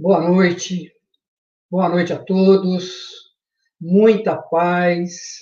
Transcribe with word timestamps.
Boa 0.00 0.20
noite, 0.20 0.94
boa 1.68 1.88
noite 1.88 2.12
a 2.12 2.22
todos, 2.22 3.34
muita 3.80 4.40
paz, 4.40 5.38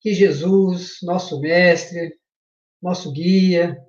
que 0.00 0.12
Jesus, 0.12 0.98
nosso 1.04 1.40
mestre, 1.40 2.18
nosso 2.82 3.12
guia, 3.12 3.80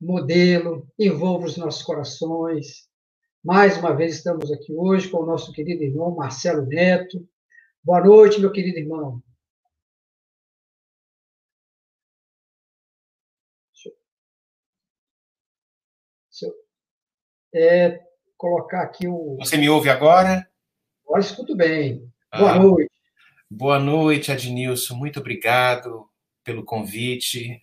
modelo, 0.00 0.84
envolva 0.98 1.46
os 1.46 1.56
nossos 1.56 1.84
corações. 1.84 2.88
Mais 3.44 3.78
uma 3.78 3.94
vez 3.94 4.16
estamos 4.16 4.50
aqui 4.50 4.74
hoje 4.74 5.08
com 5.08 5.18
o 5.18 5.26
nosso 5.26 5.52
querido 5.52 5.84
irmão 5.84 6.16
Marcelo 6.16 6.66
Neto. 6.66 7.24
Boa 7.84 8.04
noite, 8.04 8.40
meu 8.40 8.50
querido 8.50 8.78
irmão. 8.80 9.22
É, 17.54 18.11
colocar 18.42 18.82
aqui 18.82 19.06
o. 19.06 19.36
Você 19.36 19.56
me 19.56 19.70
ouve 19.70 19.88
agora? 19.88 20.48
Agora 21.04 21.20
escuto 21.20 21.54
bem. 21.54 22.10
Boa 22.36 22.50
ah, 22.50 22.58
noite. 22.58 22.90
Boa 23.48 23.78
noite, 23.78 24.32
Adnilson. 24.32 24.96
Muito 24.96 25.20
obrigado 25.20 26.08
pelo 26.42 26.64
convite. 26.64 27.62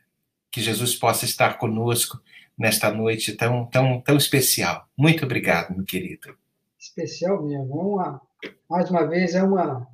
Que 0.50 0.62
Jesus 0.62 0.96
possa 0.96 1.26
estar 1.26 1.58
conosco 1.58 2.20
nesta 2.58 2.92
noite 2.92 3.34
tão, 3.34 3.66
tão, 3.66 4.00
tão 4.00 4.16
especial. 4.16 4.88
Muito 4.98 5.26
obrigado, 5.26 5.76
meu 5.76 5.86
querido. 5.86 6.36
Especial 6.80 7.44
mesmo. 7.44 7.78
É 7.78 7.84
uma, 7.84 8.22
mais 8.70 8.90
uma 8.90 9.06
vez, 9.06 9.36
é 9.36 9.44
uma, 9.44 9.86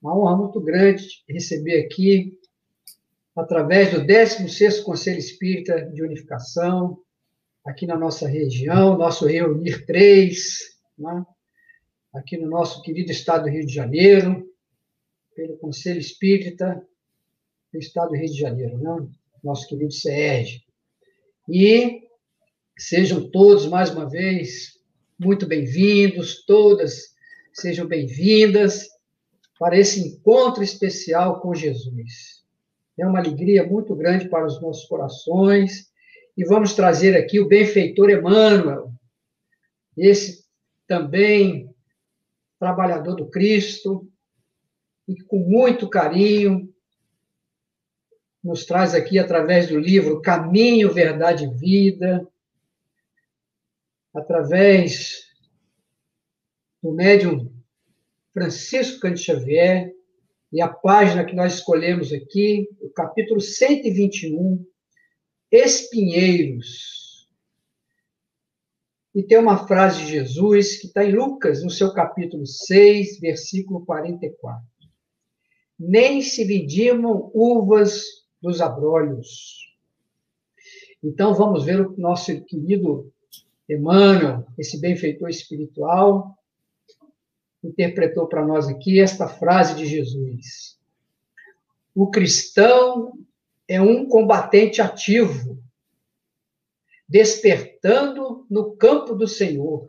uma 0.00 0.16
honra 0.16 0.36
muito 0.36 0.60
grande 0.60 1.24
receber 1.28 1.86
aqui, 1.86 2.38
através 3.34 3.90
do 3.90 4.04
16º 4.04 4.84
Conselho 4.84 5.18
Espírita 5.18 5.80
de 5.90 6.02
Unificação, 6.02 6.98
aqui 7.64 7.86
na 7.86 7.96
nossa 7.96 8.28
região, 8.28 8.98
nosso 8.98 9.26
Reunir 9.26 9.86
3, 9.86 10.78
né? 10.98 11.24
aqui 12.12 12.36
no 12.36 12.48
nosso 12.48 12.82
querido 12.82 13.10
estado 13.10 13.44
do 13.44 13.50
Rio 13.50 13.66
de 13.66 13.72
Janeiro, 13.72 14.46
pelo 15.34 15.56
Conselho 15.56 15.98
Espírita 15.98 16.86
do 17.72 17.78
Estado 17.78 18.10
do 18.10 18.16
Rio 18.16 18.30
de 18.30 18.38
Janeiro, 18.38 18.78
né? 18.78 19.08
nosso 19.42 19.66
querido 19.66 19.92
CERG. 19.92 20.62
E 21.48 22.02
sejam 22.78 23.30
todos, 23.30 23.66
mais 23.66 23.90
uma 23.90 24.08
vez, 24.08 24.78
muito 25.18 25.46
bem-vindos, 25.46 26.44
todas 26.44 27.14
sejam 27.52 27.86
bem-vindas 27.86 28.88
para 29.58 29.78
esse 29.78 30.00
encontro 30.00 30.62
especial 30.62 31.40
com 31.40 31.54
Jesus. 31.54 32.44
É 32.98 33.06
uma 33.06 33.20
alegria 33.20 33.66
muito 33.66 33.94
grande 33.94 34.28
para 34.28 34.46
os 34.46 34.60
nossos 34.60 34.84
corações 34.86 35.93
e 36.36 36.44
vamos 36.44 36.74
trazer 36.74 37.16
aqui 37.16 37.38
o 37.38 37.48
benfeitor 37.48 38.10
Emmanuel, 38.10 38.92
esse 39.96 40.44
também 40.86 41.72
trabalhador 42.58 43.14
do 43.14 43.30
Cristo, 43.30 44.10
e 45.06 45.16
com 45.22 45.38
muito 45.38 45.88
carinho 45.88 46.72
nos 48.42 48.66
traz 48.66 48.94
aqui 48.94 49.18
através 49.18 49.68
do 49.68 49.78
livro 49.78 50.20
Caminho, 50.20 50.92
Verdade 50.92 51.44
e 51.44 51.54
Vida, 51.54 52.26
através 54.12 55.24
do 56.82 56.92
médium 56.92 57.50
Francisco 58.32 59.00
Cante 59.00 59.20
Xavier, 59.20 59.92
e 60.52 60.60
a 60.60 60.68
página 60.68 61.24
que 61.24 61.34
nós 61.34 61.54
escolhemos 61.54 62.12
aqui, 62.12 62.68
o 62.80 62.90
capítulo 62.90 63.40
121, 63.40 64.64
espinheiros. 65.54 67.28
E 69.14 69.22
tem 69.22 69.38
uma 69.38 69.68
frase 69.68 70.00
de 70.00 70.08
Jesus 70.08 70.80
que 70.80 70.88
está 70.88 71.04
em 71.04 71.12
Lucas, 71.12 71.62
no 71.62 71.70
seu 71.70 71.92
capítulo 71.92 72.44
6, 72.44 73.20
versículo 73.20 73.84
44. 73.86 74.60
Nem 75.78 76.20
se 76.20 76.44
vidimam 76.44 77.30
uvas 77.32 78.02
dos 78.42 78.60
abrolhos. 78.60 79.72
Então, 81.02 81.32
vamos 81.34 81.64
ver 81.64 81.80
o 81.80 81.94
nosso 81.96 82.44
querido 82.44 83.12
Emmanuel, 83.68 84.44
esse 84.58 84.80
benfeitor 84.80 85.28
espiritual, 85.28 86.36
interpretou 87.62 88.26
para 88.26 88.44
nós 88.44 88.66
aqui 88.66 89.00
esta 89.00 89.28
frase 89.28 89.76
de 89.76 89.86
Jesus. 89.86 90.78
O 91.94 92.10
cristão 92.10 93.16
é 93.68 93.80
um 93.80 94.08
combatente 94.08 94.80
ativo, 94.80 95.62
despertando 97.08 98.46
no 98.50 98.76
campo 98.76 99.14
do 99.14 99.26
Senhor. 99.26 99.88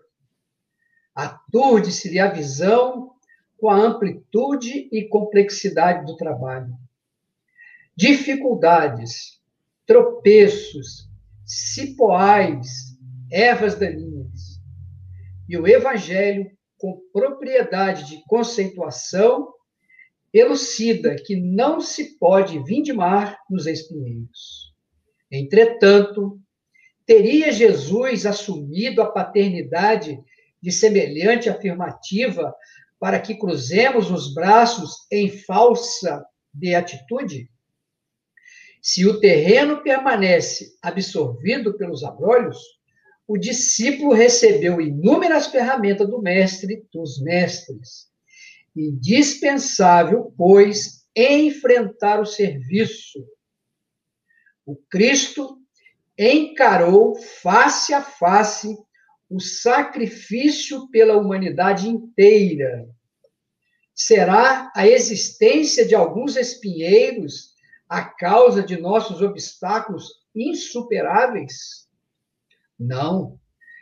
Aturde-se-lhe 1.13 2.19
a 2.19 2.29
visão 2.29 3.11
com 3.57 3.69
a 3.69 3.75
amplitude 3.75 4.89
e 4.91 5.07
complexidade 5.07 6.05
do 6.05 6.17
trabalho. 6.17 6.73
Dificuldades, 7.95 9.41
tropeços, 9.85 11.09
cipoais, 11.45 12.97
ervas 13.31 13.75
daninhas. 13.75 14.61
E 15.47 15.57
o 15.57 15.67
Evangelho, 15.67 16.51
com 16.77 16.99
propriedade 17.13 18.05
de 18.05 18.23
conceituação, 18.27 19.54
elucida 20.35 21.15
que 21.15 21.33
não 21.37 21.79
se 21.79 22.17
pode 22.17 22.61
vindimar 22.63 23.39
nos 23.49 23.65
espinheiros. 23.65 24.73
Entretanto, 25.31 26.37
teria 27.05 27.53
Jesus 27.53 28.25
assumido 28.25 29.01
a 29.01 29.09
paternidade 29.09 30.19
de 30.61 30.71
semelhante 30.73 31.49
afirmativa 31.49 32.53
para 32.99 33.19
que 33.19 33.35
cruzemos 33.35 34.11
os 34.11 34.33
braços 34.33 35.07
em 35.09 35.29
falsa 35.29 36.25
beatitude? 36.53 37.49
Se 38.81 39.05
o 39.05 39.19
terreno 39.21 39.81
permanece 39.83 40.75
absorvido 40.81 41.77
pelos 41.77 42.03
abrolhos, 42.03 42.57
o 43.25 43.37
discípulo 43.37 44.13
recebeu 44.13 44.81
inúmeras 44.81 45.47
ferramentas 45.47 46.09
do 46.09 46.21
mestre 46.21 46.85
dos 46.91 47.21
mestres 47.21 48.13
indispensável, 48.75 50.33
pois, 50.37 51.05
enfrentar 51.15 52.19
o 52.19 52.25
serviço. 52.25 53.25
O 54.65 54.75
Cristo 54.89 55.57
encarou 56.17 57.15
face 57.15 57.93
a 57.93 58.01
face 58.01 58.75
o 59.29 59.39
sacrifício 59.39 60.89
pela 60.89 61.17
humanidade 61.17 61.87
inteira. 61.87 62.87
Será 63.93 64.71
a 64.75 64.87
existência 64.87 65.85
de 65.85 65.95
alguns 65.95 66.35
espinheiros 66.35 67.53
a 67.87 68.03
causa 68.03 68.61
de 68.61 68.77
nossos 68.77 69.21
obstáculos 69.21 70.09
insuperáveis? 70.35 71.87
Não. 72.77 73.39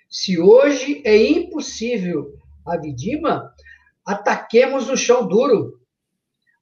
Se 0.10 0.40
hoje 0.40 1.02
é 1.04 1.18
impossível 1.18 2.38
a 2.66 2.78
vidima, 2.78 3.54
Ataquemos 4.06 4.90
o 4.90 4.98
chão 4.98 5.28
duro, 5.28 5.80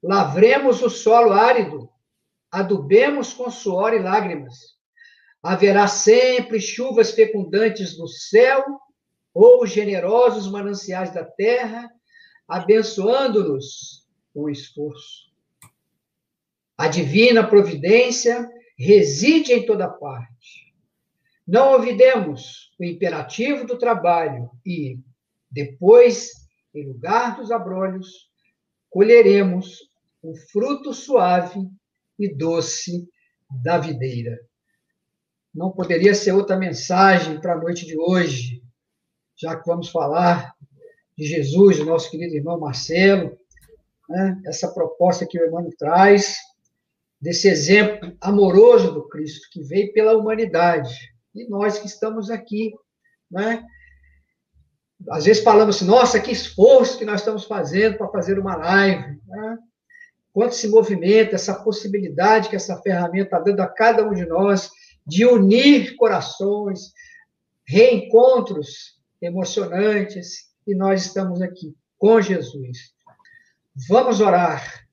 lavremos 0.01 0.81
o 0.81 0.89
solo 0.89 1.31
árido, 1.31 1.89
adubemos 2.51 3.33
com 3.33 3.49
suor 3.49 3.93
e 3.93 3.99
lágrimas. 3.99 4.79
Haverá 5.41 5.87
sempre 5.87 6.59
chuvas 6.59 7.11
fecundantes 7.11 7.97
no 7.97 8.07
céu 8.07 8.63
ou 9.33 9.65
generosos 9.65 10.51
mananciais 10.51 11.13
da 11.13 11.23
terra, 11.23 11.89
abençoando-nos 12.47 14.05
com 14.33 14.49
esforço. 14.49 15.31
A 16.77 16.87
divina 16.87 17.47
providência 17.47 18.49
reside 18.77 19.53
em 19.53 19.65
toda 19.65 19.87
parte. 19.87 20.73
Não 21.47 21.73
ouvidemos 21.73 22.71
o 22.79 22.83
imperativo 22.83 23.65
do 23.65 23.77
trabalho 23.77 24.49
e, 24.65 24.99
depois 25.49 26.40
em 26.73 26.87
lugar 26.87 27.37
dos 27.37 27.51
abrolhos, 27.51 28.29
colheremos 28.89 29.89
o 30.21 30.35
fruto 30.35 30.93
suave 30.93 31.59
e 32.17 32.33
doce 32.33 33.07
da 33.63 33.77
videira. 33.77 34.39
Não 35.53 35.71
poderia 35.71 36.13
ser 36.15 36.31
outra 36.31 36.55
mensagem 36.55 37.39
para 37.39 37.53
a 37.53 37.57
noite 37.57 37.85
de 37.85 37.97
hoje, 37.97 38.61
já 39.35 39.55
que 39.55 39.65
vamos 39.65 39.89
falar 39.89 40.53
de 41.17 41.25
Jesus, 41.25 41.77
do 41.77 41.85
nosso 41.85 42.09
querido 42.09 42.35
irmão 42.35 42.59
Marcelo, 42.59 43.37
né? 44.07 44.41
essa 44.45 44.71
proposta 44.71 45.25
que 45.25 45.39
o 45.39 45.43
irmão 45.43 45.69
traz, 45.77 46.37
desse 47.19 47.47
exemplo 47.47 48.15
amoroso 48.19 48.93
do 48.93 49.07
Cristo, 49.07 49.47
que 49.51 49.61
veio 49.61 49.93
pela 49.93 50.17
humanidade, 50.17 51.13
e 51.35 51.47
nós 51.47 51.79
que 51.79 51.87
estamos 51.87 52.29
aqui, 52.29 52.73
né? 53.29 53.63
Às 55.09 55.25
vezes 55.25 55.43
falamos 55.43 55.75
assim, 55.75 55.85
nossa, 55.85 56.19
que 56.19 56.31
esforço 56.31 56.97
que 56.97 57.05
nós 57.05 57.21
estamos 57.21 57.45
fazendo 57.45 57.97
para 57.97 58.09
fazer 58.09 58.37
uma 58.37 58.55
live. 58.55 59.19
Né? 59.27 59.57
Quanto 60.33 60.55
se 60.55 60.67
movimenta, 60.67 61.35
essa 61.35 61.55
possibilidade 61.63 62.49
que 62.49 62.55
essa 62.55 62.81
ferramenta 62.81 63.23
está 63.23 63.39
dando 63.39 63.61
a 63.61 63.67
cada 63.67 64.07
um 64.07 64.13
de 64.13 64.25
nós 64.25 64.69
de 65.05 65.25
unir 65.25 65.95
corações, 65.95 66.93
reencontros 67.65 68.99
emocionantes, 69.21 70.51
e 70.65 70.75
nós 70.75 71.05
estamos 71.05 71.41
aqui 71.41 71.75
com 71.97 72.21
Jesus. 72.21 72.93
Vamos 73.89 74.21
orar 74.21 74.85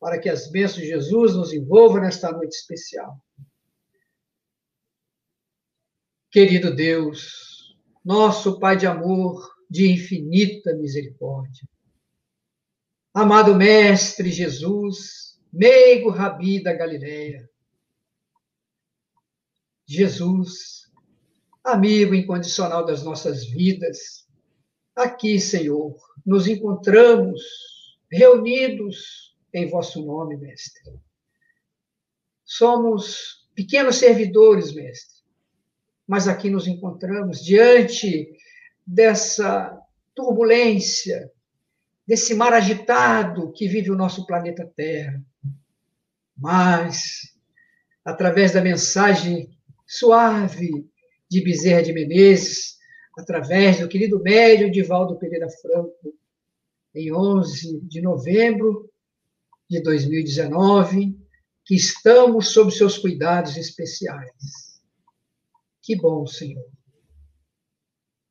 para 0.00 0.18
que 0.18 0.28
as 0.28 0.50
bênçãos 0.50 0.82
de 0.82 0.88
Jesus 0.88 1.34
nos 1.34 1.52
envolvam 1.52 2.00
nesta 2.00 2.30
noite 2.30 2.52
especial. 2.52 3.16
Querido 6.30 6.74
Deus, 6.74 7.45
nosso 8.06 8.60
Pai 8.60 8.76
de 8.76 8.86
amor, 8.86 9.52
de 9.68 9.90
infinita 9.90 10.72
misericórdia, 10.74 11.68
amado 13.12 13.52
Mestre 13.56 14.30
Jesus, 14.30 15.40
meigo 15.52 16.10
Rabi 16.10 16.62
da 16.62 16.72
Galileia, 16.72 17.50
Jesus, 19.84 20.88
amigo 21.64 22.14
incondicional 22.14 22.86
das 22.86 23.02
nossas 23.02 23.44
vidas, 23.44 24.28
aqui, 24.94 25.40
Senhor, 25.40 25.96
nos 26.24 26.46
encontramos 26.46 27.42
reunidos 28.08 29.36
em 29.52 29.68
vosso 29.68 30.00
nome, 30.06 30.36
Mestre. 30.36 30.92
Somos 32.44 33.48
pequenos 33.52 33.96
servidores, 33.96 34.72
Mestre, 34.72 35.15
mas 36.06 36.28
aqui 36.28 36.48
nos 36.48 36.66
encontramos 36.66 37.44
diante 37.44 38.28
dessa 38.86 39.76
turbulência, 40.14 41.30
desse 42.06 42.34
mar 42.34 42.52
agitado 42.52 43.52
que 43.52 43.66
vive 43.66 43.90
o 43.90 43.96
nosso 43.96 44.24
planeta 44.24 44.70
Terra. 44.76 45.20
Mas, 46.36 47.34
através 48.04 48.52
da 48.52 48.60
mensagem 48.60 49.50
suave 49.86 50.88
de 51.28 51.42
Bezerra 51.42 51.82
de 51.82 51.92
Menezes, 51.92 52.76
através 53.18 53.80
do 53.80 53.88
querido 53.88 54.22
médio 54.22 54.70
Divaldo 54.70 55.18
Pereira 55.18 55.48
Franco, 55.60 56.14
em 56.94 57.12
11 57.12 57.80
de 57.82 58.00
novembro 58.00 58.90
de 59.68 59.82
2019, 59.82 61.18
que 61.64 61.74
estamos 61.74 62.48
sob 62.48 62.70
seus 62.70 62.96
cuidados 62.96 63.56
especiais. 63.56 64.75
Que 65.86 65.94
bom, 65.94 66.26
Senhor. 66.26 66.68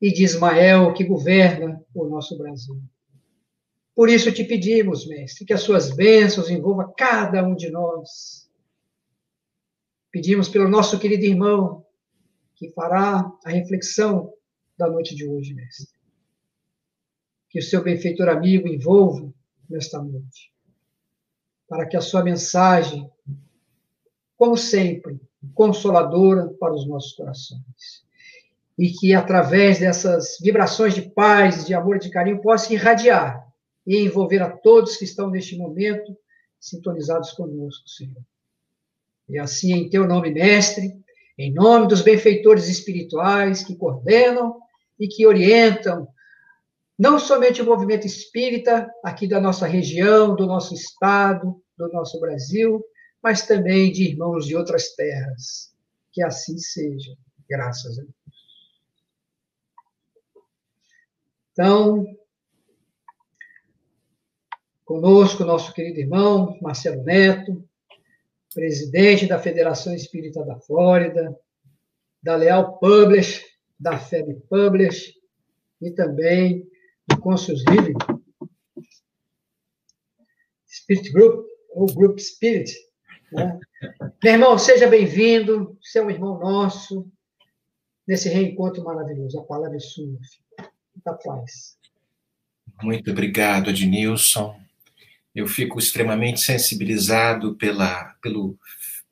E 0.01 0.11
de 0.11 0.25
Ismael, 0.25 0.93
que 0.93 1.05
governa 1.05 1.81
o 1.93 2.03
nosso 2.03 2.37
Brasil. 2.37 2.83
Por 3.95 4.09
isso 4.09 4.29
te 4.29 4.43
pedimos, 4.43 5.07
Mestre, 5.07 5.45
que 5.45 5.53
as 5.53 5.61
suas 5.61 5.95
bênçãos 5.95 6.49
envolvam 6.49 6.93
cada 6.97 7.41
um 7.47 7.55
de 7.55 7.71
nós. 7.71 8.51
Pedimos 10.11 10.49
pelo 10.49 10.67
nosso 10.67 10.99
querido 10.99 11.23
irmão, 11.23 11.85
que 12.55 12.71
fará 12.71 13.31
a 13.45 13.49
reflexão 13.49 14.33
da 14.77 14.89
noite 14.89 15.15
de 15.15 15.25
hoje, 15.25 15.53
Mestre. 15.53 15.97
Que 17.49 17.59
o 17.59 17.63
seu 17.63 17.81
benfeitor 17.81 18.27
amigo 18.27 18.67
envolva 18.67 19.33
nesta 19.69 20.01
noite. 20.01 20.51
Para 21.69 21.87
que 21.87 21.95
a 21.95 22.01
sua 22.01 22.21
mensagem, 22.21 23.09
como 24.35 24.57
sempre, 24.57 25.21
consoladora 25.53 26.47
para 26.59 26.73
os 26.73 26.87
nossos 26.87 27.13
corações. 27.13 28.05
E 28.77 28.89
que 28.89 29.13
através 29.13 29.79
dessas 29.79 30.37
vibrações 30.41 30.93
de 30.93 31.03
paz, 31.03 31.65
de 31.65 31.73
amor 31.73 31.97
de 31.97 32.09
carinho 32.09 32.41
possa 32.41 32.73
irradiar 32.73 33.45
e 33.85 33.97
envolver 33.97 34.41
a 34.41 34.49
todos 34.49 34.97
que 34.97 35.05
estão 35.05 35.29
neste 35.29 35.57
momento 35.57 36.17
sintonizados 36.59 37.31
conosco, 37.31 37.87
Senhor. 37.87 38.21
E 39.29 39.37
assim, 39.37 39.73
em 39.73 39.89
teu 39.89 40.07
nome, 40.07 40.31
mestre, 40.31 40.93
em 41.37 41.53
nome 41.53 41.87
dos 41.87 42.01
benfeitores 42.01 42.67
espirituais 42.67 43.63
que 43.63 43.75
coordenam 43.75 44.59
e 44.99 45.07
que 45.07 45.25
orientam 45.25 46.07
não 46.97 47.19
somente 47.19 47.61
o 47.61 47.65
movimento 47.65 48.07
espírita 48.07 48.89
aqui 49.03 49.27
da 49.27 49.39
nossa 49.39 49.67
região, 49.67 50.35
do 50.35 50.45
nosso 50.45 50.73
estado, 50.73 51.61
do 51.77 51.89
nosso 51.89 52.19
Brasil, 52.19 52.81
mas 53.25 53.47
também 53.47 53.91
de 53.91 54.03
irmãos 54.03 54.45
de 54.45 54.55
outras 54.55 54.93
terras. 54.93 55.75
Que 56.13 56.21
assim 56.21 56.59
seja, 56.59 57.17
graças 57.49 57.97
a 57.97 58.03
Deus. 58.03 58.15
Então, 61.51 62.05
Conosco, 64.83 65.43
nosso 65.43 65.73
querido 65.73 66.01
irmão 66.01 66.59
Marcelo 66.61 67.01
Neto, 67.01 67.67
presidente 68.53 69.25
da 69.25 69.39
Federação 69.39 69.95
Espírita 69.95 70.45
da 70.45 70.59
Flórida, 70.59 71.35
da 72.21 72.35
Leal 72.35 72.77
Publish, 72.77 73.43
da 73.79 73.97
FEB 73.97 74.35
Publish 74.47 75.15
e 75.81 75.89
também 75.89 76.69
do 77.07 77.19
Conscious 77.19 77.63
Living 77.71 77.97
Spirit 80.67 81.11
Group, 81.11 81.47
ou 81.71 81.87
Group 81.87 82.19
Spirit. 82.19 82.71
Né? 83.31 83.59
Meu 84.23 84.33
irmão, 84.33 84.57
seja 84.57 84.87
bem-vindo, 84.87 85.77
você 85.81 85.99
é 85.99 86.03
um 86.03 86.09
irmão 86.09 86.39
nosso, 86.39 87.07
nesse 88.07 88.29
reencontro 88.29 88.83
maravilhoso. 88.83 89.39
A 89.39 89.43
palavra 89.43 89.77
é 89.77 89.79
sua, 89.79 90.05
filho. 90.05 90.45
Paz. 91.23 91.77
Muito 92.81 93.11
obrigado, 93.11 93.69
Ednilson. 93.69 94.59
Eu 95.35 95.47
fico 95.47 95.77
extremamente 95.77 96.41
sensibilizado 96.41 97.55
pela, 97.55 98.15
pelo, 98.21 98.57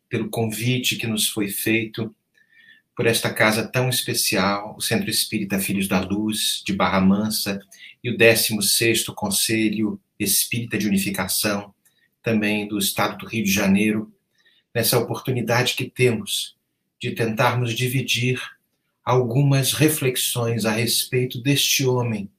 pelo 0.09 0.29
convite 0.29 0.95
que 0.95 1.05
nos 1.05 1.27
foi 1.27 1.49
feito 1.49 2.15
por 2.95 3.07
esta 3.07 3.33
casa 3.33 3.67
tão 3.67 3.89
especial, 3.89 4.75
o 4.77 4.81
Centro 4.81 5.09
Espírita 5.09 5.59
Filhos 5.59 5.87
da 5.87 5.99
Luz, 5.99 6.61
de 6.65 6.73
Barra 6.73 7.01
Mansa, 7.01 7.59
e 8.03 8.09
o 8.09 8.17
16º 8.17 9.13
Conselho 9.13 9.99
Espírita 10.19 10.77
de 10.77 10.87
Unificação, 10.87 11.73
também 12.23 12.67
do 12.67 12.79
Estado 12.79 13.17
do 13.17 13.27
Rio 13.27 13.43
de 13.43 13.51
Janeiro, 13.51 14.11
nessa 14.73 14.97
oportunidade 14.97 15.75
que 15.75 15.89
temos 15.89 16.55
de 16.99 17.11
tentarmos 17.11 17.73
dividir 17.73 18.41
algumas 19.03 19.73
reflexões 19.73 20.63
a 20.65 20.71
respeito 20.71 21.41
deste 21.41 21.85
homem 21.85 22.31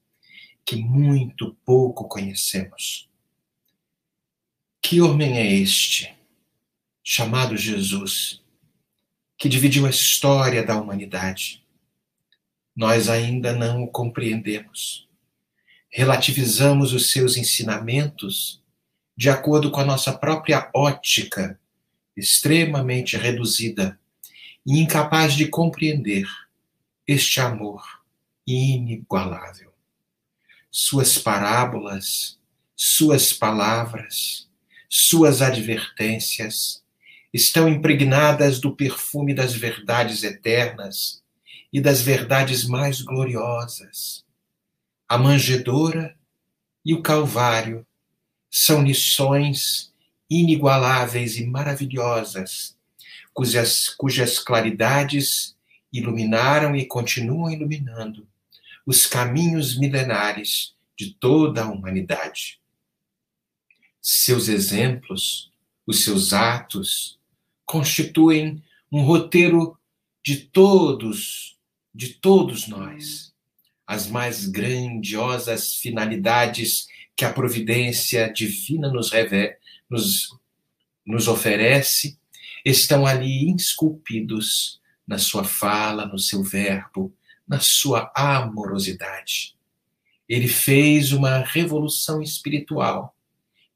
que 0.64 0.76
muito 0.76 1.54
pouco 1.64 2.08
conhecemos. 2.08 3.08
Que 4.82 5.02
homem 5.02 5.36
é 5.36 5.52
este, 5.52 6.14
chamado 7.02 7.56
Jesus, 7.56 8.42
que 9.36 9.48
dividiu 9.48 9.86
a 9.86 9.90
história 9.90 10.64
da 10.64 10.80
humanidade? 10.80 11.62
Nós 12.74 13.10
ainda 13.10 13.52
não 13.52 13.84
o 13.84 13.88
compreendemos. 13.88 15.06
Relativizamos 15.90 16.94
os 16.94 17.12
seus 17.12 17.36
ensinamentos 17.36 18.63
de 19.16 19.30
acordo 19.30 19.70
com 19.70 19.80
a 19.80 19.84
nossa 19.84 20.12
própria 20.12 20.70
ótica, 20.74 21.58
extremamente 22.16 23.16
reduzida 23.16 23.98
e 24.66 24.80
incapaz 24.80 25.34
de 25.34 25.48
compreender 25.48 26.26
este 27.06 27.40
amor 27.40 27.82
inigualável. 28.46 29.72
Suas 30.70 31.18
parábolas, 31.18 32.38
suas 32.74 33.32
palavras, 33.32 34.48
suas 34.88 35.42
advertências 35.42 36.82
estão 37.32 37.68
impregnadas 37.68 38.60
do 38.60 38.74
perfume 38.74 39.34
das 39.34 39.54
verdades 39.54 40.22
eternas 40.22 41.22
e 41.72 41.80
das 41.80 42.00
verdades 42.00 42.64
mais 42.64 43.00
gloriosas. 43.00 44.24
A 45.08 45.18
manjedoura 45.18 46.16
e 46.84 46.94
o 46.94 47.02
Calvário 47.02 47.86
são 48.56 48.82
lições 48.82 49.92
inigualáveis 50.28 51.36
e 51.36 51.46
maravilhosas, 51.46 52.76
cujas, 53.32 53.88
cujas 53.88 54.38
claridades 54.38 55.56
iluminaram 55.92 56.74
e 56.76 56.86
continuam 56.86 57.50
iluminando 57.50 58.26
os 58.86 59.06
caminhos 59.06 59.78
milenares 59.78 60.74
de 60.96 61.14
toda 61.14 61.64
a 61.64 61.70
humanidade 61.70 62.60
seus 64.06 64.48
exemplos, 64.48 65.50
os 65.86 66.04
seus 66.04 66.34
atos, 66.34 67.18
constituem 67.64 68.62
um 68.92 69.00
roteiro 69.00 69.78
de 70.22 70.36
todos, 70.36 71.56
de 71.94 72.10
todos 72.10 72.68
nós. 72.68 73.32
As 73.86 74.06
mais 74.06 74.46
grandiosas 74.46 75.76
finalidades 75.76 76.86
que 77.16 77.24
a 77.24 77.32
providência 77.32 78.32
divina 78.32 78.90
nos, 78.90 79.10
revela, 79.10 79.54
nos, 79.88 80.28
nos 81.06 81.28
oferece 81.28 82.18
estão 82.64 83.06
ali 83.06 83.54
esculpidos 83.54 84.80
na 85.06 85.18
sua 85.18 85.44
fala, 85.44 86.06
no 86.06 86.18
seu 86.18 86.42
verbo, 86.42 87.14
na 87.46 87.60
sua 87.60 88.10
amorosidade. 88.14 89.54
Ele 90.28 90.48
fez 90.48 91.12
uma 91.12 91.40
revolução 91.40 92.22
espiritual 92.22 93.14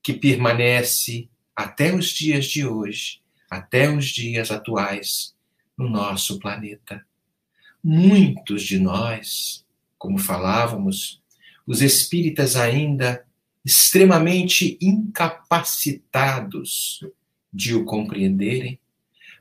que 0.02 0.14
permanece 0.14 1.28
até 1.54 1.94
os 1.94 2.06
dias 2.08 2.46
de 2.46 2.66
hoje, 2.66 3.20
até 3.50 3.90
os 3.90 4.06
dias 4.06 4.50
atuais 4.50 5.36
no 5.76 5.88
nosso 5.88 6.38
planeta. 6.38 7.04
Muitos 7.84 8.62
de 8.62 8.78
nós 8.78 9.66
como 9.98 10.16
falávamos, 10.16 11.20
os 11.66 11.82
espíritas 11.82 12.56
ainda 12.56 13.26
extremamente 13.64 14.78
incapacitados 14.80 17.04
de 17.52 17.74
o 17.74 17.84
compreenderem, 17.84 18.78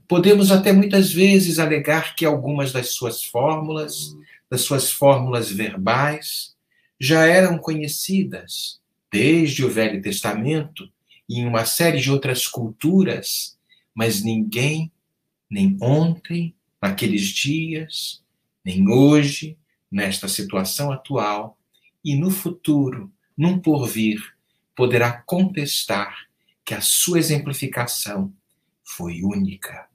podemos 0.08 0.52
até 0.52 0.72
muitas 0.72 1.12
vezes 1.12 1.60
alegar 1.60 2.16
que 2.16 2.26
algumas 2.26 2.72
das 2.72 2.92
suas 2.92 3.24
fórmulas, 3.24 4.16
das 4.50 4.62
suas 4.62 4.92
fórmulas 4.92 5.52
verbais, 5.52 6.56
já 7.00 7.26
eram 7.26 7.58
conhecidas 7.58 8.80
desde 9.12 9.64
o 9.64 9.70
Velho 9.70 10.02
Testamento 10.02 10.90
e 11.30 11.40
em 11.40 11.46
uma 11.46 11.66
série 11.66 12.00
de 12.00 12.12
outras 12.12 12.48
culturas, 12.48 13.58
mas 13.94 14.24
ninguém, 14.24 14.92
nem 15.50 15.78
ontem, 15.82 16.56
naqueles 16.82 17.24
dias, 17.24 18.24
nem 18.64 18.90
hoje, 18.90 19.58
nesta 19.92 20.28
situação 20.28 20.92
atual, 20.92 21.58
e 22.04 22.16
no 22.16 22.30
futuro, 22.30 23.12
num 23.38 23.60
porvir, 23.60 24.20
poderá 24.76 25.12
contestar 25.12 26.28
que 26.66 26.74
a 26.74 26.82
sua 26.82 27.20
exemplificação 27.20 28.34
foi 28.84 29.22
única. 29.22 29.88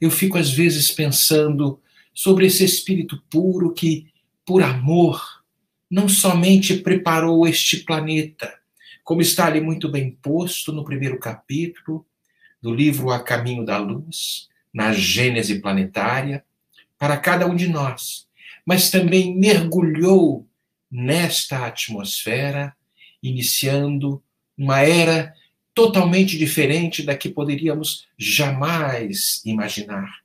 Eu 0.00 0.10
fico 0.10 0.38
às 0.38 0.50
vezes 0.50 0.90
pensando 0.90 1.80
sobre 2.12 2.46
esse 2.46 2.64
espírito 2.64 3.22
puro 3.30 3.72
que, 3.72 4.06
por 4.44 4.62
amor, 4.62 5.20
não 5.90 6.08
somente 6.08 6.76
preparou 6.76 7.46
este 7.46 7.78
planeta, 7.78 8.58
como 9.02 9.20
está 9.20 9.46
ali 9.46 9.60
muito 9.60 9.88
bem 9.88 10.12
posto 10.22 10.72
no 10.72 10.84
primeiro 10.84 11.18
capítulo 11.18 12.06
do 12.62 12.72
livro 12.74 13.10
A 13.10 13.20
Caminho 13.20 13.64
da 13.64 13.78
Luz, 13.78 14.48
na 14.72 14.92
Gênese 14.92 15.60
Planetária, 15.60 16.44
para 16.98 17.16
cada 17.16 17.46
um 17.46 17.56
de 17.56 17.66
nós, 17.66 18.28
mas 18.64 18.90
também 18.90 19.36
mergulhou 19.36 20.46
nesta 20.90 21.66
atmosfera, 21.66 22.74
iniciando 23.22 24.22
uma 24.56 24.80
era 24.80 25.34
totalmente 25.74 26.36
diferente 26.36 27.02
da 27.02 27.16
que 27.16 27.28
poderíamos 27.28 28.08
jamais 28.18 29.40
imaginar. 29.44 30.20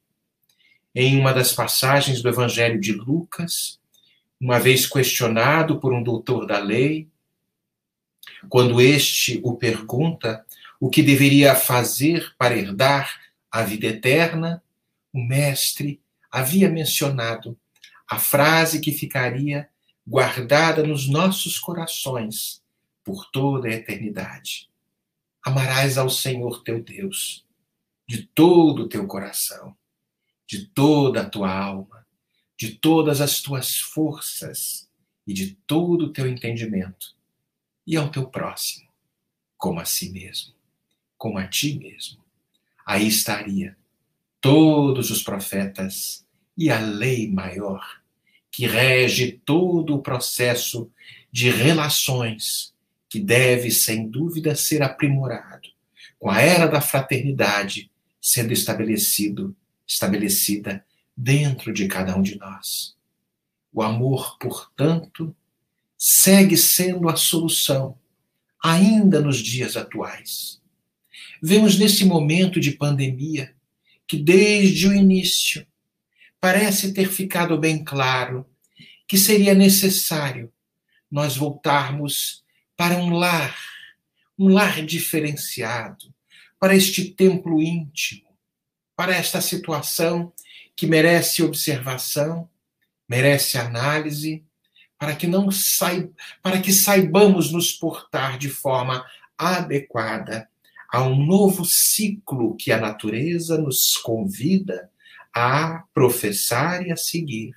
Em 0.94 1.20
uma 1.20 1.34
das 1.34 1.54
passagens 1.54 2.22
do 2.22 2.30
Evangelho 2.30 2.80
de 2.80 2.94
Lucas, 2.94 3.80
uma 4.40 4.60
vez 4.60 4.88
questionado 4.88 5.80
por 5.80 5.94
um 5.94 6.02
doutor 6.02 6.46
da 6.46 6.58
lei, 6.58 7.08
quando 8.50 8.82
este 8.82 9.40
o 9.44 9.56
pergunta 9.56 10.46
o 10.80 10.90
que 10.90 11.02
deveria 11.02 11.56
fazer 11.56 12.34
para 12.38 12.58
herdar 12.58 13.20
a 13.52 13.64
vida 13.64 13.88
eterna, 13.88 14.62
o 15.14 15.22
mestre 15.22 16.02
havia 16.30 16.70
mencionado 16.70 17.58
a 18.08 18.20
frase 18.20 18.82
que 18.82 18.92
ficaria 18.92 19.70
guardada 20.06 20.84
nos 20.84 21.08
nossos 21.08 21.58
corações 21.58 22.62
por 23.04 23.30
toda 23.32 23.68
a 23.68 23.74
eternidade. 23.74 24.70
Amarás 25.44 25.98
ao 25.98 26.10
Senhor 26.10 26.64
teu 26.64 26.84
Deus 26.84 27.46
de 28.08 28.24
todo 28.24 28.84
o 28.84 28.90
teu 28.90 29.08
coração, 29.08 29.76
de 30.48 30.68
toda 30.68 31.22
a 31.22 31.30
tua 31.30 31.52
alma, 31.52 32.06
de 32.58 32.76
todas 32.76 33.20
as 33.20 33.42
tuas 33.42 33.80
forças 33.80 34.88
e 35.26 35.34
de 35.34 35.56
todo 35.68 36.06
o 36.06 36.14
teu 36.14 36.28
entendimento, 36.28 37.16
e 37.86 37.98
ao 37.98 38.10
teu 38.10 38.28
próximo, 38.28 38.88
como 39.58 39.80
a 39.80 39.86
si 39.86 40.12
mesmo, 40.12 40.54
como 41.18 41.40
a 41.40 41.48
ti 41.48 41.78
mesmo. 41.80 42.24
Aí 42.86 43.08
estaria 43.08 43.76
todos 44.40 45.10
os 45.10 45.24
profetas 45.24 46.26
e 46.56 46.70
a 46.70 46.80
lei 46.80 47.30
maior 47.32 48.05
que 48.56 48.66
rege 48.66 49.34
todo 49.44 49.94
o 49.94 50.02
processo 50.02 50.90
de 51.30 51.50
relações 51.50 52.74
que 53.10 53.20
deve, 53.20 53.70
sem 53.70 54.08
dúvida, 54.08 54.56
ser 54.56 54.82
aprimorado, 54.82 55.68
com 56.18 56.30
a 56.30 56.40
era 56.40 56.66
da 56.66 56.80
fraternidade 56.80 57.92
sendo 58.22 58.54
estabelecido, 58.54 59.54
estabelecida 59.86 60.86
dentro 61.18 61.74
de 61.74 61.86
cada 61.90 62.16
um 62.16 62.22
de 62.22 62.38
nós. 62.38 62.96
O 63.74 63.82
amor, 63.82 64.38
portanto, 64.40 65.36
segue 65.98 66.56
sendo 66.56 67.10
a 67.10 67.18
solução, 67.18 67.98
ainda 68.64 69.20
nos 69.20 69.40
dias 69.40 69.76
atuais. 69.76 70.62
Vemos 71.44 71.78
nesse 71.78 72.06
momento 72.06 72.62
de 72.62 72.72
pandemia 72.72 73.54
que, 74.08 74.16
desde 74.16 74.88
o 74.88 74.94
início, 74.94 75.68
parece 76.39 76.94
ter 76.94 77.10
ficado 77.10 77.58
bem 77.58 77.84
claro 77.84 78.46
que 79.08 79.18
seria 79.18 79.54
necessário 79.54 80.51
nós 81.10 81.38
voltarmos 81.38 82.44
para 82.75 82.98
um 82.98 83.13
lar, 83.13 83.56
um 84.38 84.50
lar 84.50 84.86
diferenciado, 84.86 86.13
para 86.60 86.75
este 86.75 87.12
templo 87.12 87.62
íntimo, 87.62 88.27
para 88.96 89.15
esta 89.15 89.39
situação 89.39 90.34
que 90.75 90.88
merece 90.88 91.44
observação, 91.44 92.50
merece 93.08 93.58
análise, 93.58 94.44
para 94.98 95.15
que 95.15 95.27
não 95.27 95.51
saib... 95.51 96.12
para 96.42 96.60
que 96.60 96.72
saibamos 96.72 97.51
nos 97.51 97.72
portar 97.72 98.38
de 98.38 98.50
forma 98.50 99.06
adequada 99.38 100.50
a 100.89 101.04
um 101.04 101.25
novo 101.25 101.65
ciclo 101.65 102.56
que 102.56 102.72
a 102.72 102.80
natureza 102.80 103.58
nos 103.58 103.98
convida 103.98 104.89
a 105.36 105.84
professar 105.94 106.88
e 106.88 106.94
a 106.94 106.96
seguir 106.96 107.54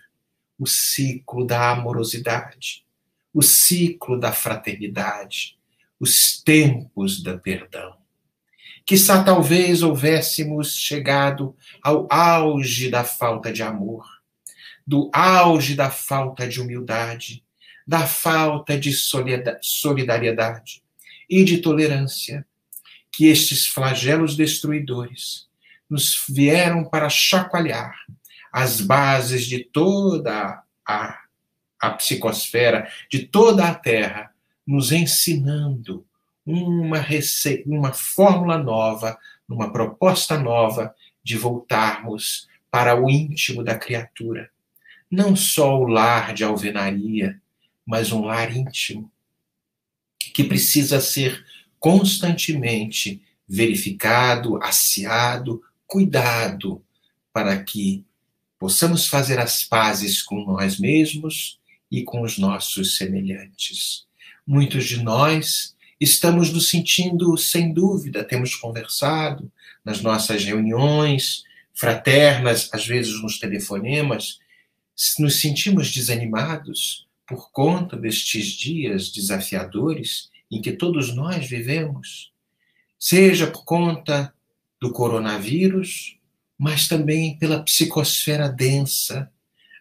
o 0.58 0.66
ciclo 0.66 1.47
da 1.47 1.70
amorosidade, 1.70 2.85
o 3.32 3.40
ciclo 3.40 4.18
da 4.18 4.32
fraternidade, 4.32 5.56
os 6.00 6.42
tempos 6.42 7.23
do 7.23 7.38
perdão. 7.38 7.97
Quizá 8.85 9.23
talvez 9.23 9.85
houvéssemos 9.85 10.75
chegado 10.75 11.54
ao 11.80 12.08
auge 12.11 12.90
da 12.90 13.04
falta 13.04 13.52
de 13.52 13.62
amor, 13.62 14.04
do 14.85 15.08
auge 15.12 15.76
da 15.76 15.88
falta 15.88 16.49
de 16.49 16.61
humildade, 16.61 17.44
da 17.87 18.06
falta 18.08 18.76
de 18.76 18.92
solidariedade 18.92 20.82
e 21.30 21.44
de 21.44 21.58
tolerância, 21.58 22.44
que 23.12 23.26
estes 23.26 23.66
flagelos 23.66 24.37
destruidores 24.37 25.48
nos 25.88 26.25
vieram 26.28 26.85
para 26.85 27.09
chacoalhar 27.09 27.95
as 28.52 28.80
bases 28.80 29.47
de 29.47 29.64
toda 29.64 30.62
a, 30.87 31.21
a 31.80 31.90
psicosfera, 31.90 32.90
de 33.11 33.26
toda 33.26 33.68
a 33.68 33.75
Terra, 33.75 34.33
nos 34.66 34.92
ensinando 34.92 36.04
uma, 36.45 36.99
receita, 36.99 37.68
uma 37.68 37.92
fórmula 37.92 38.59
nova, 38.59 39.18
uma 39.49 39.73
proposta 39.73 40.38
nova 40.38 40.95
de 41.23 41.37
voltarmos 41.37 42.49
para 42.71 43.00
o 43.00 43.09
íntimo 43.09 43.62
da 43.62 43.78
criatura. 43.78 44.50
Não 45.11 45.35
só 45.35 45.78
o 45.78 45.87
lar 45.87 46.35
de 46.35 46.45
alvenaria, 46.45 47.40
mas 47.85 48.12
um 48.12 48.25
lar 48.25 48.54
íntimo, 48.54 49.11
que 50.35 50.45
precisa 50.45 51.00
ser 51.00 51.45
constantemente 51.78 53.23
verificado, 53.49 54.62
aciado, 54.62 55.62
cuidado 55.88 56.85
para 57.33 57.61
que 57.64 58.04
possamos 58.59 59.09
fazer 59.09 59.38
as 59.38 59.64
pazes 59.64 60.21
com 60.23 60.45
nós 60.45 60.78
mesmos 60.78 61.59
e 61.90 62.04
com 62.04 62.21
os 62.21 62.37
nossos 62.37 62.97
semelhantes. 62.97 64.07
Muitos 64.47 64.85
de 64.87 65.02
nós 65.02 65.75
estamos 65.99 66.52
nos 66.52 66.68
sentindo, 66.68 67.37
sem 67.38 67.73
dúvida, 67.73 68.23
temos 68.23 68.54
conversado 68.54 69.50
nas 69.85 70.02
nossas 70.02 70.45
reuniões 70.45 71.42
fraternas, 71.75 72.68
às 72.73 72.87
vezes 72.87 73.21
nos 73.23 73.38
telefonemas, 73.38 74.38
nos 75.18 75.40
sentimos 75.40 75.90
desanimados 75.90 77.07
por 77.26 77.50
conta 77.50 77.97
destes 77.97 78.47
dias 78.47 79.11
desafiadores 79.11 80.30
em 80.50 80.61
que 80.61 80.73
todos 80.73 81.14
nós 81.14 81.49
vivemos, 81.49 82.33
seja 82.99 83.47
por 83.47 83.64
conta 83.64 84.35
do 84.80 84.92
coronavírus, 84.92 86.16
mas 86.58 86.88
também 86.88 87.38
pela 87.38 87.62
psicosfera 87.62 88.49
densa, 88.49 89.30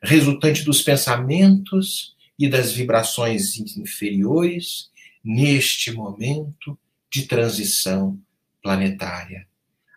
resultante 0.02 0.64
dos 0.64 0.82
pensamentos 0.82 2.16
e 2.38 2.48
das 2.48 2.72
vibrações 2.72 3.58
inferiores 3.58 4.90
neste 5.24 5.92
momento 5.92 6.78
de 7.12 7.24
transição 7.24 8.20
planetária. 8.62 9.48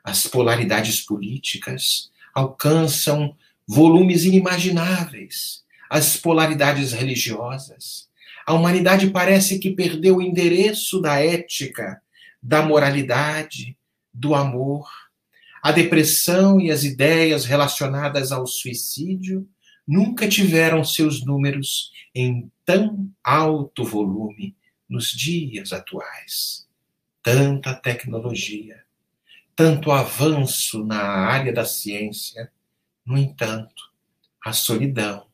As 0.03 0.27
polaridades 0.27 1.01
políticas 1.01 2.11
alcançam 2.35 3.37
volumes 3.67 4.25
inimagináveis, 4.25 5.63
as 5.89 6.17
polaridades 6.17 6.93
religiosas. 6.93 8.09
A 8.47 8.55
humanidade 8.55 9.11
parece 9.11 9.59
que 9.59 9.71
perdeu 9.71 10.17
o 10.17 10.23
endereço 10.23 11.01
da 11.01 11.23
ética, 11.23 12.01
da 12.43 12.63
moralidade, 12.63 13.77
do 14.13 14.35
amor. 14.35 14.89
A 15.63 15.73
depressão 15.73 16.61
e 16.61 16.71
as 16.71 16.85
ideias 16.85 17.45
relacionadas 17.45 18.33
ao 18.33 18.47
suicídio 18.47 19.49
nunca 19.87 20.29
tiveram 20.29 20.85
seus 20.85 21.25
números 21.25 21.91
em 22.15 22.51
tão 22.65 23.11
alto 23.23 23.85
volume 23.85 24.57
nos 24.89 25.09
dias 25.09 25.73
atuais. 25.73 26.67
Tanta 27.23 27.75
tecnologia, 27.75 28.83
tanto 29.55 29.91
avanço 29.91 30.85
na 30.85 31.03
área 31.03 31.53
da 31.53 31.65
ciência, 31.65 32.51
no 33.05 33.19
entanto, 33.19 33.91
a 34.45 34.53
solidão, 34.53 35.27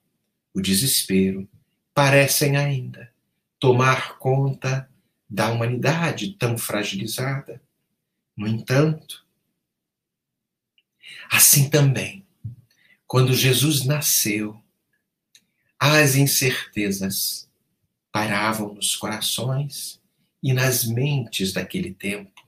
o 0.52 0.61
desespero 0.61 1.49
parecem 1.95 2.56
ainda 2.56 3.12
tomar 3.59 4.18
conta 4.18 4.88
da 5.28 5.50
humanidade 5.50 6.33
tão 6.38 6.56
fragilizada. 6.56 7.62
No 8.37 8.47
entanto, 8.47 9.25
assim 11.31 11.71
também, 11.71 12.26
quando 13.07 13.33
Jesus 13.33 13.85
nasceu, 13.85 14.62
as 15.78 16.16
incertezas 16.16 17.49
pairavam 18.12 18.75
nos 18.75 18.95
corações 18.97 20.00
e 20.43 20.52
nas 20.52 20.85
mentes 20.85 21.52
daquele 21.52 21.95
tempo. 21.95 22.47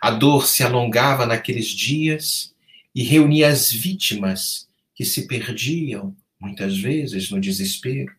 A 0.00 0.10
dor 0.10 0.46
se 0.46 0.62
alongava 0.62 1.26
naqueles 1.26 1.68
dias 1.68 2.54
e 2.94 3.02
reunia 3.02 3.48
as 3.48 3.72
vítimas 3.72 4.68
que 4.94 5.04
se 5.04 5.26
perdiam, 5.26 6.16
muitas 6.38 6.76
vezes, 6.76 7.30
no 7.30 7.40
desespero. 7.40 8.14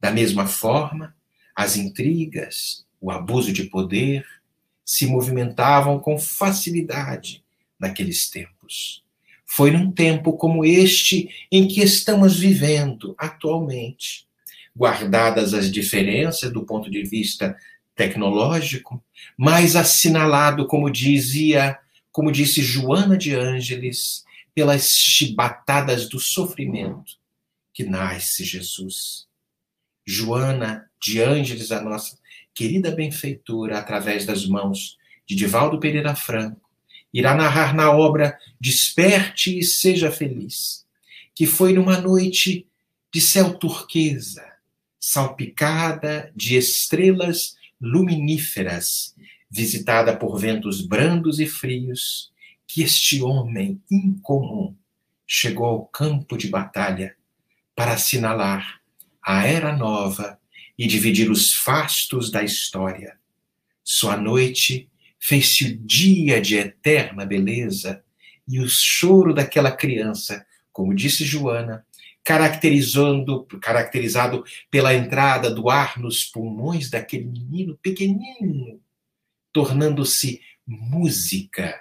Da 0.00 0.10
mesma 0.10 0.46
forma, 0.46 1.16
as 1.54 1.76
intrigas, 1.76 2.86
o 3.00 3.10
abuso 3.10 3.52
de 3.52 3.64
poder 3.64 4.26
se 4.86 5.04
movimentavam 5.04 5.98
com 5.98 6.16
facilidade 6.16 7.42
naqueles 7.76 8.30
tempos. 8.30 9.02
Foi 9.44 9.72
num 9.72 9.90
tempo 9.90 10.34
como 10.34 10.64
este 10.64 11.28
em 11.50 11.66
que 11.66 11.82
estamos 11.82 12.38
vivendo 12.38 13.14
atualmente, 13.18 14.26
guardadas 14.74 15.52
as 15.54 15.72
diferenças 15.72 16.52
do 16.52 16.64
ponto 16.64 16.88
de 16.88 17.02
vista 17.02 17.56
tecnológico, 17.96 19.02
mas 19.36 19.74
assinalado, 19.74 20.66
como 20.66 20.90
dizia, 20.90 21.78
como 22.12 22.30
disse 22.30 22.62
Joana 22.62 23.16
de 23.16 23.34
Ângeles, 23.34 24.24
pelas 24.54 24.90
chibatadas 24.90 26.08
do 26.08 26.20
sofrimento 26.20 27.16
que 27.72 27.84
nasce 27.84 28.44
Jesus. 28.44 29.26
Joana 30.06 30.88
de 31.00 31.20
Ângeles, 31.20 31.72
a 31.72 31.80
nossa 31.80 32.16
querida 32.56 32.90
benfeitora, 32.90 33.78
através 33.78 34.24
das 34.24 34.46
mãos 34.46 34.96
de 35.26 35.36
Divaldo 35.36 35.78
Pereira 35.78 36.16
Franco, 36.16 36.70
irá 37.12 37.34
narrar 37.34 37.74
na 37.74 37.92
obra 37.92 38.38
Desperte 38.58 39.58
e 39.58 39.62
Seja 39.62 40.10
Feliz, 40.10 40.86
que 41.34 41.46
foi 41.46 41.74
numa 41.74 42.00
noite 42.00 42.66
de 43.12 43.20
céu 43.20 43.52
turquesa, 43.52 44.42
salpicada 44.98 46.32
de 46.34 46.56
estrelas 46.56 47.56
luminíferas, 47.78 49.14
visitada 49.50 50.16
por 50.16 50.38
ventos 50.38 50.80
brandos 50.80 51.38
e 51.38 51.46
frios, 51.46 52.32
que 52.66 52.82
este 52.82 53.22
homem 53.22 53.80
incomum 53.90 54.74
chegou 55.26 55.66
ao 55.66 55.86
campo 55.86 56.38
de 56.38 56.48
batalha 56.48 57.14
para 57.74 57.92
assinalar 57.92 58.80
a 59.22 59.44
era 59.44 59.76
nova 59.76 60.38
e 60.78 60.86
dividir 60.86 61.30
os 61.30 61.52
fastos 61.52 62.30
da 62.30 62.42
história. 62.42 63.18
Sua 63.82 64.16
noite 64.16 64.90
fez-se 65.18 65.64
o 65.64 65.78
dia 65.78 66.40
de 66.40 66.56
eterna 66.56 67.24
beleza, 67.24 68.02
e 68.48 68.60
o 68.60 68.68
choro 68.68 69.34
daquela 69.34 69.72
criança, 69.72 70.46
como 70.72 70.94
disse 70.94 71.24
Joana, 71.24 71.84
caracterizando, 72.22 73.44
caracterizado 73.60 74.44
pela 74.70 74.94
entrada 74.94 75.50
do 75.50 75.68
ar 75.68 75.98
nos 75.98 76.24
pulmões 76.24 76.90
daquele 76.90 77.24
menino 77.24 77.76
pequenino, 77.78 78.80
tornando-se 79.52 80.40
música 80.66 81.80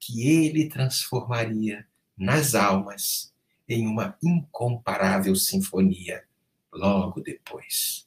que 0.00 0.26
ele 0.26 0.68
transformaria 0.68 1.86
nas 2.16 2.54
almas 2.54 3.32
em 3.68 3.86
uma 3.86 4.16
incomparável 4.22 5.34
sinfonia 5.36 6.24
logo 6.72 7.20
depois. 7.20 8.06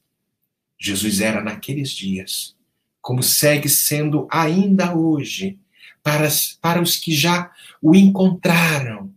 Jesus 0.85 1.19
era 1.19 1.41
naqueles 1.41 1.91
dias 1.91 2.55
como 3.01 3.21
segue 3.21 3.69
sendo 3.69 4.27
ainda 4.31 4.95
hoje, 4.95 5.59
para, 6.01 6.27
para 6.59 6.81
os 6.81 6.97
que 6.97 7.13
já 7.13 7.53
o 7.79 7.95
encontraram 7.95 9.13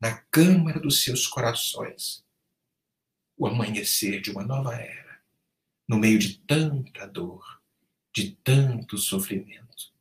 na 0.00 0.14
câmara 0.30 0.78
dos 0.78 1.02
seus 1.02 1.26
corações. 1.26 2.24
O 3.36 3.44
amanhecer 3.44 4.20
de 4.20 4.30
uma 4.30 4.44
nova 4.44 4.76
era, 4.76 5.18
no 5.88 5.98
meio 5.98 6.20
de 6.20 6.38
tanta 6.38 7.04
dor, 7.04 7.60
de 8.14 8.30
tanto 8.44 8.96
sofrimento. 8.96 9.92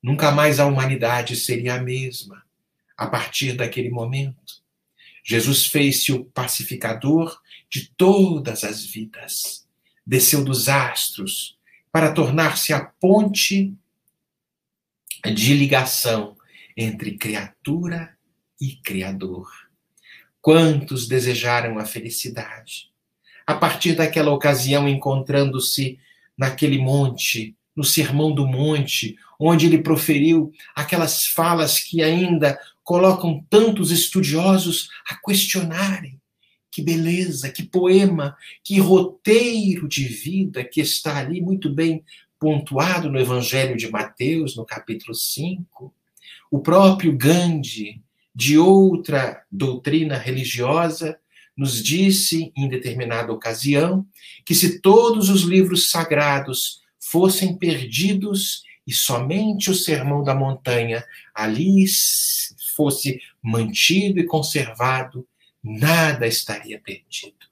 Nunca 0.00 0.30
mais 0.30 0.60
a 0.60 0.66
humanidade 0.66 1.34
seria 1.34 1.74
a 1.74 1.82
mesma 1.82 2.46
a 2.96 3.08
partir 3.08 3.54
daquele 3.54 3.90
momento. 3.90 4.62
Jesus 5.24 5.66
fez-se 5.66 6.12
o 6.12 6.24
pacificador 6.24 7.40
de 7.68 7.90
todas 7.96 8.62
as 8.62 8.84
vidas, 8.84 9.67
desceu 10.08 10.42
dos 10.42 10.70
astros 10.70 11.58
para 11.92 12.10
tornar-se 12.10 12.72
a 12.72 12.82
ponte 12.82 13.74
de 15.22 15.52
ligação 15.52 16.34
entre 16.74 17.18
criatura 17.18 18.16
e 18.58 18.76
Criador. 18.76 19.50
Quantos 20.40 21.06
desejaram 21.06 21.78
a 21.78 21.84
felicidade? 21.84 22.90
A 23.46 23.54
partir 23.54 23.94
daquela 23.94 24.32
ocasião, 24.32 24.88
encontrando-se 24.88 25.98
naquele 26.38 26.78
monte, 26.78 27.54
no 27.76 27.84
Sermão 27.84 28.34
do 28.34 28.46
Monte, 28.46 29.14
onde 29.38 29.66
ele 29.66 29.82
proferiu 29.82 30.50
aquelas 30.74 31.26
falas 31.26 31.80
que 31.80 32.02
ainda 32.02 32.58
colocam 32.82 33.44
tantos 33.50 33.90
estudiosos 33.90 34.88
a 35.06 35.16
questionarem 35.16 36.18
que 36.78 36.82
beleza, 36.82 37.50
que 37.50 37.64
poema, 37.64 38.36
que 38.62 38.78
roteiro 38.78 39.88
de 39.88 40.04
vida 40.04 40.62
que 40.62 40.80
está 40.80 41.18
ali 41.18 41.40
muito 41.40 41.74
bem 41.74 42.04
pontuado 42.38 43.10
no 43.10 43.18
Evangelho 43.18 43.76
de 43.76 43.90
Mateus, 43.90 44.56
no 44.56 44.64
capítulo 44.64 45.12
5. 45.12 45.92
O 46.48 46.60
próprio 46.60 47.16
Gandhi, 47.16 48.00
de 48.32 48.56
outra 48.56 49.42
doutrina 49.50 50.16
religiosa, 50.16 51.18
nos 51.56 51.82
disse 51.82 52.52
em 52.56 52.68
determinada 52.68 53.32
ocasião 53.32 54.06
que 54.46 54.54
se 54.54 54.80
todos 54.80 55.28
os 55.30 55.42
livros 55.42 55.90
sagrados 55.90 56.80
fossem 57.00 57.58
perdidos 57.58 58.62
e 58.86 58.92
somente 58.92 59.68
o 59.68 59.74
Sermão 59.74 60.22
da 60.22 60.32
Montanha 60.32 61.04
ali 61.34 61.84
fosse 62.76 63.20
mantido 63.42 64.20
e 64.20 64.24
conservado, 64.24 65.26
nada 65.68 66.26
estaria 66.26 66.80
perdido. 66.80 67.46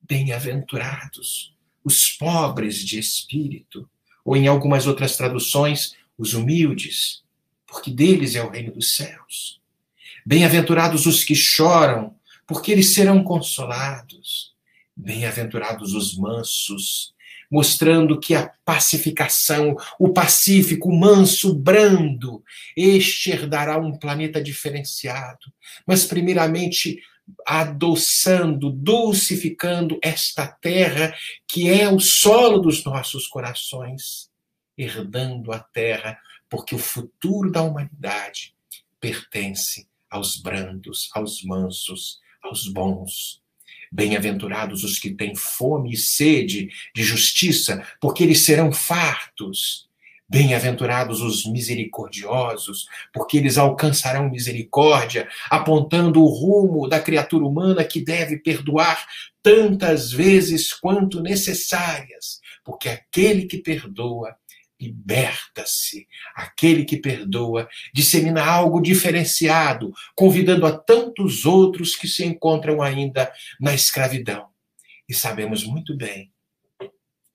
Bem-aventurados 0.00 1.52
os 1.84 2.10
pobres 2.10 2.78
de 2.78 2.98
espírito, 2.98 3.88
ou 4.24 4.36
em 4.36 4.46
algumas 4.46 4.86
outras 4.86 5.16
traduções, 5.16 5.96
os 6.16 6.34
humildes, 6.34 7.22
porque 7.66 7.90
deles 7.90 8.34
é 8.34 8.42
o 8.42 8.50
reino 8.50 8.72
dos 8.72 8.94
céus. 8.94 9.60
Bem-aventurados 10.24 11.06
os 11.06 11.24
que 11.24 11.34
choram, 11.34 12.14
porque 12.46 12.70
eles 12.70 12.94
serão 12.94 13.24
consolados. 13.24 14.52
Bem-aventurados 14.94 15.94
os 15.94 16.16
mansos, 16.16 17.12
mostrando 17.50 18.20
que 18.20 18.34
a 18.34 18.52
pacificação, 18.64 19.76
o 19.98 20.10
pacífico, 20.10 20.88
o 20.88 20.98
manso, 20.98 21.50
o 21.50 21.54
brando, 21.54 22.44
este 22.76 23.30
herdará 23.30 23.78
um 23.78 23.98
planeta 23.98 24.40
diferenciado. 24.40 25.52
Mas, 25.86 26.04
primeiramente, 26.04 27.02
adoçando, 27.46 28.70
dulcificando 28.70 29.98
esta 30.02 30.46
terra 30.46 31.14
que 31.46 31.68
é 31.68 31.88
o 31.88 32.00
solo 32.00 32.58
dos 32.58 32.84
nossos 32.84 33.26
corações, 33.26 34.30
herdando 34.76 35.52
a 35.52 35.58
terra, 35.58 36.18
porque 36.48 36.74
o 36.74 36.78
futuro 36.78 37.50
da 37.50 37.62
humanidade 37.62 38.54
pertence 39.00 39.88
aos 40.10 40.36
brandos, 40.36 41.10
aos 41.14 41.42
mansos, 41.42 42.20
aos 42.42 42.68
bons, 42.68 43.42
Bem-aventurados 43.94 44.84
os 44.84 44.98
que 44.98 45.10
têm 45.10 45.36
fome 45.36 45.92
e 45.92 45.98
sede 45.98 46.70
de 46.94 47.02
justiça, 47.02 47.86
porque 48.00 48.22
eles 48.22 48.42
serão 48.42 48.72
fartos. 48.72 49.86
Bem-aventurados 50.32 51.20
os 51.20 51.44
misericordiosos, 51.44 52.86
porque 53.12 53.36
eles 53.36 53.58
alcançarão 53.58 54.30
misericórdia, 54.30 55.28
apontando 55.50 56.22
o 56.22 56.26
rumo 56.26 56.88
da 56.88 56.98
criatura 56.98 57.44
humana 57.44 57.84
que 57.84 58.02
deve 58.02 58.38
perdoar 58.38 59.06
tantas 59.42 60.10
vezes 60.10 60.72
quanto 60.72 61.20
necessárias, 61.20 62.40
porque 62.64 62.88
aquele 62.88 63.44
que 63.44 63.58
perdoa 63.58 64.34
Liberta-se. 64.82 66.08
Aquele 66.34 66.84
que 66.84 66.96
perdoa 66.96 67.68
dissemina 67.94 68.44
algo 68.44 68.82
diferenciado, 68.82 69.92
convidando 70.12 70.66
a 70.66 70.76
tantos 70.76 71.46
outros 71.46 71.94
que 71.94 72.08
se 72.08 72.24
encontram 72.24 72.82
ainda 72.82 73.32
na 73.60 73.72
escravidão. 73.72 74.48
E 75.08 75.14
sabemos 75.14 75.62
muito 75.62 75.96
bem 75.96 76.32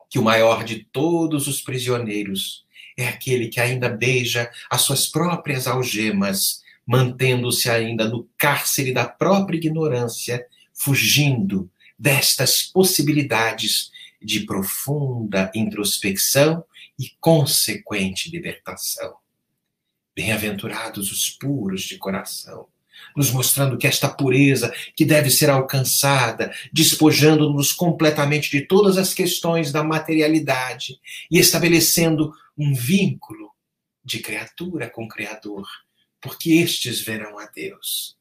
que 0.09 0.19
o 0.19 0.23
maior 0.23 0.65
de 0.65 0.83
todos 0.91 1.47
os 1.47 1.61
prisioneiros 1.61 2.66
é 2.97 3.07
aquele 3.07 3.47
que 3.47 3.61
ainda 3.61 3.87
beija 3.87 4.51
as 4.69 4.81
suas 4.81 5.05
próprias 5.05 5.67
algemas, 5.67 6.63
mantendo-se 6.85 7.69
ainda 7.69 8.09
no 8.09 8.27
cárcere 8.35 8.91
da 8.91 9.07
própria 9.07 9.57
ignorância, 9.57 10.45
fugindo 10.73 11.69
destas 11.97 12.63
possibilidades 12.63 13.91
de 14.21 14.41
profunda 14.41 15.51
introspecção 15.53 16.63
e 16.97 17.11
consequente 17.21 18.31
libertação. 18.31 19.15
Bem-aventurados 20.15 21.11
os 21.11 21.29
puros 21.29 21.83
de 21.83 21.97
coração, 21.97 22.67
nos 23.15 23.31
mostrando 23.31 23.77
que 23.77 23.87
esta 23.87 24.09
pureza 24.09 24.73
que 24.95 25.05
deve 25.05 25.29
ser 25.29 25.49
alcançada, 25.49 26.53
despojando-nos 26.73 27.71
completamente 27.71 28.49
de 28.51 28.61
todas 28.65 28.97
as 28.97 29.13
questões 29.13 29.71
da 29.71 29.83
materialidade 29.83 30.99
e 31.29 31.39
estabelecendo 31.39 32.33
um 32.57 32.73
vínculo 32.73 33.51
de 34.03 34.19
criatura 34.19 34.89
com 34.89 35.07
Criador, 35.07 35.67
porque 36.21 36.53
estes 36.53 37.01
verão 37.01 37.37
a 37.37 37.45
Deus. 37.45 38.16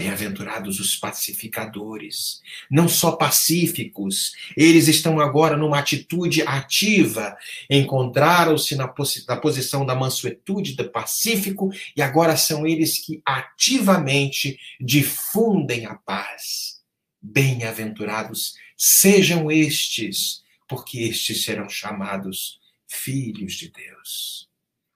Bem-aventurados 0.00 0.80
os 0.80 0.96
pacificadores, 0.96 2.40
não 2.70 2.88
só 2.88 3.12
pacíficos, 3.12 4.32
eles 4.56 4.88
estão 4.88 5.20
agora 5.20 5.58
numa 5.58 5.78
atitude 5.78 6.40
ativa, 6.40 7.36
encontraram-se 7.68 8.76
na, 8.76 8.90
na, 9.28 9.36
posição 9.36 9.84
da 9.84 9.94
mansuetude, 9.94 10.72
do 10.72 10.90
pacífico, 10.90 11.70
e 11.94 12.00
agora 12.00 12.34
são 12.34 12.66
eles 12.66 12.96
que 12.96 13.20
ativamente 13.26 14.58
difundem 14.80 15.84
a 15.84 15.96
paz. 15.96 16.80
Bem-aventurados 17.20 18.54
sejam 18.78 19.50
estes, 19.50 20.42
porque 20.66 21.00
estes 21.00 21.44
serão 21.44 21.68
chamados 21.68 22.58
filhos 22.88 23.52
de 23.52 23.70
Deus. 23.70 24.48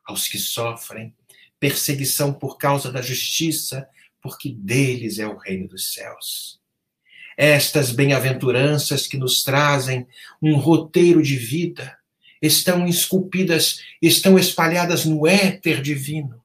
Aos 0.06 0.26
que 0.26 0.38
sofrem 0.38 1.14
perseguição 1.60 2.32
por 2.32 2.56
causa 2.56 2.90
da 2.90 3.02
justiça, 3.02 3.86
porque 4.24 4.50
deles 4.50 5.18
é 5.18 5.26
o 5.26 5.36
reino 5.36 5.68
dos 5.68 5.92
céus. 5.92 6.58
Estas 7.36 7.90
bem-aventuranças 7.90 9.06
que 9.06 9.18
nos 9.18 9.42
trazem 9.42 10.06
um 10.40 10.56
roteiro 10.56 11.22
de 11.22 11.36
vida 11.36 11.94
estão 12.40 12.86
esculpidas, 12.86 13.82
estão 14.00 14.38
espalhadas 14.38 15.04
no 15.04 15.26
éter 15.26 15.82
divino 15.82 16.42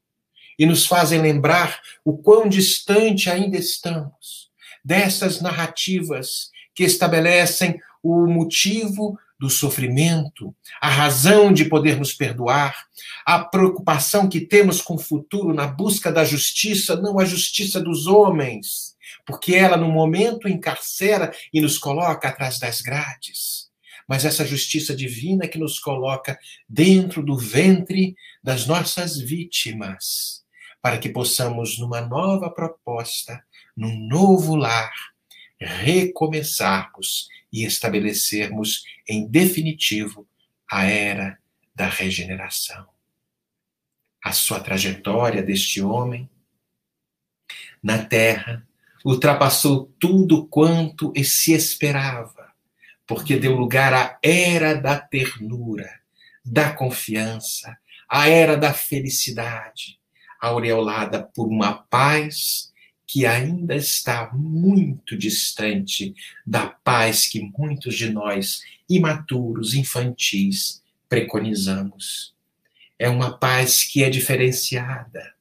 e 0.58 0.66
nos 0.66 0.86
fazem 0.86 1.22
lembrar 1.22 1.82
o 2.04 2.18
quão 2.18 2.50
distante 2.50 3.30
ainda 3.30 3.58
estamos 3.58 4.52
dessas 4.84 5.40
narrativas 5.40 6.50
que 6.76 6.84
estabelecem 6.84 7.80
o 8.04 8.28
motivo 8.28 9.18
do 9.40 9.50
sofrimento, 9.50 10.54
a 10.82 10.90
razão 10.90 11.54
de 11.54 11.66
podermos 11.66 12.14
perdoar, 12.14 12.76
a 13.26 13.40
preocupação 13.40 14.28
que 14.28 14.42
temos 14.42 14.82
com 14.82 14.96
o 14.96 15.00
futuro 15.00 15.54
na 15.54 15.66
busca 15.66 16.12
da 16.12 16.26
justiça, 16.26 16.96
não 16.98 17.18
a 17.18 17.26
justiça 17.26 17.80
dos 17.80 18.06
homens, 18.06 18.96
porque 19.26 19.56
ela, 19.56 19.78
no 19.78 19.90
momento, 19.90 20.50
encarcera 20.50 21.32
e 21.54 21.62
nos 21.62 21.78
coloca 21.78 22.28
atrás 22.28 22.60
das 22.60 22.82
grades. 22.82 23.70
Mas 24.08 24.26
essa 24.26 24.46
justiça 24.46 24.96
divina 24.96 25.48
que 25.48 25.60
nos 25.60 25.80
coloca 25.80 26.38
dentro 26.68 27.24
do 27.24 27.38
ventre 27.38 28.16
das 28.44 28.66
nossas 28.66 29.18
vítimas, 29.18 30.44
para 30.82 30.98
que 30.98 31.10
possamos, 31.10 31.78
numa 31.78 32.02
nova 32.02 32.50
proposta, 32.50 33.42
num 33.78 34.08
novo 34.08 34.56
lar, 34.56 34.92
recomeçarmos 35.60 37.28
e 37.52 37.66
estabelecermos, 37.66 38.84
em 39.08 39.28
definitivo, 39.28 40.28
a 40.70 40.86
era 40.86 41.38
da 41.76 41.88
regeneração. 41.88 42.88
A 44.24 44.32
sua 44.32 44.60
trajetória 44.60 45.42
deste 45.42 45.82
homem 45.82 46.30
na 47.82 48.04
terra 48.04 48.68
ultrapassou 49.04 49.92
tudo 50.00 50.46
quanto 50.48 51.14
se 51.24 51.54
esperava, 51.54 52.54
porque 53.08 53.38
deu 53.38 53.56
lugar 53.56 53.94
à 53.94 54.20
era 54.22 54.76
da 54.76 55.00
ternura, 55.00 56.00
da 56.44 56.72
confiança, 56.72 57.78
à 58.08 58.28
era 58.28 58.58
da 58.58 58.74
felicidade, 58.74 60.00
aureolada 60.40 61.24
por 61.24 61.48
uma 61.48 61.74
paz 61.74 62.70
que 63.12 63.26
ainda 63.26 63.76
está 63.76 64.30
muito 64.32 65.18
distante 65.18 66.14
da 66.46 66.68
paz 66.68 67.28
que 67.28 67.42
muitos 67.58 67.96
de 67.96 68.12
nós, 68.12 68.62
imaturos, 68.88 69.74
infantis, 69.74 70.84
preconizamos. 71.10 72.36
É 73.00 73.10
uma 73.10 73.36
paz 73.36 73.84
que 73.84 74.04
é 74.04 74.12
diferenciada. 74.12 75.34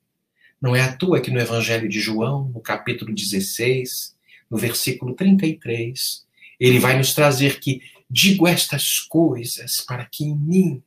Não 0.59 0.75
é 0.75 0.81
à 0.81 0.97
toa 0.97 1.21
que 1.21 1.31
no 1.31 1.39
Evangelho 1.39 1.91
de 1.91 2.01
João, 2.01 2.49
no 2.49 2.61
capítulo 2.63 3.15
16, 3.15 4.17
no 4.51 4.57
versículo 4.57 5.15
33, 5.15 6.25
ele 6.59 6.79
vai 6.79 6.97
nos 6.97 7.13
trazer 7.13 7.61
que 7.61 7.83
digo 8.09 8.49
estas 8.49 8.99
coisas 8.99 9.83
para 9.83 10.07
que 10.07 10.25
em 10.25 10.35
mim 10.35 10.83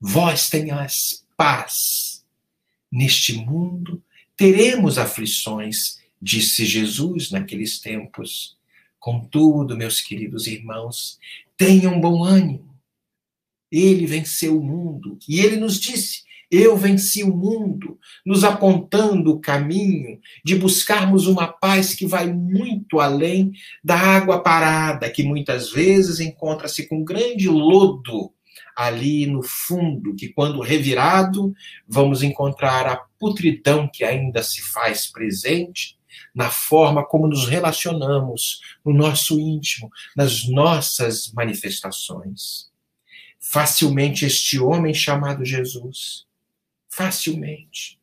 vós 0.00 0.48
tenhais 0.48 1.26
paz. 1.36 2.24
Neste 2.90 3.34
mundo 3.34 4.02
teremos 4.34 4.96
aflições, 4.96 6.05
disse 6.26 6.64
Jesus 6.64 7.30
naqueles 7.30 7.78
tempos. 7.78 8.56
Contudo, 8.98 9.76
meus 9.76 10.00
queridos 10.00 10.48
irmãos, 10.48 11.20
tenham 11.56 12.00
bom 12.00 12.24
ânimo. 12.24 12.74
Ele 13.70 14.06
venceu 14.06 14.58
o 14.58 14.64
mundo 14.64 15.16
e 15.28 15.38
ele 15.38 15.56
nos 15.56 15.78
disse: 15.78 16.24
Eu 16.50 16.76
venci 16.76 17.22
o 17.22 17.34
mundo, 17.34 17.96
nos 18.24 18.42
apontando 18.42 19.30
o 19.30 19.40
caminho 19.40 20.18
de 20.44 20.56
buscarmos 20.56 21.28
uma 21.28 21.46
paz 21.46 21.94
que 21.94 22.06
vai 22.06 22.26
muito 22.32 22.98
além 22.98 23.52
da 23.84 23.96
água 23.96 24.42
parada, 24.42 25.08
que 25.08 25.22
muitas 25.22 25.70
vezes 25.70 26.18
encontra-se 26.18 26.88
com 26.88 27.04
grande 27.04 27.48
lodo 27.48 28.32
ali 28.74 29.26
no 29.26 29.44
fundo, 29.44 30.14
que 30.16 30.28
quando 30.28 30.60
revirado, 30.60 31.54
vamos 31.88 32.24
encontrar 32.24 32.86
a 32.86 32.96
putridão 33.18 33.88
que 33.88 34.02
ainda 34.02 34.42
se 34.42 34.60
faz 34.60 35.06
presente 35.06 35.95
na 36.34 36.50
forma 36.50 37.04
como 37.04 37.26
nos 37.26 37.46
relacionamos, 37.46 38.60
no 38.84 38.92
nosso 38.92 39.40
íntimo, 39.40 39.90
nas 40.14 40.46
nossas 40.48 41.32
manifestações. 41.32 42.70
Facilmente 43.40 44.26
este 44.26 44.58
homem 44.58 44.92
chamado 44.92 45.44
Jesus, 45.44 46.26
facilmente. 46.88 47.98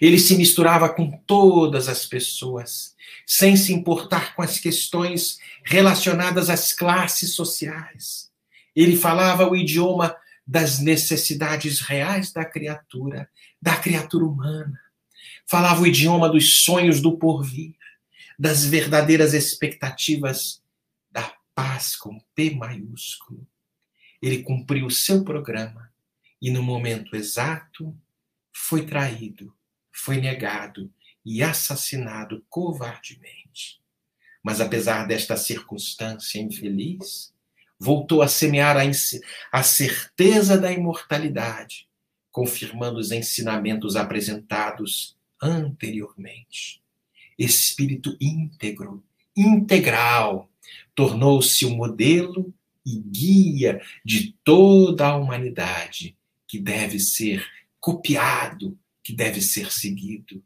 Ele 0.00 0.18
se 0.18 0.36
misturava 0.36 0.88
com 0.88 1.10
todas 1.26 1.88
as 1.88 2.04
pessoas, 2.04 2.94
sem 3.26 3.56
se 3.56 3.72
importar 3.72 4.34
com 4.34 4.42
as 4.42 4.58
questões 4.58 5.38
relacionadas 5.64 6.50
às 6.50 6.72
classes 6.72 7.34
sociais. 7.34 8.30
Ele 8.74 8.96
falava 8.96 9.48
o 9.48 9.56
idioma 9.56 10.14
das 10.46 10.80
necessidades 10.80 11.80
reais 11.80 12.32
da 12.32 12.44
criatura, 12.44 13.28
da 13.62 13.76
criatura 13.76 14.24
humana 14.24 14.78
falava 15.50 15.82
o 15.82 15.86
idioma 15.86 16.28
dos 16.28 16.62
sonhos 16.62 17.02
do 17.02 17.18
porvir, 17.18 17.74
das 18.38 18.64
verdadeiras 18.64 19.34
expectativas 19.34 20.62
da 21.10 21.34
paz 21.52 21.96
com 21.96 22.20
P 22.36 22.54
maiúsculo. 22.54 23.44
Ele 24.22 24.44
cumpriu 24.44 24.86
o 24.86 24.90
seu 24.92 25.24
programa 25.24 25.92
e, 26.40 26.52
no 26.52 26.62
momento 26.62 27.16
exato, 27.16 27.92
foi 28.52 28.86
traído, 28.86 29.52
foi 29.90 30.20
negado 30.20 30.88
e 31.26 31.42
assassinado 31.42 32.46
covardemente. 32.48 33.80
Mas, 34.44 34.60
apesar 34.60 35.04
desta 35.08 35.36
circunstância 35.36 36.38
infeliz, 36.38 37.34
voltou 37.76 38.22
a 38.22 38.28
semear 38.28 38.76
a, 38.76 38.82
a 39.50 39.62
certeza 39.64 40.56
da 40.56 40.70
imortalidade, 40.70 41.88
confirmando 42.30 43.00
os 43.00 43.10
ensinamentos 43.10 43.96
apresentados 43.96 45.18
anteriormente. 45.40 46.82
Espírito 47.38 48.16
íntegro, 48.20 49.02
integral, 49.36 50.50
tornou-se 50.94 51.64
o 51.64 51.70
modelo 51.70 52.52
e 52.84 52.98
guia 52.98 53.80
de 54.04 54.34
toda 54.44 55.08
a 55.08 55.16
humanidade 55.16 56.16
que 56.46 56.58
deve 56.58 56.98
ser 56.98 57.46
copiado, 57.78 58.76
que 59.02 59.12
deve 59.12 59.40
ser 59.40 59.72
seguido. 59.72 60.42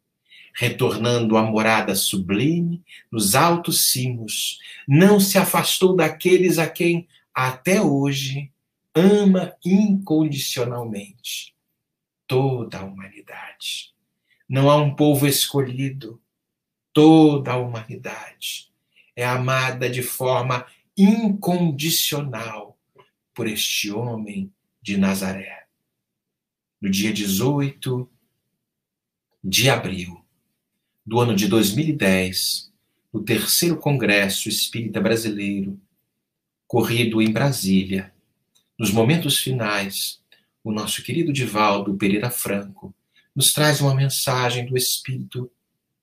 Retornando 0.54 1.36
à 1.36 1.42
morada 1.42 1.96
sublime, 1.96 2.84
nos 3.10 3.34
altos 3.34 3.90
cimos, 3.90 4.60
não 4.86 5.18
se 5.18 5.36
afastou 5.36 5.96
daqueles 5.96 6.58
a 6.58 6.68
quem, 6.68 7.08
até 7.34 7.82
hoje, 7.82 8.52
ama 8.94 9.56
incondicionalmente 9.64 11.52
toda 12.26 12.78
a 12.78 12.84
humanidade. 12.84 13.93
Não 14.48 14.70
há 14.70 14.76
um 14.76 14.94
povo 14.94 15.26
escolhido, 15.26 16.20
toda 16.92 17.52
a 17.52 17.56
humanidade 17.56 18.74
é 19.16 19.24
amada 19.24 19.88
de 19.88 20.02
forma 20.02 20.66
incondicional 20.96 22.78
por 23.32 23.46
este 23.46 23.90
homem 23.90 24.52
de 24.82 24.96
Nazaré. 24.96 25.66
No 26.80 26.90
dia 26.90 27.12
18 27.12 28.08
de 29.42 29.70
abril 29.70 30.24
do 31.04 31.20
ano 31.20 31.34
de 31.34 31.46
2010, 31.48 32.72
no 33.12 33.22
terceiro 33.22 33.78
Congresso 33.78 34.48
Espírita 34.48 35.00
Brasileiro, 35.00 35.80
corrido 36.66 37.22
em 37.22 37.32
Brasília, 37.32 38.12
nos 38.78 38.90
momentos 38.90 39.38
finais, 39.38 40.22
o 40.62 40.72
nosso 40.72 41.02
querido 41.02 41.32
Divaldo 41.32 41.94
Pereira 41.94 42.30
Franco 42.30 42.94
nos 43.34 43.52
traz 43.52 43.80
uma 43.80 43.94
mensagem 43.94 44.66
do 44.66 44.76
Espírito 44.76 45.50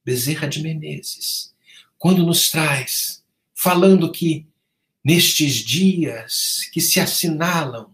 Bezerra 0.04 0.48
de 0.48 0.62
Menezes, 0.62 1.54
quando 1.98 2.26
nos 2.26 2.50
traz, 2.50 3.24
falando 3.54 4.12
que 4.12 4.48
nestes 5.04 5.56
dias 5.56 6.70
que 6.72 6.82
se 6.82 7.00
assinalam 7.00 7.94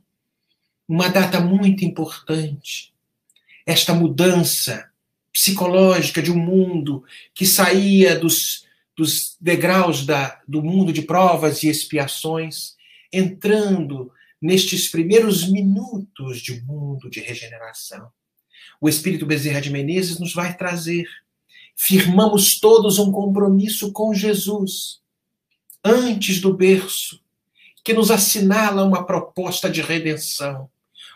uma 0.87 1.09
data 1.09 1.39
muito 1.39 1.83
importante, 1.83 2.93
esta 3.65 3.93
mudança 3.93 4.89
psicológica 5.31 6.21
de 6.21 6.31
um 6.31 6.37
mundo 6.37 7.03
que 7.35 7.45
saía 7.45 8.17
dos, 8.17 8.65
dos 8.95 9.35
degraus 9.39 10.05
da, 10.05 10.41
do 10.47 10.63
mundo 10.63 10.93
de 10.93 11.01
provas 11.01 11.61
e 11.63 11.67
expiações, 11.67 12.75
entrando 13.11 14.11
nestes 14.41 14.87
primeiros 14.87 15.47
minutos 15.47 16.39
de 16.39 16.61
mundo 16.61 17.09
de 17.09 17.19
regeneração. 17.19 18.09
O 18.79 18.87
Espírito 18.87 19.25
Bezerra 19.25 19.59
de 19.59 19.71
Menezes 19.71 20.19
nos 20.19 20.33
vai 20.33 20.55
trazer. 20.55 21.07
Firmamos 21.75 22.59
todos 22.59 22.99
um 22.99 23.11
compromisso 23.11 23.91
com 23.91 24.13
Jesus, 24.13 24.99
antes 25.83 26.39
do 26.39 26.53
berço, 26.53 27.21
que 27.83 27.93
nos 27.93 28.11
assinala 28.11 28.83
uma 28.83 29.05
proposta 29.05 29.69
de 29.69 29.81
redenção, 29.81 30.69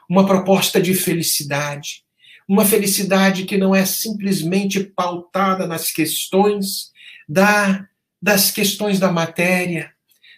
uma 0.10 0.26
proposta 0.26 0.82
de 0.82 0.94
felicidade, 0.94 2.04
uma 2.48 2.66
felicidade 2.66 3.46
que 3.46 3.58
não 3.58 3.74
é 3.74 3.86
simplesmente 3.86 4.84
pautada 4.84 5.68
nas 5.68 5.92
questões 5.92 6.92
da, 7.28 7.88
das 8.22 8.52
questões 8.52 9.00
da 9.00 9.12
matéria, 9.12 9.92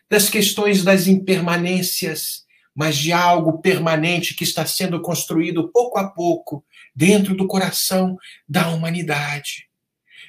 das 0.09 0.29
questões 0.29 0.83
das 0.83 1.07
impermanências, 1.07 2.43
mas 2.75 2.97
de 2.97 3.11
algo 3.11 3.59
permanente 3.59 4.33
que 4.33 4.43
está 4.43 4.65
sendo 4.65 5.01
construído 5.01 5.69
pouco 5.69 5.99
a 5.99 6.07
pouco 6.07 6.63
dentro 6.95 7.35
do 7.35 7.47
coração 7.47 8.17
da 8.47 8.69
humanidade. 8.69 9.67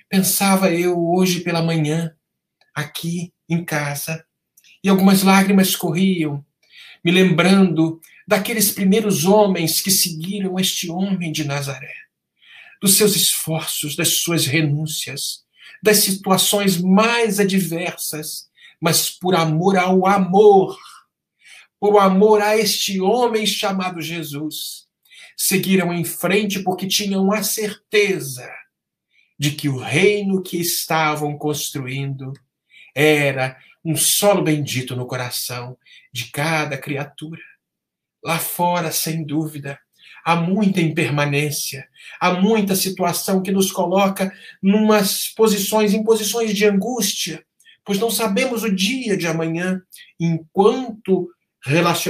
Pensava 0.09 0.72
eu 0.72 0.98
hoje 0.98 1.40
pela 1.40 1.62
manhã, 1.62 2.14
aqui 2.74 3.33
em 3.48 3.64
casa, 3.64 4.24
e 4.83 4.88
algumas 4.88 5.22
lágrimas 5.22 5.74
corriam, 5.77 6.44
me 7.05 7.11
lembrando 7.11 8.00
daqueles 8.27 8.70
primeiros 8.70 9.24
homens 9.24 9.81
que 9.81 9.90
seguiram 9.90 10.59
este 10.59 10.90
homem 10.90 11.31
de 11.31 11.44
Nazaré, 11.44 11.94
dos 12.81 12.94
seus 12.94 13.16
esforços, 13.16 13.96
das 13.96 14.20
suas 14.20 14.46
renúncias, 14.46 15.44
das 15.83 15.98
situações 15.98 16.81
mais 16.81 17.38
adversas, 17.38 18.48
mas 18.81 19.11
por 19.11 19.35
amor 19.35 19.77
ao 19.77 20.07
amor 20.07 20.77
por 21.85 21.98
amor 21.98 22.40
a 22.40 22.57
este 22.57 22.98
homem 22.98 23.46
chamado 23.46 24.00
Jesus, 24.00 24.84
seguiram 25.37 25.92
em 25.92 26.05
frente 26.05 26.61
porque 26.61 26.87
tinham 26.87 27.33
a 27.33 27.42
certeza 27.42 28.49
de 29.38 29.53
que 29.53 29.68
o 29.68 29.79
reino 29.79 30.42
que 30.42 30.59
estavam 30.59 31.37
construindo 31.37 32.33
era 32.94 33.57
um 33.85 33.97
solo 33.97 34.42
bendito 34.42 34.97
no 34.97 35.07
coração 35.07 35.77
de 36.12 36.31
cada 36.31 36.79
criatura. 36.79 37.42
Lá 38.25 38.38
fora, 38.38 38.90
sem 38.90 39.25
dúvida, 39.25 39.79
há 40.25 40.35
muita 40.35 40.81
impermanência, 40.81 41.87
há 42.18 42.33
muita 42.33 42.75
situação 42.75 43.42
que 43.42 43.53
nos 43.53 43.70
coloca 43.70 44.33
numas 44.62 45.29
posições, 45.29 45.92
em 45.92 46.03
posições 46.03 46.55
de 46.55 46.64
angústia, 46.64 47.44
pois 47.85 47.99
não 47.99 48.11
sabemos 48.11 48.62
o 48.62 48.75
dia 48.75 49.16
de 49.16 49.27
amanhã, 49.27 49.83
enquanto 50.18 51.31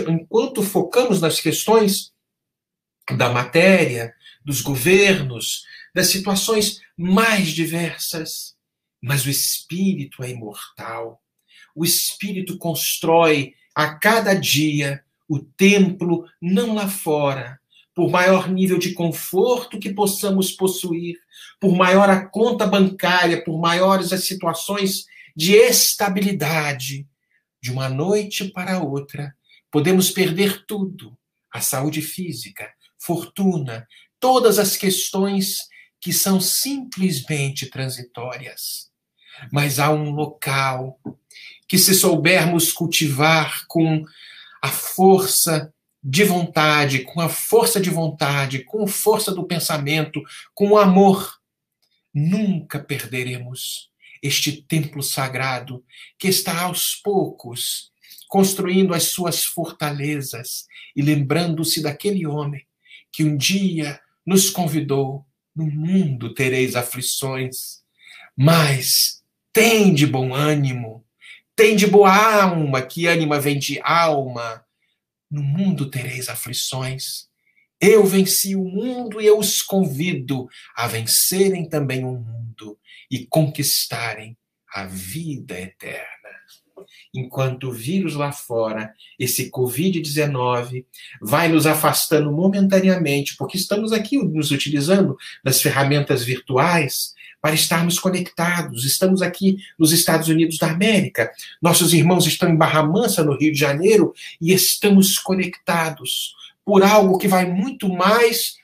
enquanto 0.09 0.63
focamos 0.65 1.21
nas 1.21 1.41
questões 1.41 2.13
da 3.17 3.31
matéria, 3.31 4.15
dos 4.45 4.61
governos, 4.61 5.65
das 5.95 6.09
situações 6.09 6.81
mais 6.97 7.49
diversas, 7.49 8.55
mas 9.03 9.27
o 9.27 9.31
espírito 9.31 10.23
é 10.23 10.31
imortal. 10.31 11.21
O 11.75 11.85
espírito 11.85 12.57
constrói 12.57 13.55
a 13.75 13.95
cada 13.95 14.35
dia 14.35 15.03
o 15.29 15.39
templo 15.39 16.27
não 16.41 16.75
lá 16.75 16.89
fora, 16.89 17.59
por 17.95 18.11
maior 18.11 18.51
nível 18.51 18.79
de 18.79 18.93
conforto 18.93 19.79
que 19.79 19.93
possamos 19.93 20.51
possuir, 20.53 21.19
por 21.61 21.75
maior 21.77 22.11
a 22.11 22.25
conta 22.25 22.67
bancária, 22.67 23.43
por 23.43 23.59
maiores 23.59 24.13
as 24.13 24.27
situações 24.27 25.07
de 25.35 25.55
estabilidade, 25.55 27.07
de 27.61 27.73
uma 27.73 27.89
noite 27.89 28.51
para 28.51 28.81
outra, 28.81 29.35
Podemos 29.75 30.09
perder 30.09 30.65
tudo: 30.67 31.19
a 31.53 31.61
saúde 31.61 32.01
física, 32.01 32.73
fortuna, 33.05 33.87
todas 34.19 34.59
as 34.59 34.77
questões 34.77 35.59
que 36.01 36.13
são 36.13 36.41
simplesmente 36.41 37.67
transitórias. 37.67 38.91
Mas 39.53 39.79
há 39.79 39.91
um 39.91 40.11
local 40.11 40.99
que, 41.69 41.79
se 41.79 41.95
soubermos 41.95 42.73
cultivar 42.73 43.67
com 43.67 44.05
a 44.63 44.69
força 44.69 45.73
de 46.03 46.25
vontade, 46.25 47.01
com 47.01 47.21
a 47.21 47.29
força 47.29 47.81
de 47.81 47.91
vontade, 47.91 48.65
com 48.65 48.85
a 48.85 48.89
força 48.89 49.33
do 49.33 49.47
pensamento, 49.47 50.23
com 50.55 50.71
o 50.71 50.79
amor, 50.79 51.39
nunca 52.13 52.79
perderemos 52.79 53.91
este 54.23 54.63
templo 54.63 55.03
sagrado 55.03 55.85
que 56.19 56.29
está 56.29 56.63
aos 56.63 56.95
poucos 56.95 57.93
construindo 58.29 58.95
as 58.95 59.05
suas 59.05 59.45
fortalezas 59.45 60.67
e 60.97 61.03
lembrando-se 61.03 61.83
daquele 61.83 62.27
homem 62.27 62.67
que 63.15 63.23
um 63.23 63.37
dia 63.37 64.01
nos 64.27 64.51
convidou: 64.51 65.25
no 65.55 65.67
mundo 65.67 66.35
tereis 66.35 66.75
aflições, 66.75 67.81
mas 68.37 69.23
tem 69.53 69.95
de 69.95 70.05
bom 70.05 70.35
ânimo, 70.35 71.07
tem 71.55 71.77
de 71.77 71.87
boa 71.87 72.13
alma, 72.13 72.83
que 72.83 73.07
ânima 73.07 73.39
vem 73.39 73.57
de 73.57 73.81
alma. 73.83 74.65
No 75.31 75.43
mundo 75.43 75.89
tereis 75.89 76.29
aflições. 76.29 77.29
Eu 77.81 78.05
venci 78.05 78.57
o 78.57 78.65
mundo 78.65 79.21
e 79.21 79.27
eu 79.27 79.39
os 79.39 79.63
convido 79.63 80.49
a 80.77 80.87
vencerem 80.87 81.69
também 81.69 82.05
o 82.05 82.13
mundo 82.13 82.79
e 83.11 83.27
conquistarem 83.27 84.37
a 84.73 84.87
vida 84.87 85.59
eterna 85.61 86.24
enquanto 87.13 87.69
o 87.69 87.73
vírus 87.73 88.15
lá 88.15 88.33
fora, 88.33 88.93
esse 89.19 89.51
Covid-19, 89.51 90.85
vai 91.21 91.49
nos 91.49 91.67
afastando 91.67 92.33
momentaneamente, 92.33 93.37
porque 93.37 93.57
estamos 93.57 93.93
aqui 93.93 94.19
nos 94.19 94.51
utilizando 94.51 95.17
das 95.43 95.61
ferramentas 95.63 96.25
virtuais 96.25 97.15
para 97.41 97.55
estarmos 97.55 97.99
conectados. 97.99 98.87
Estamos 98.87 99.21
aqui 99.21 99.59
nos 99.79 99.93
Estados 99.93 100.29
Unidos 100.29 100.57
da 100.57 100.71
América. 100.71 101.31
Nossos 101.61 101.93
irmãos 101.93 102.27
estão 102.27 102.49
em 102.49 102.57
Barra 102.57 102.83
Mansa, 102.83 103.23
no 103.23 103.37
Rio 103.37 103.53
de 103.53 103.59
Janeiro, 103.59 104.15
e 104.41 104.53
estamos 104.53 105.19
conectados 105.19 106.35
por 106.65 106.83
algo 106.83 107.19
que 107.19 107.29
vai 107.29 107.45
muito 107.45 107.89
mais 107.89 108.57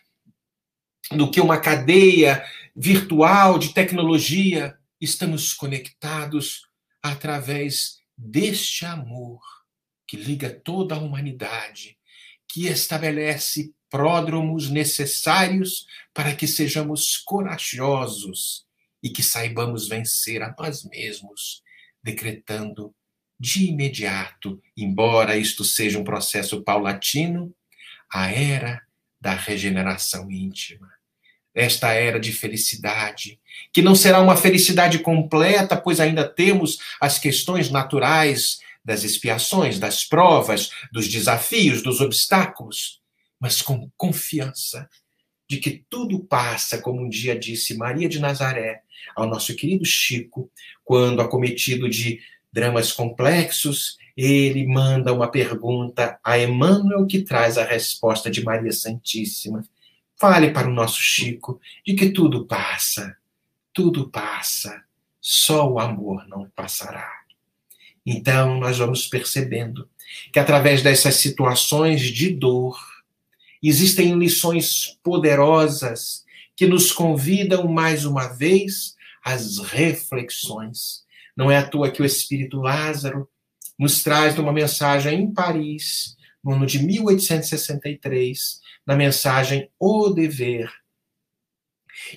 do 1.12 1.31
que 1.31 1.42
uma 1.42 1.59
cadeia 1.59 2.42
virtual 2.75 3.59
de 3.59 3.75
tecnologia. 3.75 4.75
Estamos 4.99 5.53
conectados 5.53 6.62
através 7.03 8.00
deste 8.21 8.85
amor 8.85 9.41
que 10.07 10.17
liga 10.17 10.51
toda 10.51 10.95
a 10.95 10.99
humanidade, 10.99 11.97
que 12.47 12.67
estabelece 12.67 13.73
pródromos 13.89 14.69
necessários 14.69 15.87
para 16.13 16.37
que 16.37 16.47
sejamos 16.47 17.17
corajosos 17.17 18.67
e 19.03 19.09
que 19.09 19.23
saibamos 19.23 19.89
vencer 19.89 20.43
a 20.43 20.55
nós 20.59 20.85
mesmos, 20.85 21.63
decretando 22.03 22.95
de 23.39 23.69
imediato, 23.69 24.61
embora 24.77 25.39
isto 25.39 25.65
seja 25.65 25.99
um 25.99 26.05
processo 26.05 26.63
paulatino, 26.63 27.55
a 28.13 28.31
era 28.31 28.83
da 29.19 29.33
regeneração 29.33 30.31
íntima 30.31 31.00
esta 31.55 31.93
era 31.93 32.21
de 32.21 32.33
felicidade, 32.33 33.41
que 33.73 33.83
não 33.83 33.95
será 33.95 34.21
uma 34.21 34.37
felicidade 34.37 34.99
completa, 35.01 35.77
pois 35.77 36.01
ainda 36.01 36.29
temos 36.29 36.79
as 37.01 37.19
questões 37.19 37.71
naturais 37.71 38.59
das 38.85 39.05
expiações, 39.05 39.79
das 39.79 40.05
provas, 40.05 40.71
dos 40.93 41.09
desafios, 41.09 41.83
dos 41.83 42.01
obstáculos, 42.01 43.01
mas 43.39 43.61
com 43.61 43.91
confiança 43.97 44.89
de 45.49 45.59
que 45.59 45.85
tudo 45.91 46.21
passa, 46.21 46.79
como 46.79 47.03
um 47.03 47.09
dia 47.09 47.37
disse 47.37 47.77
Maria 47.77 48.09
de 48.09 48.21
Nazaré 48.21 48.83
ao 49.17 49.27
nosso 49.27 49.55
querido 49.57 49.85
Chico, 49.85 50.51
quando 50.85 51.21
acometido 51.21 51.89
de 51.89 52.21
dramas 52.53 52.93
complexos, 52.93 53.97
ele 54.17 54.67
manda 54.67 55.13
uma 55.13 55.31
pergunta 55.31 56.19
a 56.23 56.39
Emmanuel 56.39 57.07
que 57.07 57.23
traz 57.23 57.59
a 57.59 57.65
resposta 57.65 58.31
de 58.31 58.45
Maria 58.45 58.73
Santíssima. 58.73 59.65
Fale 60.21 60.51
para 60.51 60.69
o 60.69 60.73
nosso 60.73 61.01
Chico 61.01 61.59
de 61.87 61.95
que 61.95 62.11
tudo 62.11 62.45
passa, 62.45 63.17
tudo 63.73 64.11
passa, 64.11 64.85
só 65.19 65.67
o 65.67 65.79
amor 65.79 66.29
não 66.29 66.47
passará. 66.51 67.11
Então, 68.05 68.61
nós 68.61 68.77
vamos 68.77 69.07
percebendo 69.07 69.89
que 70.31 70.39
através 70.39 70.83
dessas 70.83 71.15
situações 71.15 72.03
de 72.03 72.35
dor, 72.35 72.79
existem 73.63 74.13
lições 74.19 74.99
poderosas 75.03 76.27
que 76.55 76.67
nos 76.67 76.93
convidam 76.93 77.67
mais 77.67 78.05
uma 78.05 78.29
vez 78.29 78.95
às 79.25 79.57
reflexões. 79.57 81.03
Não 81.35 81.51
é 81.51 81.57
à 81.57 81.67
toa 81.67 81.91
que 81.91 82.03
o 82.03 82.05
Espírito 82.05 82.61
Lázaro 82.61 83.27
nos 83.79 84.03
traz 84.03 84.39
uma 84.39 84.53
mensagem 84.53 85.19
em 85.19 85.33
Paris, 85.33 86.15
no 86.45 86.53
ano 86.53 86.67
de 86.67 86.79
1863, 86.79 88.61
na 88.90 88.96
mensagem 88.96 89.70
O 89.79 90.11
Dever, 90.11 90.68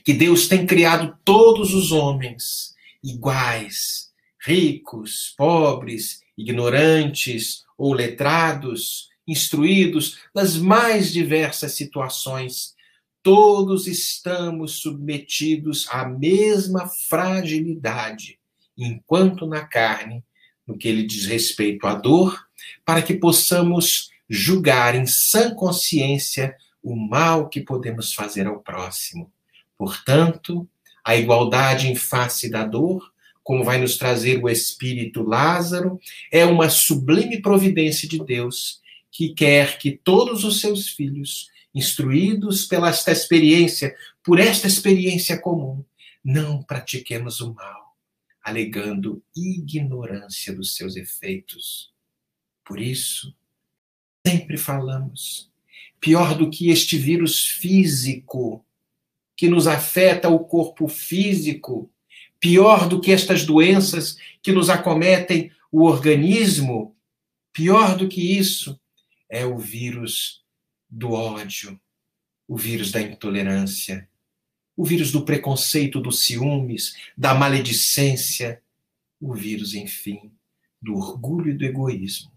que 0.03 0.11
Deus 0.11 0.47
tem 0.47 0.65
criado 0.65 1.15
todos 1.23 1.71
os 1.71 1.91
homens 1.91 2.73
iguais, 3.03 4.11
ricos, 4.43 5.35
pobres, 5.37 6.23
ignorantes 6.35 7.63
ou 7.77 7.93
letrados, 7.93 9.09
instruídos 9.27 10.17
nas 10.33 10.57
mais 10.57 11.13
diversas 11.13 11.73
situações. 11.73 12.73
Todos 13.21 13.85
estamos 13.85 14.81
submetidos 14.81 15.87
à 15.91 16.09
mesma 16.09 16.89
fragilidade, 17.07 18.39
enquanto 18.75 19.45
na 19.45 19.63
carne, 19.63 20.25
no 20.65 20.75
que 20.75 20.87
ele 20.87 21.03
diz 21.03 21.27
respeito 21.27 21.85
à 21.85 21.93
dor, 21.93 22.47
para 22.83 23.03
que 23.03 23.13
possamos 23.13 24.09
julgar 24.27 24.95
em 24.95 25.05
sã 25.05 25.53
consciência 25.53 26.57
o 26.83 26.95
mal 26.95 27.47
que 27.47 27.61
podemos 27.61 28.13
fazer 28.13 28.45
ao 28.45 28.59
próximo. 28.59 29.31
Portanto, 29.77 30.67
a 31.03 31.15
igualdade 31.15 31.87
em 31.87 31.95
face 31.95 32.49
da 32.49 32.65
dor, 32.65 33.11
como 33.41 33.63
vai 33.63 33.79
nos 33.79 33.97
trazer 33.97 34.43
o 34.43 34.49
espírito 34.49 35.23
Lázaro, 35.23 35.99
é 36.31 36.45
uma 36.45 36.69
sublime 36.69 37.41
providência 37.41 38.07
de 38.07 38.23
Deus 38.23 38.81
que 39.11 39.29
quer 39.33 39.77
que 39.77 39.91
todos 39.91 40.43
os 40.43 40.59
seus 40.59 40.89
filhos, 40.89 41.49
instruídos 41.73 42.65
pela 42.65 42.89
esta 42.89 43.11
experiência, 43.11 43.95
por 44.23 44.39
esta 44.39 44.67
experiência 44.67 45.39
comum, 45.39 45.83
não 46.23 46.63
pratiquemos 46.63 47.41
o 47.41 47.53
mal, 47.53 47.95
alegando 48.41 49.23
ignorância 49.35 50.53
dos 50.53 50.75
seus 50.75 50.95
efeitos. 50.95 51.91
Por 52.63 52.79
isso, 52.79 53.35
sempre 54.25 54.57
falamos, 54.57 55.51
pior 56.03 56.37
do 56.37 56.49
que 56.49 56.69
este 56.69 56.97
vírus 56.97 57.47
físico 57.47 58.65
que 59.37 59.47
nos 59.47 59.67
afeta 59.67 60.27
o 60.27 60.37
corpo 60.37 60.85
físico, 60.89 61.89
pior 62.41 62.89
do 62.89 62.99
que 62.99 63.09
estas 63.09 63.45
doenças 63.45 64.17
que 64.41 64.51
nos 64.51 64.69
acometem 64.69 65.49
o 65.71 65.83
organismo, 65.83 66.93
pior 67.53 67.95
do 67.95 68.09
que 68.09 68.37
isso 68.37 68.77
é 69.29 69.45
o 69.45 69.57
vírus 69.57 70.43
do 70.89 71.13
ódio, 71.13 71.79
o 72.49 72.57
vírus 72.57 72.91
da 72.91 73.01
intolerância, 73.01 74.09
o 74.75 74.83
vírus 74.83 75.09
do 75.09 75.23
preconceito, 75.23 76.01
dos 76.01 76.25
ciúmes, 76.25 76.97
da 77.17 77.33
maledicência, 77.33 78.61
o 79.21 79.33
vírus, 79.33 79.73
enfim, 79.73 80.33
do 80.81 80.95
orgulho 80.95 81.51
e 81.51 81.57
do 81.57 81.63
egoísmo. 81.63 82.29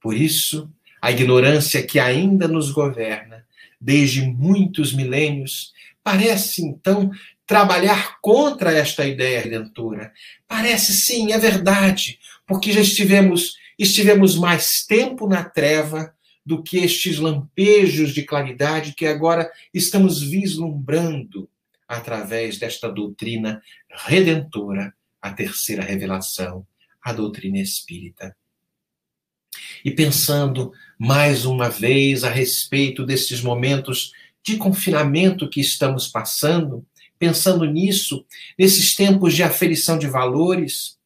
Por 0.00 0.16
isso, 0.16 0.68
a 1.00 1.10
ignorância 1.10 1.82
que 1.82 1.98
ainda 1.98 2.46
nos 2.46 2.70
governa 2.70 3.44
desde 3.80 4.22
muitos 4.22 4.92
milênios 4.92 5.72
parece 6.02 6.62
então 6.62 7.10
trabalhar 7.46 8.18
contra 8.20 8.72
esta 8.72 9.06
ideia 9.06 9.40
redentora. 9.40 10.12
Parece 10.46 10.92
sim, 10.92 11.32
é 11.32 11.38
verdade, 11.38 12.18
porque 12.46 12.72
já 12.72 12.80
estivemos 12.80 13.58
estivemos 13.78 14.36
mais 14.36 14.84
tempo 14.86 15.26
na 15.26 15.42
treva 15.42 16.14
do 16.44 16.62
que 16.62 16.78
estes 16.78 17.18
lampejos 17.18 18.12
de 18.12 18.24
claridade 18.24 18.94
que 18.94 19.06
agora 19.06 19.50
estamos 19.72 20.22
vislumbrando 20.22 21.48
através 21.88 22.58
desta 22.58 22.90
doutrina 22.90 23.62
redentora, 23.88 24.94
a 25.20 25.32
terceira 25.32 25.82
revelação, 25.82 26.66
a 27.02 27.12
doutrina 27.12 27.58
espírita. 27.58 28.36
E 29.84 29.90
pensando 29.90 30.72
mais 30.98 31.44
uma 31.44 31.68
vez 31.68 32.24
a 32.24 32.30
respeito 32.30 33.04
desses 33.04 33.42
momentos 33.42 34.12
de 34.42 34.56
confinamento 34.56 35.48
que 35.48 35.60
estamos 35.60 36.08
passando, 36.08 36.84
pensando 37.18 37.64
nisso, 37.64 38.24
nesses 38.58 38.94
tempos 38.94 39.34
de 39.34 39.42
aferição 39.42 39.98
de 39.98 40.06
valores, 40.06 40.98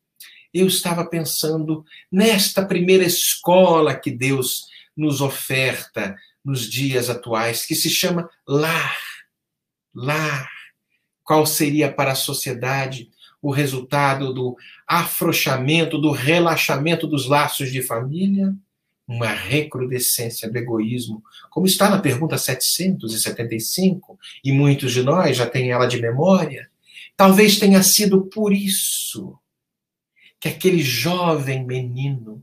eu 0.53 0.67
estava 0.69 1.05
pensando 1.05 1.85
nesta 2.11 2.65
primeira 2.65 3.05
escola 3.05 3.95
que 3.95 4.11
Deus 4.11 4.69
nos 4.97 5.21
oferta 5.21 6.17
nos 6.45 6.71
dias 6.71 7.11
atuais, 7.11 7.67
que 7.67 7.75
se 7.75 7.91
chama 7.91 8.31
lar. 8.47 8.97
Lar. 9.95 10.49
Qual 11.25 11.47
seria 11.47 11.91
para 11.93 12.13
a 12.13 12.17
sociedade 12.17 13.11
o 13.45 13.51
resultado 13.51 14.33
do 14.33 14.57
afrouxamento, 14.87 15.99
do 15.99 16.11
relaxamento 16.11 17.07
dos 17.07 17.29
laços 17.29 17.71
de 17.71 17.83
família? 17.83 18.55
Uma 19.07 19.29
recrudescência 19.29 20.51
do 20.51 20.57
egoísmo, 20.57 21.23
como 21.51 21.67
está 21.67 21.91
na 21.91 21.99
pergunta 21.99 22.39
775, 22.39 24.19
e 24.43 24.51
muitos 24.51 24.93
de 24.93 25.03
nós 25.03 25.37
já 25.37 25.47
têm 25.47 25.71
ela 25.71 25.87
de 25.87 26.01
memória. 26.01 26.71
Talvez 27.15 27.59
tenha 27.59 27.83
sido 27.83 28.23
por 28.23 28.51
isso 28.51 29.39
que 30.41 30.49
aquele 30.49 30.83
jovem 30.83 31.67
menino, 31.67 32.43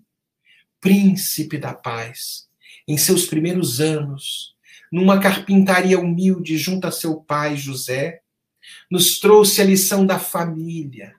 príncipe 0.80 1.58
da 1.58 1.74
paz, 1.74 2.48
em 2.88 2.96
seus 2.96 3.26
primeiros 3.26 3.82
anos, 3.82 4.56
numa 4.92 5.20
carpintaria 5.20 6.00
humilde 6.00 6.60
junto 6.60 6.86
a 6.86 6.92
seu 6.92 7.16
pai 7.16 7.58
José, 7.58 8.22
nos 8.90 9.20
trouxe 9.20 9.62
a 9.62 9.66
lição 9.66 10.06
da 10.06 10.20
família, 10.20 11.16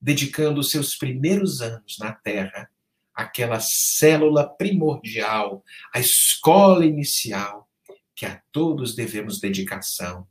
dedicando 0.00 0.62
seus 0.62 0.96
primeiros 0.96 1.60
anos 1.60 1.98
na 1.98 2.12
terra 2.12 2.70
àquela 3.14 3.60
célula 3.60 4.48
primordial, 4.48 5.64
a 5.92 6.00
escola 6.00 6.84
inicial, 6.84 7.68
que 8.14 8.26
a 8.26 8.40
todos 8.52 8.94
devemos 8.94 9.40
dedicação, 9.40 10.26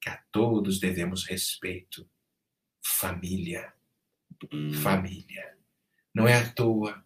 que 0.00 0.08
a 0.08 0.18
todos 0.30 0.78
devemos 0.78 1.24
respeito. 1.24 2.08
Família 2.82 3.72
família. 4.82 5.54
Não 6.14 6.26
é 6.26 6.34
à 6.34 6.48
toa 6.48 7.02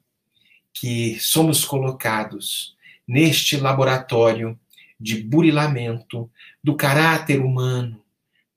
que 0.72 1.18
somos 1.20 1.64
colocados 1.64 2.76
neste 3.06 3.56
laboratório 3.56 4.58
de 4.98 5.22
burilamento 5.22 6.30
do 6.62 6.76
caráter 6.76 7.40
humano, 7.40 8.01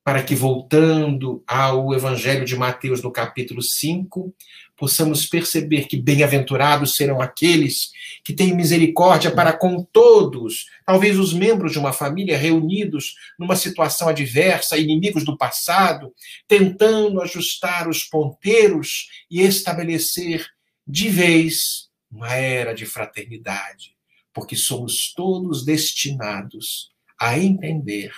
para 0.05 0.21
que, 0.21 0.35
voltando 0.35 1.43
ao 1.47 1.91
Evangelho 1.91 2.45
de 2.45 2.55
Mateus, 2.55 3.01
no 3.01 3.11
capítulo 3.11 3.60
5, 3.60 4.31
possamos 4.77 5.25
perceber 5.25 5.87
que 5.87 5.97
bem-aventurados 5.97 6.95
serão 6.95 7.19
aqueles 7.19 7.89
que 8.23 8.31
têm 8.31 8.56
misericórdia 8.56 9.31
para 9.31 9.51
com 9.51 9.83
todos, 9.83 10.67
talvez 10.85 11.17
os 11.17 11.33
membros 11.33 11.71
de 11.71 11.79
uma 11.79 11.91
família 11.91 12.37
reunidos 12.37 13.15
numa 13.39 13.56
situação 13.56 14.08
adversa, 14.08 14.77
inimigos 14.77 15.25
do 15.25 15.35
passado, 15.35 16.13
tentando 16.47 17.19
ajustar 17.19 17.89
os 17.89 18.03
ponteiros 18.03 19.10
e 19.29 19.41
estabelecer 19.41 20.45
de 20.85 21.10
vez 21.10 21.89
uma 22.12 22.31
era 22.31 22.75
de 22.75 22.85
fraternidade, 22.85 23.95
porque 24.31 24.56
somos 24.56 25.12
todos 25.15 25.65
destinados 25.65 26.91
a 27.19 27.39
entender 27.39 28.12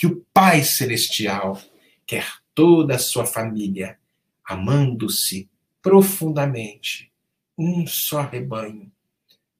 que 0.00 0.06
o 0.06 0.24
Pai 0.32 0.62
Celestial 0.64 1.60
quer 2.06 2.26
toda 2.54 2.94
a 2.94 2.98
sua 2.98 3.26
família 3.26 3.98
amando-se 4.42 5.46
profundamente, 5.82 7.12
um 7.58 7.86
só 7.86 8.22
rebanho, 8.22 8.90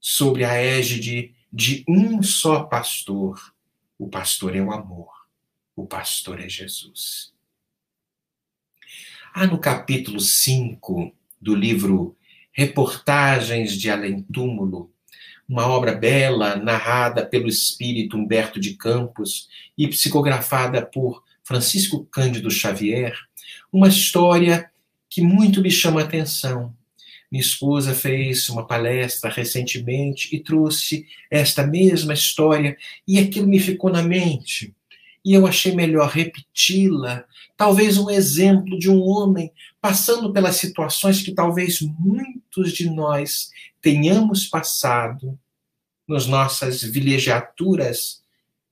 sobre 0.01 0.43
a 0.43 0.55
égide 0.55 1.34
de 1.53 1.84
um 1.86 2.22
só 2.22 2.62
pastor. 2.62 3.55
O 3.99 4.09
pastor 4.09 4.57
é 4.57 4.62
o 4.62 4.72
amor, 4.72 5.12
o 5.76 5.86
pastor 5.86 6.41
é 6.41 6.49
Jesus. 6.49 7.34
Há 9.34 9.47
no 9.47 9.59
capítulo 9.59 10.20
5 10.20 11.14
do 11.38 11.55
livro 11.55 12.16
Reportagens 12.51 13.74
de 13.78 13.91
Além-Túmulo, 13.91 14.91
uma 15.51 15.66
obra 15.66 15.92
bela, 15.92 16.55
narrada 16.55 17.26
pelo 17.26 17.48
espírito 17.48 18.16
Humberto 18.16 18.61
de 18.61 18.74
Campos 18.74 19.48
e 19.76 19.88
psicografada 19.88 20.86
por 20.86 21.24
Francisco 21.42 22.05
Cândido 22.05 22.48
Xavier, 22.48 23.18
uma 23.72 23.88
história 23.88 24.70
que 25.09 25.20
muito 25.20 25.61
me 25.61 25.68
chama 25.68 26.03
a 26.03 26.05
atenção. 26.05 26.72
Minha 27.28 27.42
esposa 27.42 27.92
fez 27.92 28.48
uma 28.48 28.64
palestra 28.64 29.28
recentemente 29.28 30.28
e 30.32 30.38
trouxe 30.38 31.09
esta 31.28 31.66
mesma 31.66 32.14
história, 32.14 32.76
e 33.07 33.18
aquilo 33.18 33.48
me 33.48 33.59
ficou 33.59 33.90
na 33.90 34.05
mente. 34.05 34.72
E 35.24 35.34
eu 35.34 35.46
achei 35.46 35.74
melhor 35.74 36.08
repeti-la, 36.08 37.24
talvez 37.56 37.98
um 37.98 38.08
exemplo 38.08 38.78
de 38.78 38.90
um 38.90 39.02
homem 39.02 39.52
passando 39.80 40.32
pelas 40.32 40.56
situações 40.56 41.22
que 41.22 41.32
talvez 41.32 41.80
muitos 41.80 42.72
de 42.72 42.88
nós 42.88 43.50
tenhamos 43.82 44.46
passado 44.46 45.38
nas 46.08 46.26
nossas 46.26 46.82
vilegiaturas 46.82 48.22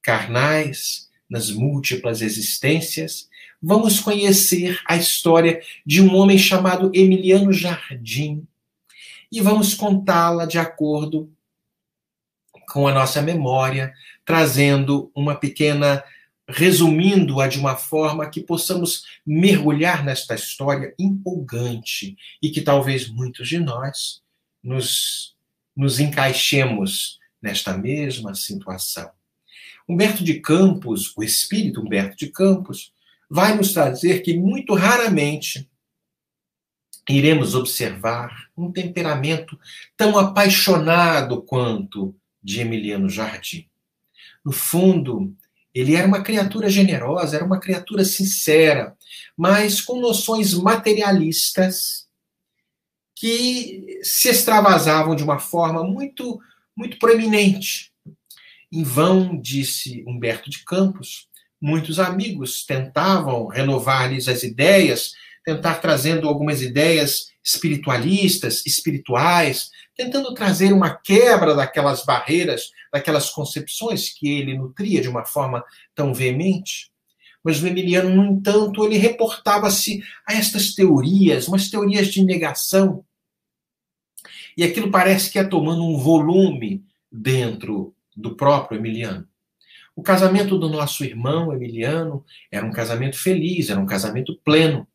carnais, 0.03 1.09
nas 1.29 1.51
múltiplas 1.51 2.23
existências, 2.23 3.29
vamos 3.61 4.01
conhecer 4.01 4.81
a 4.87 4.97
história 4.97 5.61
de 5.85 6.01
um 6.01 6.15
homem 6.15 6.39
chamado 6.39 6.91
Emiliano 6.95 7.53
Jardim 7.53 8.47
e 9.31 9.41
vamos 9.41 9.75
contá-la 9.75 10.47
de 10.47 10.59
acordo 10.59 11.31
com 12.71 12.87
a 12.87 12.93
nossa 12.93 13.21
memória, 13.21 13.93
trazendo 14.25 15.11
uma 15.15 15.35
pequena 15.35 16.03
resumindo-a 16.49 17.47
de 17.47 17.59
uma 17.59 17.77
forma 17.77 18.29
que 18.31 18.41
possamos 18.41 19.05
mergulhar 19.27 20.03
nesta 20.03 20.35
história 20.35 20.95
empolgante 20.99 22.17
e 22.43 22.51
que 22.51 22.63
talvez 22.63 23.07
muitos 23.07 23.49
de 23.49 23.59
nós 23.59 24.23
nos, 24.63 25.37
nos 25.77 26.01
encaixemos 26.01 27.19
nesta 27.41 27.77
mesma 27.77 28.35
situação. 28.35 29.11
Humberto 29.87 30.25
de 30.25 30.41
Campos, 30.41 31.13
o 31.17 31.23
espírito 31.23 31.81
Humberto 31.83 32.17
de 32.17 32.29
Campos, 32.29 32.93
vai 33.29 33.55
nos 33.55 33.73
trazer 33.73 34.21
que 34.21 34.35
muito 34.35 34.75
raramente 34.75 35.69
iremos 37.09 37.55
observar 37.55 38.49
um 38.57 38.73
temperamento 38.73 39.59
tão 39.97 40.19
apaixonado 40.19 41.43
quanto 41.43 42.15
de 42.43 42.61
Emiliano 42.61 43.09
Jardim. 43.09 43.67
No 44.45 44.53
fundo, 44.53 45.35
ele 45.75 45.95
era 45.95 46.07
uma 46.07 46.23
criatura 46.23 46.69
generosa, 46.69 47.37
era 47.37 47.45
uma 47.45 47.61
criatura 47.61 48.05
sincera, 48.05 48.97
mas 49.37 49.81
com 49.81 50.01
noções 50.01 50.55
materialistas 50.55 52.07
que 53.15 53.99
se 54.03 54.29
extravasavam 54.29 55.15
de 55.15 55.23
uma 55.23 55.39
forma 55.39 55.83
muito, 55.83 56.41
muito 56.77 56.99
proeminente. 56.99 57.93
Em 58.71 58.83
vão, 58.83 59.41
disse 59.41 60.05
Humberto 60.07 60.49
de 60.49 60.65
Campos, 60.65 61.29
muitos 61.61 61.99
amigos 61.99 62.65
tentavam 62.65 63.47
renovar-lhes 63.47 64.29
as 64.29 64.43
ideias, 64.43 65.15
tentar 65.49 65.77
trazendo 65.77 66.29
algumas 66.29 66.61
ideias 66.61 67.33
espiritualistas, 67.43 68.67
espirituais, 68.67 69.71
tentando 69.97 70.35
trazer 70.35 70.75
uma 70.75 70.95
quebra 70.95 71.55
daquelas 71.55 72.05
barreiras, 72.05 72.71
daquelas 72.93 73.31
concepções 73.31 74.11
que 74.11 74.29
ele 74.29 74.59
nutria 74.59 75.01
de 75.01 75.09
uma 75.09 75.25
forma 75.25 75.65
tão 75.95 76.13
veemente. 76.13 76.91
Mas 77.43 77.63
o 77.63 77.67
Emiliano, 77.67 78.11
no 78.11 78.31
entanto, 78.31 78.85
ele 78.85 78.99
reportava-se 78.99 80.03
a 80.27 80.35
estas 80.35 80.75
teorias, 80.75 81.49
umas 81.49 81.71
teorias 81.71 82.09
de 82.09 82.23
negação. 82.23 83.03
E 84.55 84.63
aquilo 84.63 84.91
parece 84.91 85.31
que 85.31 85.39
ia 85.39 85.49
tomando 85.49 85.83
um 85.83 85.97
volume 85.97 86.85
dentro 87.11 87.95
do 88.15 88.37
próprio 88.37 88.79
Emiliano. 88.79 89.27
O 89.97 90.03
casamento 90.03 90.59
do 90.59 90.69
nosso 90.69 91.03
irmão 91.05 91.55
Emiliano 91.55 92.23
era 92.53 92.67
um 92.67 92.71
casamento 92.71 93.19
feliz, 93.19 93.71
era 93.71 93.81
um 93.81 93.87
casamento 93.87 94.39
pleno 94.45 94.87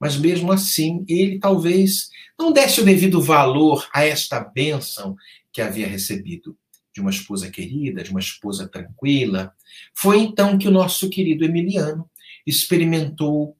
mas 0.00 0.16
mesmo 0.16 0.50
assim 0.50 1.04
ele 1.06 1.38
talvez 1.38 2.08
não 2.38 2.52
desse 2.52 2.80
o 2.80 2.84
devido 2.84 3.20
valor 3.20 3.86
a 3.92 4.04
esta 4.04 4.40
bênção 4.40 5.14
que 5.52 5.60
havia 5.60 5.86
recebido 5.86 6.56
de 6.92 7.00
uma 7.00 7.10
esposa 7.10 7.50
querida, 7.50 8.02
de 8.02 8.10
uma 8.10 8.20
esposa 8.20 8.66
tranquila. 8.66 9.54
Foi 9.94 10.18
então 10.18 10.58
que 10.58 10.66
o 10.66 10.70
nosso 10.70 11.10
querido 11.10 11.44
Emiliano 11.44 12.08
experimentou 12.46 13.56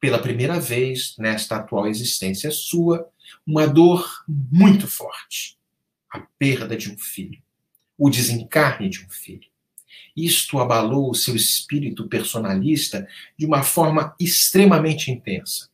pela 0.00 0.18
primeira 0.18 0.58
vez 0.58 1.14
nesta 1.18 1.56
atual 1.56 1.86
existência 1.86 2.50
sua 2.50 3.08
uma 3.46 3.66
dor 3.66 4.24
muito 4.26 4.88
forte, 4.88 5.56
a 6.10 6.20
perda 6.38 6.76
de 6.76 6.90
um 6.90 6.98
filho, 6.98 7.40
o 7.96 8.10
desencarne 8.10 8.88
de 8.88 9.04
um 9.04 9.08
filho. 9.08 9.48
Isto 10.16 10.58
abalou 10.58 11.10
o 11.10 11.14
seu 11.14 11.36
espírito 11.36 12.08
personalista 12.08 13.06
de 13.38 13.46
uma 13.46 13.62
forma 13.62 14.14
extremamente 14.18 15.10
intensa. 15.10 15.71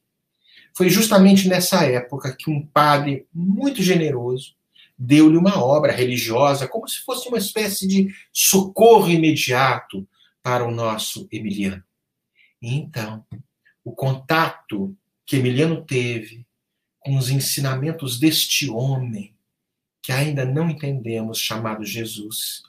Foi 0.74 0.88
justamente 0.88 1.48
nessa 1.48 1.84
época 1.84 2.34
que 2.36 2.50
um 2.50 2.64
padre 2.64 3.26
muito 3.32 3.82
generoso 3.82 4.54
deu-lhe 4.98 5.36
uma 5.36 5.62
obra 5.62 5.92
religiosa, 5.92 6.66
como 6.66 6.88
se 6.88 6.98
fosse 7.00 7.28
uma 7.28 7.38
espécie 7.38 7.86
de 7.86 8.14
socorro 8.32 9.08
imediato 9.08 10.06
para 10.42 10.66
o 10.66 10.70
nosso 10.70 11.28
Emiliano. 11.30 11.84
E 12.60 12.74
então, 12.74 13.24
o 13.84 13.92
contato 13.92 14.96
que 15.24 15.36
Emiliano 15.36 15.84
teve 15.84 16.44
com 16.98 17.16
os 17.16 17.30
ensinamentos 17.30 18.18
deste 18.18 18.68
homem, 18.68 19.34
que 20.02 20.10
ainda 20.10 20.44
não 20.44 20.68
entendemos, 20.68 21.38
chamado 21.38 21.84
Jesus, 21.84 22.62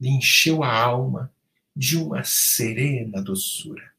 lhe 0.00 0.08
encheu 0.08 0.62
a 0.62 0.72
alma 0.72 1.32
de 1.76 1.96
uma 1.96 2.22
serena 2.24 3.20
doçura. 3.22 3.93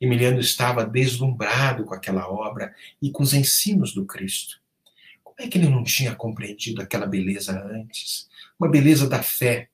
Emiliano 0.00 0.40
estava 0.40 0.84
deslumbrado 0.86 1.84
com 1.84 1.94
aquela 1.94 2.28
obra 2.28 2.74
e 3.02 3.10
com 3.10 3.22
os 3.22 3.34
ensinos 3.34 3.92
do 3.92 4.06
Cristo. 4.06 4.60
Como 5.22 5.36
é 5.38 5.46
que 5.46 5.58
ele 5.58 5.68
não 5.68 5.84
tinha 5.84 6.14
compreendido 6.14 6.80
aquela 6.80 7.06
beleza 7.06 7.62
antes? 7.70 8.28
Uma 8.58 8.68
beleza 8.68 9.08
da 9.08 9.22
fé. 9.22 9.68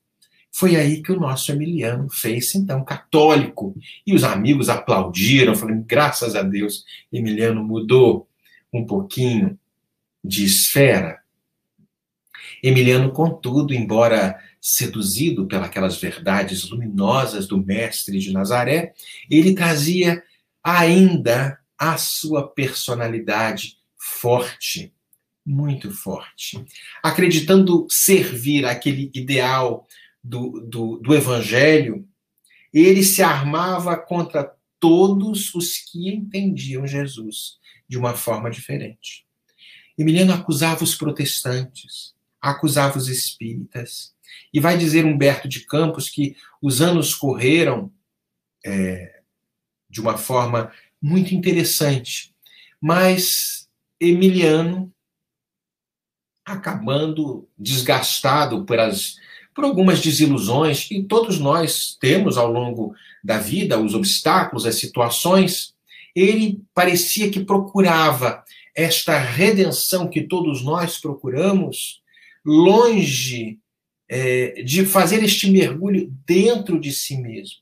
Foi 0.51 0.75
aí 0.75 1.01
que 1.01 1.11
o 1.11 1.19
nosso 1.19 1.51
Emiliano 1.51 2.09
fez-se 2.09 2.57
então 2.57 2.83
católico. 2.83 3.75
E 4.05 4.13
os 4.13 4.23
amigos 4.23 4.69
aplaudiram, 4.69 5.55
falando: 5.55 5.83
graças 5.85 6.35
a 6.35 6.41
Deus, 6.41 6.83
Emiliano 7.11 7.63
mudou 7.63 8.27
um 8.73 8.85
pouquinho 8.85 9.57
de 10.23 10.45
esfera. 10.45 11.21
Emiliano, 12.61 13.11
contudo, 13.11 13.73
embora 13.73 14.39
seduzido 14.67 15.47
pelas 15.47 15.97
verdades 15.97 16.69
luminosas 16.69 17.47
do 17.47 17.57
Mestre 17.57 18.19
de 18.19 18.33
Nazaré, 18.33 18.93
ele 19.31 19.55
trazia 19.55 20.21
ainda 20.61 21.57
a 21.79 21.97
sua 21.97 22.45
personalidade 22.45 23.77
forte, 23.97 24.93
muito 25.45 25.89
forte, 25.89 26.61
acreditando 27.01 27.87
servir 27.89 28.65
aquele 28.65 29.09
ideal 29.13 29.87
do, 30.21 30.59
do, 30.59 30.97
do 30.97 31.15
Evangelho, 31.15 32.05
ele 32.73 33.03
se 33.03 33.23
armava 33.23 33.95
contra 33.95 34.53
todos 34.81 35.55
os 35.55 35.77
que 35.77 36.09
entendiam 36.09 36.85
Jesus 36.85 37.57
de 37.87 37.97
uma 37.97 38.13
forma 38.15 38.51
diferente. 38.51 39.25
Emiliano 39.97 40.33
acusava 40.33 40.83
os 40.83 40.93
protestantes, 40.93 42.13
acusava 42.41 42.97
os 42.97 43.07
espíritas, 43.07 44.13
e 44.53 44.59
vai 44.59 44.77
dizer 44.77 45.05
Humberto 45.05 45.47
de 45.47 45.61
Campos 45.61 46.09
que 46.09 46.35
os 46.61 46.81
anos 46.81 47.13
correram 47.13 47.91
é, 48.65 49.21
de 49.89 50.01
uma 50.01 50.17
forma 50.17 50.71
muito 51.01 51.33
interessante, 51.33 52.33
mas 52.81 53.67
Emiliano 53.99 54.91
acabando 56.45 57.47
desgastado 57.57 58.63
por, 58.65 58.79
as, 58.79 59.15
por 59.53 59.65
algumas 59.65 59.99
desilusões 59.99 60.85
que 60.85 61.03
todos 61.03 61.39
nós 61.39 61.97
temos 61.99 62.37
ao 62.37 62.51
longo 62.51 62.95
da 63.23 63.37
vida, 63.37 63.79
os 63.79 63.93
obstáculos, 63.93 64.65
as 64.65 64.75
situações, 64.75 65.75
ele 66.15 66.61
parecia 66.73 67.29
que 67.29 67.43
procurava 67.43 68.43
esta 68.73 69.17
redenção 69.17 70.07
que 70.07 70.21
todos 70.21 70.63
nós 70.63 70.97
procuramos 70.97 72.01
longe 72.45 73.59
é, 74.09 74.61
de 74.63 74.85
fazer 74.85 75.23
este 75.23 75.51
mergulho 75.51 76.13
dentro 76.25 76.79
de 76.79 76.91
si 76.91 77.17
mesmo. 77.17 77.61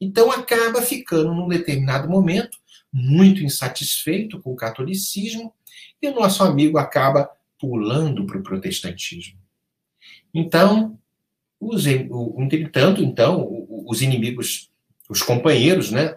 Então 0.00 0.30
acaba 0.30 0.80
ficando, 0.80 1.34
num 1.34 1.48
determinado 1.48 2.08
momento, 2.08 2.58
muito 2.92 3.42
insatisfeito 3.44 4.40
com 4.40 4.52
o 4.52 4.56
catolicismo, 4.56 5.52
e 6.00 6.08
o 6.08 6.14
nosso 6.14 6.42
amigo 6.42 6.78
acaba 6.78 7.30
pulando 7.58 8.24
para 8.26 8.38
o 8.38 8.42
protestantismo. 8.42 9.38
Então, 10.32 10.98
os, 11.60 11.86
entretanto, 11.86 13.02
então, 13.02 13.66
os 13.86 14.00
inimigos, 14.00 14.70
os 15.08 15.22
companheiros, 15.22 15.90
né, 15.90 16.16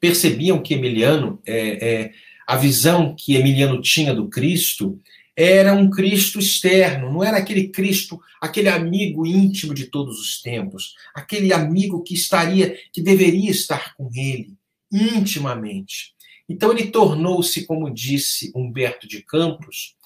percebiam 0.00 0.60
que 0.60 0.74
Emiliano 0.74 1.40
é, 1.46 1.88
é, 1.88 2.12
a 2.46 2.56
visão 2.56 3.14
que 3.14 3.36
Emiliano 3.36 3.80
tinha 3.80 4.12
do 4.12 4.28
Cristo 4.28 5.00
era 5.42 5.72
um 5.72 5.88
Cristo 5.88 6.38
externo, 6.38 7.10
não 7.10 7.24
era 7.24 7.38
aquele 7.38 7.68
Cristo, 7.68 8.20
aquele 8.38 8.68
amigo 8.68 9.26
íntimo 9.26 9.72
de 9.72 9.86
todos 9.86 10.20
os 10.20 10.42
tempos, 10.42 10.94
aquele 11.14 11.50
amigo 11.50 12.02
que 12.02 12.12
estaria, 12.12 12.76
que 12.92 13.00
deveria 13.00 13.50
estar 13.50 13.94
com 13.94 14.10
ele 14.14 14.54
intimamente. 14.92 16.14
Então 16.46 16.70
ele 16.72 16.90
tornou-se, 16.90 17.64
como 17.64 17.88
disse 17.88 18.52
Humberto 18.54 19.08
de 19.08 19.22
Campos, 19.22 19.96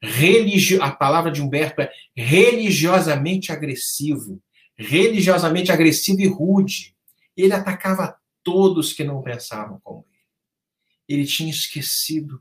religio... 0.00 0.80
a 0.80 0.92
palavra 0.92 1.32
de 1.32 1.42
Humberto 1.42 1.82
é 1.82 1.90
religiosamente 2.14 3.50
agressivo, 3.50 4.40
religiosamente 4.76 5.72
agressivo 5.72 6.20
e 6.20 6.28
rude. 6.28 6.94
Ele 7.36 7.52
atacava 7.52 8.16
todos 8.44 8.92
que 8.92 9.02
não 9.02 9.22
pensavam 9.22 9.80
como 9.82 10.04
ele. 10.08 11.20
Ele 11.20 11.26
tinha 11.26 11.50
esquecido 11.50 12.40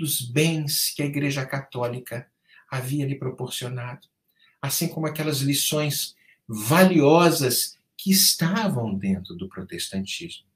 dos 0.00 0.22
bens 0.22 0.92
que 0.96 1.02
a 1.02 1.06
Igreja 1.06 1.44
Católica 1.44 2.26
havia 2.70 3.06
lhe 3.06 3.14
proporcionado, 3.14 4.08
assim 4.60 4.88
como 4.88 5.06
aquelas 5.06 5.40
lições 5.40 6.16
valiosas 6.48 7.78
que 7.96 8.10
estavam 8.10 8.94
dentro 8.94 9.34
do 9.36 9.48
protestantismo. 9.48 10.46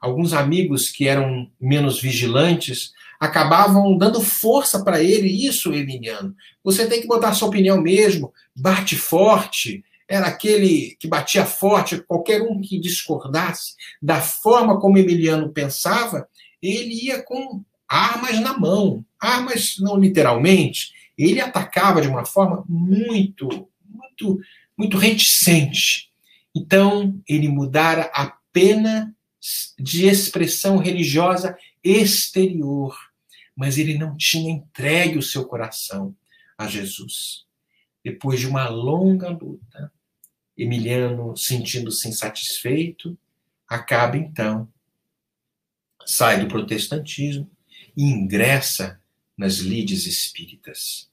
Alguns 0.00 0.32
amigos 0.32 0.90
que 0.90 1.08
eram 1.08 1.50
menos 1.60 2.00
vigilantes 2.00 2.92
acabavam 3.18 3.98
dando 3.98 4.20
força 4.20 4.84
para 4.84 5.02
ele, 5.02 5.28
isso, 5.28 5.74
Emiliano. 5.74 6.36
Você 6.62 6.86
tem 6.86 7.00
que 7.00 7.08
botar 7.08 7.34
sua 7.34 7.48
opinião 7.48 7.80
mesmo, 7.80 8.32
bate 8.54 8.96
forte. 8.96 9.84
Era 10.06 10.28
aquele 10.28 10.96
que 11.00 11.08
batia 11.08 11.44
forte, 11.44 12.00
qualquer 12.02 12.42
um 12.42 12.60
que 12.60 12.78
discordasse 12.78 13.74
da 14.00 14.20
forma 14.20 14.78
como 14.80 14.98
Emiliano 14.98 15.52
pensava, 15.52 16.28
ele 16.62 17.06
ia 17.06 17.22
com 17.22 17.64
armas 17.88 18.38
na 18.40 18.56
mão. 18.56 19.04
Armas 19.18 19.76
não 19.78 19.98
literalmente. 19.98 20.92
Ele 21.16 21.40
atacava 21.40 22.00
de 22.00 22.08
uma 22.08 22.24
forma 22.24 22.64
muito, 22.68 23.68
muito, 23.88 24.40
muito 24.76 24.98
reticente. 24.98 26.12
Então, 26.54 27.20
ele 27.26 27.48
mudara 27.48 28.10
a 28.14 28.36
pena 28.52 29.14
de 29.78 30.06
expressão 30.06 30.76
religiosa 30.76 31.56
exterior, 31.82 32.96
mas 33.56 33.78
ele 33.78 33.96
não 33.96 34.16
tinha 34.16 34.52
entregue 34.52 35.18
o 35.18 35.22
seu 35.22 35.44
coração 35.44 36.14
a 36.56 36.66
Jesus. 36.66 37.44
Depois 38.04 38.40
de 38.40 38.46
uma 38.46 38.68
longa 38.68 39.30
luta, 39.30 39.92
Emiliano, 40.56 41.36
sentindo-se 41.36 42.08
insatisfeito, 42.08 43.16
acaba 43.68 44.16
então, 44.16 44.68
sai 46.04 46.40
do 46.40 46.48
protestantismo 46.48 47.48
e 47.98 48.04
ingressa 48.04 49.00
nas 49.36 49.56
lides 49.56 50.06
espíritas. 50.06 51.10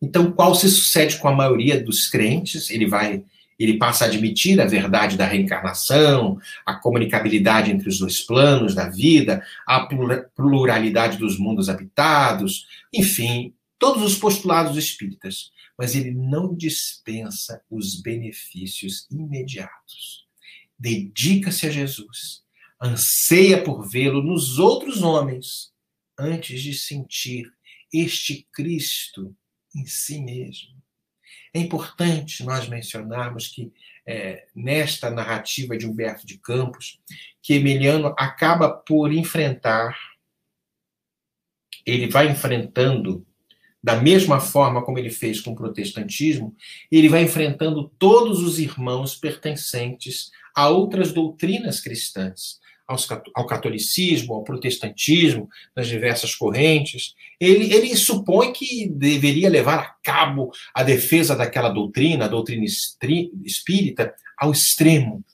Então, 0.00 0.30
qual 0.30 0.54
se 0.54 0.68
sucede 0.68 1.16
com 1.16 1.26
a 1.26 1.34
maioria 1.34 1.82
dos 1.82 2.06
crentes? 2.06 2.68
Ele 2.68 2.86
vai, 2.86 3.24
ele 3.58 3.78
passa 3.78 4.04
a 4.04 4.08
admitir 4.08 4.60
a 4.60 4.66
verdade 4.66 5.16
da 5.16 5.24
reencarnação, 5.24 6.38
a 6.66 6.74
comunicabilidade 6.74 7.70
entre 7.70 7.88
os 7.88 7.98
dois 7.98 8.20
planos 8.20 8.74
da 8.74 8.90
vida, 8.90 9.42
a 9.66 9.88
pluralidade 10.36 11.16
dos 11.16 11.38
mundos 11.38 11.70
habitados, 11.70 12.66
enfim, 12.92 13.54
todos 13.78 14.02
os 14.02 14.18
postulados 14.18 14.76
espíritas. 14.76 15.50
Mas 15.78 15.94
ele 15.94 16.10
não 16.10 16.54
dispensa 16.54 17.62
os 17.70 17.98
benefícios 18.02 19.06
imediatos. 19.10 20.26
Dedica-se 20.78 21.66
a 21.66 21.70
Jesus, 21.70 22.42
anseia 22.82 23.62
por 23.62 23.88
vê-lo 23.88 24.22
nos 24.22 24.58
outros 24.58 25.02
homens 25.02 25.71
antes 26.18 26.62
de 26.62 26.74
sentir 26.74 27.52
este 27.92 28.46
Cristo 28.52 29.34
em 29.74 29.86
si 29.86 30.20
mesmo. 30.20 30.82
É 31.54 31.58
importante 31.58 32.44
nós 32.44 32.68
mencionarmos 32.68 33.48
que 33.48 33.72
é, 34.06 34.46
nesta 34.54 35.10
narrativa 35.10 35.76
de 35.76 35.86
Humberto 35.86 36.26
de 36.26 36.38
Campos, 36.38 36.98
que 37.42 37.54
Emiliano 37.54 38.14
acaba 38.18 38.70
por 38.70 39.12
enfrentar, 39.12 39.96
ele 41.84 42.08
vai 42.08 42.30
enfrentando, 42.30 43.26
da 43.82 44.00
mesma 44.00 44.40
forma 44.40 44.84
como 44.84 44.98
ele 44.98 45.10
fez 45.10 45.40
com 45.40 45.52
o 45.52 45.56
protestantismo, 45.56 46.56
ele 46.90 47.08
vai 47.08 47.22
enfrentando 47.22 47.88
todos 47.98 48.40
os 48.40 48.58
irmãos 48.58 49.16
pertencentes 49.16 50.30
a 50.54 50.68
outras 50.68 51.12
doutrinas 51.12 51.80
cristãs, 51.80 52.60
ao 53.34 53.46
catolicismo, 53.46 54.34
ao 54.34 54.44
protestantismo, 54.44 55.48
nas 55.74 55.88
diversas 55.88 56.34
correntes, 56.34 57.14
ele, 57.40 57.72
ele 57.72 57.96
supõe 57.96 58.52
que 58.52 58.88
deveria 58.88 59.48
levar 59.48 59.78
a 59.78 59.94
cabo 60.02 60.50
a 60.74 60.82
defesa 60.82 61.34
daquela 61.34 61.68
doutrina, 61.68 62.24
a 62.24 62.28
doutrina 62.28 62.64
espírita, 62.64 64.14
ao 64.38 64.52
extremo. 64.52 65.24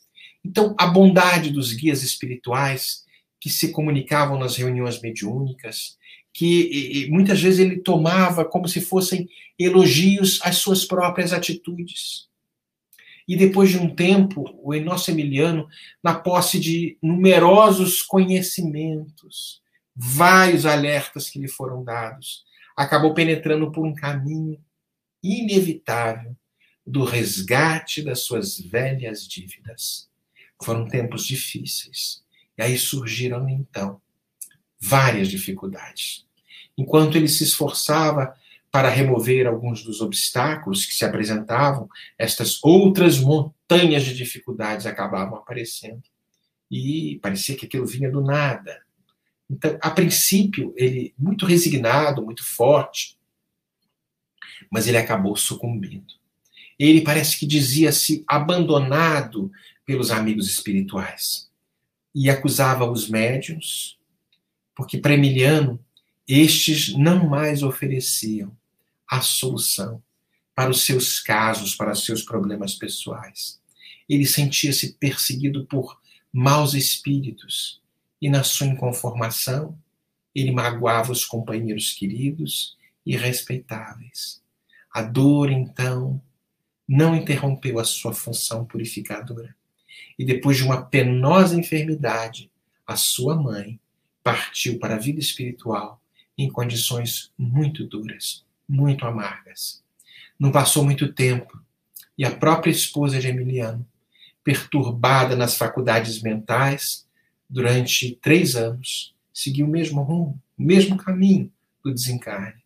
Então, 0.44 0.74
a 0.78 0.86
bondade 0.86 1.50
dos 1.50 1.72
guias 1.72 2.02
espirituais 2.02 3.04
que 3.40 3.50
se 3.50 3.70
comunicavam 3.70 4.38
nas 4.38 4.56
reuniões 4.56 5.00
mediúnicas, 5.00 5.96
que 6.32 7.08
muitas 7.10 7.40
vezes 7.40 7.60
ele 7.60 7.80
tomava 7.80 8.44
como 8.44 8.68
se 8.68 8.80
fossem 8.80 9.28
elogios 9.58 10.40
às 10.42 10.56
suas 10.56 10.84
próprias 10.84 11.32
atitudes 11.32 12.28
e 13.28 13.36
depois 13.36 13.68
de 13.68 13.76
um 13.76 13.94
tempo, 13.94 14.58
o 14.62 14.74
nosso 14.80 15.10
Emiliano, 15.10 15.68
na 16.02 16.14
posse 16.14 16.58
de 16.58 16.96
numerosos 17.02 18.00
conhecimentos, 18.00 19.60
vários 19.94 20.64
alertas 20.64 21.28
que 21.28 21.38
lhe 21.38 21.46
foram 21.46 21.84
dados, 21.84 22.44
acabou 22.74 23.12
penetrando 23.12 23.70
por 23.70 23.84
um 23.84 23.94
caminho 23.94 24.58
inevitável 25.22 26.34
do 26.86 27.04
resgate 27.04 28.00
das 28.02 28.20
suas 28.20 28.58
velhas 28.58 29.28
dívidas. 29.28 30.08
Foram 30.62 30.88
tempos 30.88 31.26
difíceis. 31.26 32.22
E 32.56 32.62
aí 32.62 32.78
surgiram, 32.78 33.46
então, 33.46 34.00
várias 34.80 35.28
dificuldades. 35.28 36.24
Enquanto 36.78 37.16
ele 37.16 37.28
se 37.28 37.44
esforçava 37.44 38.34
para 38.70 38.90
remover 38.90 39.46
alguns 39.46 39.82
dos 39.82 40.00
obstáculos 40.00 40.84
que 40.84 40.94
se 40.94 41.04
apresentavam, 41.04 41.88
estas 42.18 42.62
outras 42.62 43.18
montanhas 43.18 44.04
de 44.04 44.14
dificuldades 44.14 44.86
acabavam 44.86 45.38
aparecendo. 45.38 46.02
E 46.70 47.18
parecia 47.22 47.56
que 47.56 47.64
aquilo 47.64 47.86
vinha 47.86 48.10
do 48.10 48.20
nada. 48.20 48.82
Então, 49.50 49.78
a 49.80 49.90
princípio, 49.90 50.74
ele 50.76 51.14
muito 51.18 51.46
resignado, 51.46 52.22
muito 52.22 52.44
forte, 52.44 53.18
mas 54.70 54.86
ele 54.86 54.98
acabou 54.98 55.34
sucumbindo. 55.34 56.14
Ele 56.78 57.00
parece 57.00 57.38
que 57.38 57.46
dizia-se 57.46 58.22
abandonado 58.28 59.50
pelos 59.86 60.10
amigos 60.10 60.48
espirituais 60.48 61.50
e 62.14 62.28
acusava 62.28 62.88
os 62.88 63.08
médiuns, 63.08 63.98
porque 64.74 64.98
para 64.98 65.14
Emiliano 65.14 65.82
estes 66.26 66.94
não 66.94 67.26
mais 67.26 67.62
ofereciam 67.62 68.57
a 69.08 69.20
solução 69.20 70.02
para 70.54 70.70
os 70.70 70.84
seus 70.84 71.20
casos, 71.20 71.76
para 71.76 71.92
os 71.92 72.04
seus 72.04 72.22
problemas 72.22 72.74
pessoais. 72.74 73.60
Ele 74.08 74.26
sentia-se 74.26 74.94
perseguido 74.94 75.64
por 75.66 76.00
maus 76.32 76.74
espíritos 76.74 77.80
e, 78.20 78.28
na 78.28 78.42
sua 78.42 78.66
inconformação, 78.66 79.78
ele 80.34 80.50
magoava 80.50 81.12
os 81.12 81.24
companheiros 81.24 81.92
queridos 81.92 82.76
e 83.06 83.16
respeitáveis. 83.16 84.42
A 84.92 85.00
dor, 85.00 85.50
então, 85.50 86.20
não 86.88 87.14
interrompeu 87.14 87.78
a 87.78 87.84
sua 87.84 88.12
função 88.12 88.64
purificadora. 88.64 89.54
E 90.18 90.24
depois 90.24 90.56
de 90.56 90.64
uma 90.64 90.82
penosa 90.82 91.56
enfermidade, 91.56 92.50
a 92.84 92.96
sua 92.96 93.36
mãe 93.36 93.78
partiu 94.24 94.78
para 94.78 94.96
a 94.96 94.98
vida 94.98 95.20
espiritual 95.20 96.02
em 96.36 96.50
condições 96.50 97.32
muito 97.38 97.84
duras 97.84 98.47
muito 98.68 99.06
amargas. 99.06 99.82
Não 100.38 100.52
passou 100.52 100.84
muito 100.84 101.12
tempo 101.12 101.58
e 102.18 102.24
a 102.24 102.34
própria 102.34 102.70
esposa 102.70 103.20
de 103.20 103.28
Emiliano, 103.28 103.86
perturbada 104.42 105.36
nas 105.36 105.56
faculdades 105.56 106.20
mentais, 106.20 107.06
durante 107.48 108.16
três 108.20 108.56
anos, 108.56 109.14
seguiu 109.32 109.66
o 109.66 109.70
mesmo 109.70 110.02
rumo, 110.02 110.40
o 110.58 110.62
mesmo 110.62 110.96
caminho 110.96 111.50
do 111.82 111.94
desencarne. 111.94 112.62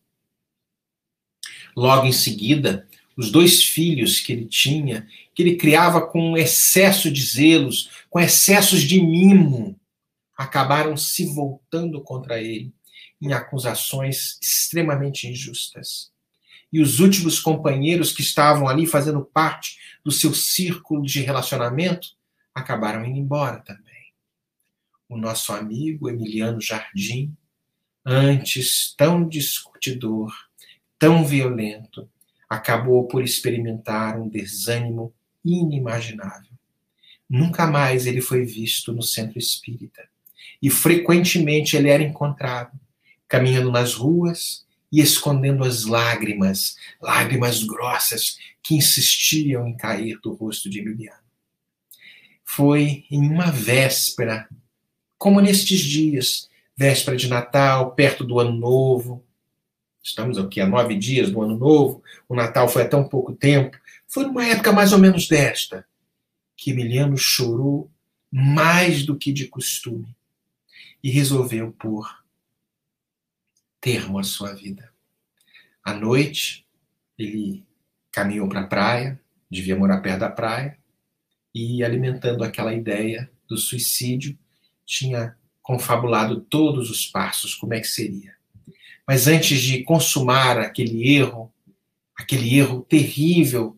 Logo 1.77 2.07
em 2.07 2.13
seguida, 2.13 2.89
os 3.17 3.31
dois 3.31 3.63
filhos 3.63 4.21
que 4.21 4.33
ele 4.33 4.47
tinha, 4.47 5.07
que 5.35 5.43
ele 5.43 5.57
criava 5.57 6.07
com 6.07 6.37
excesso 6.37 7.11
de 7.11 7.23
zelos, 7.23 7.91
com 8.09 8.19
excessos 8.19 8.83
de 8.83 9.01
mimo, 9.01 9.79
acabaram 10.37 10.97
se 10.97 11.27
voltando 11.27 12.01
contra 12.01 12.41
ele 12.41 12.73
em 13.23 13.33
acusações 13.33 14.37
extremamente 14.43 15.29
injustas. 15.29 16.11
E 16.73 16.81
os 16.81 16.99
últimos 16.99 17.39
companheiros 17.39 18.13
que 18.13 18.21
estavam 18.21 18.69
ali 18.69 18.85
fazendo 18.87 19.25
parte 19.25 19.79
do 20.05 20.11
seu 20.11 20.35
círculo 20.35 21.07
de 21.07 21.21
relacionamento 21.21 22.09
acabaram 22.53 23.05
indo 23.05 23.19
embora 23.19 23.61
também. 23.61 24.13
O 25.09 25.17
nosso 25.17 25.53
amigo 25.53 26.11
Emiliano 26.11 26.61
Jardim 26.61 27.33
antes 28.05 28.95
tão 28.97 29.29
discutidor, 29.29 30.33
tão 30.99 31.25
violento, 31.25 32.09
acabou 32.49 33.07
por 33.07 33.23
experimentar 33.23 34.19
um 34.19 34.29
desânimo 34.29 35.15
inimaginável. 35.45 36.51
Nunca 37.29 37.67
mais 37.67 38.07
ele 38.07 38.21
foi 38.21 38.45
visto 38.45 38.93
no 38.93 39.03
centro 39.03 39.39
espírita. 39.39 40.07
E 40.61 40.69
frequentemente 40.69 41.77
ele 41.77 41.89
era 41.89 42.03
encontrado 42.03 42.79
caminhando 43.33 43.73
nas 43.73 43.95
ruas 43.95 44.63
e 44.93 45.01
escondendo 45.01 45.65
as 45.65 45.87
lágrimas, 45.87 46.77
lágrimas 47.01 47.65
grossas 47.65 48.37
que 48.63 48.75
insistiam 48.75 49.67
em 49.67 49.75
cair 49.75 50.21
do 50.23 50.35
rosto 50.35 50.69
de 50.69 50.81
Emiliano. 50.81 51.17
Foi 52.45 53.07
em 53.11 53.27
uma 53.27 53.51
véspera, 53.51 54.47
como 55.17 55.41
nestes 55.41 55.81
dias, 55.81 56.51
véspera 56.77 57.17
de 57.17 57.27
Natal, 57.27 57.95
perto 57.95 58.23
do 58.23 58.39
Ano 58.39 58.53
Novo. 58.53 59.25
Estamos 60.03 60.37
aqui 60.37 60.61
há 60.61 60.67
nove 60.67 60.95
dias 60.95 61.31
do 61.31 61.41
Ano 61.41 61.57
Novo, 61.57 62.03
o 62.29 62.35
Natal 62.35 62.69
foi 62.69 62.83
há 62.83 62.89
tão 62.89 63.09
pouco 63.09 63.33
tempo. 63.35 63.79
Foi 64.07 64.27
numa 64.27 64.45
época 64.45 64.73
mais 64.73 64.93
ou 64.93 64.99
menos 64.99 65.27
desta 65.27 65.87
que 66.55 66.71
Emiliano 66.71 67.17
chorou 67.17 67.91
mais 68.31 69.07
do 69.07 69.17
que 69.17 69.33
de 69.33 69.49
costume 69.49 70.15
e 71.03 71.09
resolveu 71.11 71.73
pôr 71.73 72.22
termo 73.83 74.21
à 74.21 74.23
sua 74.23 74.55
vida. 74.55 74.91
À 75.85 75.93
noite, 75.93 76.65
ele 77.19 77.67
caminhou 78.13 78.49
para 78.49 78.61
a 78.61 78.67
praia, 78.67 79.21
devia 79.51 79.77
morar 79.77 80.01
perto 80.01 80.21
da 80.21 80.31
praia, 80.31 80.79
e 81.53 81.83
alimentando 81.85 82.45
aquela 82.45 82.73
ideia 82.73 83.29
do 83.49 83.59
suicídio, 83.59 84.39
tinha 84.87 85.37
confabulado 85.61 86.41
todos 86.41 86.91
os 86.91 87.07
passos, 87.07 87.55
como 87.57 87.75
é 87.75 87.81
que 87.81 87.89
seria. 87.89 88.35
Mas 89.07 89.27
antes 89.27 89.61
de 89.61 89.83
consumar 89.83 90.59
aquele 90.59 91.15
erro, 91.15 91.53
aquele 92.17 92.57
erro 92.57 92.83
terrível 92.83 93.77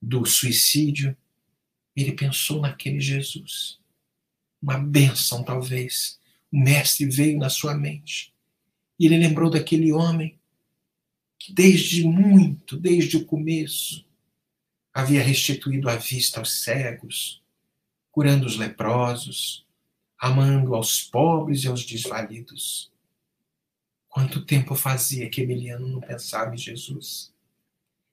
do 0.00 0.24
suicídio, 0.24 1.14
ele 1.94 2.12
pensou 2.12 2.60
naquele 2.60 3.00
Jesus. 3.00 3.78
Uma 4.60 4.78
bênção, 4.78 5.44
talvez. 5.44 6.18
O 6.50 6.58
Mestre 6.58 7.04
veio 7.04 7.38
na 7.38 7.50
sua 7.50 7.74
mente. 7.74 8.31
E 8.98 9.06
ele 9.06 9.18
lembrou 9.18 9.50
daquele 9.50 9.92
homem 9.92 10.38
que, 11.38 11.52
desde 11.52 12.04
muito, 12.04 12.76
desde 12.76 13.16
o 13.16 13.24
começo, 13.24 14.04
havia 14.92 15.22
restituído 15.22 15.88
a 15.88 15.96
vista 15.96 16.38
aos 16.38 16.62
cegos, 16.62 17.42
curando 18.10 18.46
os 18.46 18.56
leprosos, 18.56 19.64
amando 20.18 20.74
aos 20.74 21.00
pobres 21.00 21.64
e 21.64 21.68
aos 21.68 21.84
desvalidos. 21.84 22.92
Quanto 24.08 24.44
tempo 24.44 24.74
fazia 24.74 25.30
que 25.30 25.40
Emiliano 25.40 25.88
não 25.88 26.00
pensava 26.00 26.54
em 26.54 26.58
Jesus? 26.58 27.32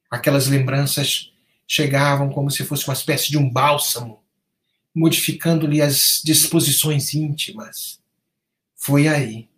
Aquelas 0.09 0.47
lembranças 0.47 1.31
chegavam 1.67 2.29
como 2.29 2.49
se 2.49 2.63
fosse 2.63 2.87
uma 2.87 2.93
espécie 2.93 3.29
de 3.29 3.37
um 3.37 3.47
bálsamo, 3.47 4.23
modificando-lhe 4.95 5.81
as 5.81 6.21
disposições 6.23 7.13
íntimas. 7.13 8.01
Foi 8.75 9.07
aí, 9.07 9.48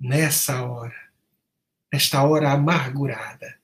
nessa 0.00 0.64
hora, 0.64 1.10
nesta 1.92 2.22
hora 2.24 2.52
amargurada, 2.52 3.60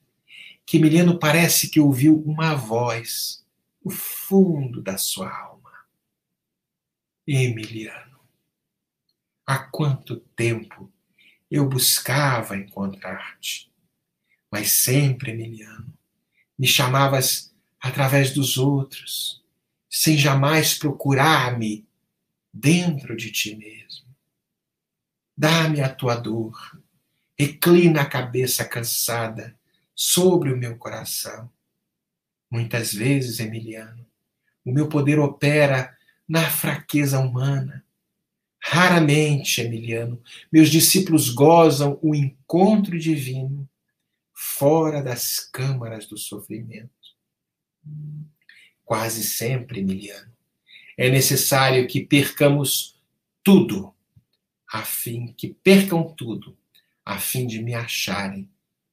que 0.66 0.76
Emiliano 0.76 1.18
parece 1.18 1.68
que 1.70 1.80
ouviu 1.80 2.20
uma 2.26 2.55
voz 2.55 3.45
no 3.84 3.91
fundo 3.91 4.82
da 4.82 4.99
sua 4.99 5.30
alma. 5.30 5.72
Emiliano, 7.26 8.20
há 9.47 9.59
quanto 9.59 10.16
tempo 10.37 10.93
eu 11.51 11.68
buscava 11.68 12.57
encontrar-te, 12.57 13.72
mas 14.51 14.72
sempre, 14.72 15.30
Emiliano, 15.30 15.93
me 16.59 16.66
chamavas 16.66 17.55
através 17.80 18.32
dos 18.34 18.57
outros, 18.57 19.43
sem 19.89 20.18
jamais 20.18 20.74
procurar-me 20.74 21.87
dentro 22.53 23.16
de 23.16 23.30
ti 23.30 23.55
mesmo. 23.55 24.05
Dá-me 25.37 25.80
a 25.80 25.89
tua 25.89 26.16
dor, 26.16 26.80
reclina 27.39 28.03
a 28.03 28.07
cabeça 28.07 28.64
cansada 28.64 29.55
sobre 29.95 30.53
o 30.53 30.57
meu 30.57 30.76
coração. 30.76 31.51
Muitas 32.51 32.93
vezes, 32.93 33.41
Emiliano, 33.41 34.07
o 34.64 34.72
meu 34.72 34.89
poder 34.89 35.18
opera 35.18 35.97
na 36.28 36.49
fraqueza 36.49 37.18
humana. 37.18 37.84
Raramente, 38.59 39.61
Emiliano, 39.61 40.20
meus 40.53 40.70
discípulos 40.70 41.30
gozam 41.30 41.99
o 42.03 42.14
encontro 42.14 42.99
divino 42.99 43.68
fora 44.32 45.03
das 45.03 45.39
câmaras 45.39 46.07
do 46.07 46.16
sofrimento. 46.16 46.91
Quase 48.84 49.22
sempre, 49.22 49.80
Emiliano, 49.80 50.32
é 50.97 51.11
necessário 51.11 51.87
que 51.87 52.05
percamos 52.05 53.01
tudo, 53.43 53.95
a 54.76 54.82
fim 54.82 55.28
que 55.28 55.48
percam 55.48 56.04
tudo, 56.04 56.54
a 57.02 57.18
fim 57.18 57.46
de 57.46 57.62
me 57.62 57.74
acharem 57.74 58.46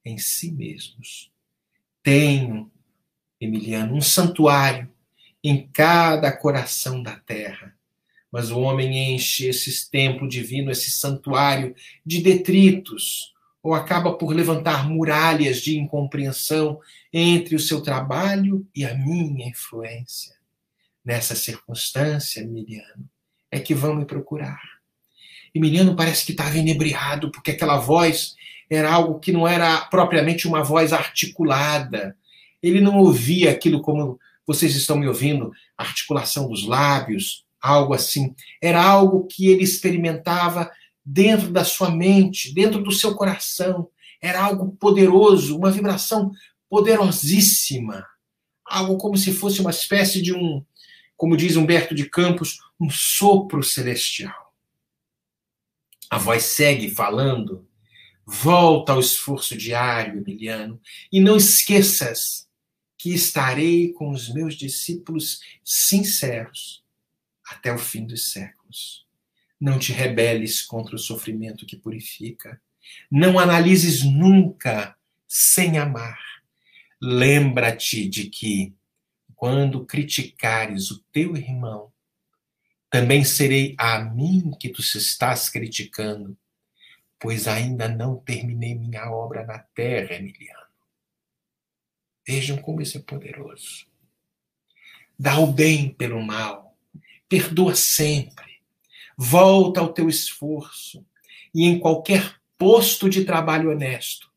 em 0.06 0.18
si 0.18 0.50
mesmos. 0.50 1.30
Tenho, 2.02 2.72
Emiliano, 3.40 3.94
um 3.94 4.02
santuário 4.02 4.90
em 5.44 5.68
cada 5.68 6.32
coração 6.32 7.04
da 7.04 7.18
terra. 7.18 7.76
Mas 8.32 8.50
o 8.50 8.62
homem 8.62 9.14
enche 9.14 9.48
esse 9.48 9.92
templo 9.92 10.28
divino, 10.28 10.72
esse 10.72 10.90
santuário, 10.92 11.76
de 12.06 12.22
detritos, 12.22 13.34
ou 13.62 13.74
acaba 13.74 14.14
por 14.14 14.34
levantar 14.34 14.90
muralhas 14.90 15.60
de 15.62 15.78
incompreensão 15.78 16.80
entre 17.12 17.56
o 17.56 17.60
seu 17.60 17.82
trabalho 17.82 18.66
e 18.74 18.86
a 18.86 18.96
minha 18.96 19.50
influência. 19.50 20.34
Nessa 21.04 21.36
circunstância, 21.36 22.46
Miriano, 22.46 23.10
é 23.52 23.60
que 23.60 23.76
vão 23.76 23.96
me 23.96 24.06
procurar. 24.06 24.73
E 25.54 25.60
Miriano 25.60 25.96
parece 25.96 26.26
que 26.26 26.32
estava 26.32 26.58
inebriado, 26.58 27.32
porque 27.32 27.52
aquela 27.52 27.78
voz 27.78 28.36
era 28.70 28.92
algo 28.92 29.20
que 29.20 29.32
não 29.32 29.48
era 29.48 29.82
propriamente 29.82 30.48
uma 30.48 30.64
voz 30.64 30.92
articulada. 30.92 32.16
Ele 32.62 32.82
não 32.82 32.98
ouvia 32.98 33.52
aquilo 33.52 33.82
como 33.82 34.20
vocês 34.46 34.76
estão 34.76 34.98
me 34.98 35.08
ouvindo, 35.08 35.52
articulação 35.78 36.50
dos 36.50 36.66
lábios, 36.66 37.46
algo 37.62 37.94
assim. 37.94 38.36
Era 38.62 38.84
algo 38.84 39.28
que 39.28 39.48
ele 39.48 39.64
experimentava 39.64 40.70
dentro 41.06 41.52
da 41.52 41.64
sua 41.64 41.90
mente, 41.92 42.54
dentro 42.54 42.82
do 42.82 42.92
seu 42.92 43.16
coração. 43.16 43.90
Era 44.22 44.44
algo 44.44 44.72
poderoso, 44.80 45.58
uma 45.58 45.72
vibração 45.72 46.32
poderosíssima. 46.70 48.06
Algo 48.66 48.98
como 48.98 49.18
se 49.18 49.34
fosse 49.34 49.62
uma 49.62 49.72
espécie 49.72 50.22
de 50.22 50.34
um, 50.34 50.64
como 51.16 51.38
diz 51.38 51.56
Humberto 51.56 51.94
de 51.94 52.10
Campos, 52.10 52.58
um 52.80 52.90
sopro 52.90 53.62
celestial. 53.64 54.43
A 56.14 56.18
voz 56.20 56.44
segue 56.44 56.92
falando. 56.92 57.68
Volta 58.24 58.92
ao 58.92 59.00
esforço 59.00 59.58
diário, 59.58 60.20
Emiliano, 60.20 60.80
e 61.12 61.20
não 61.20 61.36
esqueças 61.36 62.48
que 63.00 63.16
estarei 63.16 63.92
com 63.94 64.12
os 64.12 64.32
meus 64.32 64.54
discípulos 64.54 65.40
sinceros 65.66 66.84
até 67.50 67.74
o 67.74 67.80
fim 67.80 68.06
dos 68.06 68.32
séculos. 68.32 69.08
Não 69.60 69.80
te 69.80 69.92
rebeles 69.92 70.62
contra 70.62 70.96
o 70.96 71.00
sofrimento 71.00 71.66
que 71.66 71.78
purifica. 71.78 72.62
Não 73.10 73.40
analises 73.40 74.04
nunca 74.04 74.96
sem 75.28 75.80
amar. 75.80 76.20
Lembra-te 77.02 78.08
de 78.08 78.30
que, 78.30 78.72
quando 79.34 79.84
criticares 79.84 80.92
o 80.92 81.04
teu 81.12 81.36
irmão, 81.36 81.92
também 82.94 83.24
serei 83.24 83.74
a 83.76 83.98
mim 84.02 84.52
que 84.60 84.70
tu 84.70 84.84
se 84.84 85.00
estás 85.00 85.50
criticando, 85.50 86.38
pois 87.20 87.48
ainda 87.48 87.90
não 87.90 88.18
terminei 88.18 88.76
minha 88.76 89.10
obra 89.10 89.44
na 89.44 89.58
terra, 89.58 90.14
Emiliano. 90.14 90.68
Vejam 92.24 92.56
como 92.56 92.84
isso 92.84 93.00
é 93.00 93.02
poderoso. 93.02 93.88
Dá 95.18 95.40
o 95.40 95.48
bem 95.52 95.92
pelo 95.92 96.22
mal, 96.22 96.78
perdoa 97.28 97.74
sempre, 97.74 98.62
volta 99.18 99.80
ao 99.80 99.92
teu 99.92 100.08
esforço 100.08 101.04
e 101.52 101.66
em 101.66 101.80
qualquer 101.80 102.40
posto 102.60 103.10
de 103.10 103.26
trabalho 103.26 103.72
honesto 103.72 104.32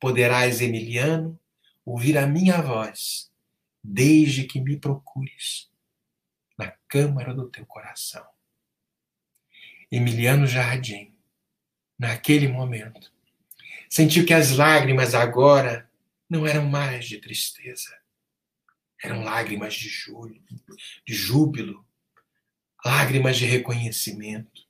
poderás, 0.00 0.62
Emiliano, 0.62 1.38
ouvir 1.84 2.16
a 2.16 2.26
minha 2.26 2.62
voz, 2.62 3.30
desde 3.84 4.44
que 4.44 4.62
me 4.62 4.78
procures 4.78 5.70
na 6.62 6.72
câmara 6.86 7.34
do 7.34 7.48
teu 7.48 7.66
coração. 7.66 8.24
Emiliano 9.90 10.46
Jardim, 10.46 11.12
naquele 11.98 12.46
momento, 12.46 13.12
sentiu 13.90 14.24
que 14.24 14.32
as 14.32 14.52
lágrimas 14.52 15.14
agora 15.14 15.90
não 16.30 16.46
eram 16.46 16.66
mais 16.66 17.06
de 17.06 17.18
tristeza, 17.18 17.92
eram 19.02 19.24
lágrimas 19.24 19.74
de 19.74 19.88
júbilo, 19.88 20.40
de 21.06 21.14
júbilo, 21.14 21.84
lágrimas 22.84 23.36
de 23.36 23.44
reconhecimento. 23.44 24.62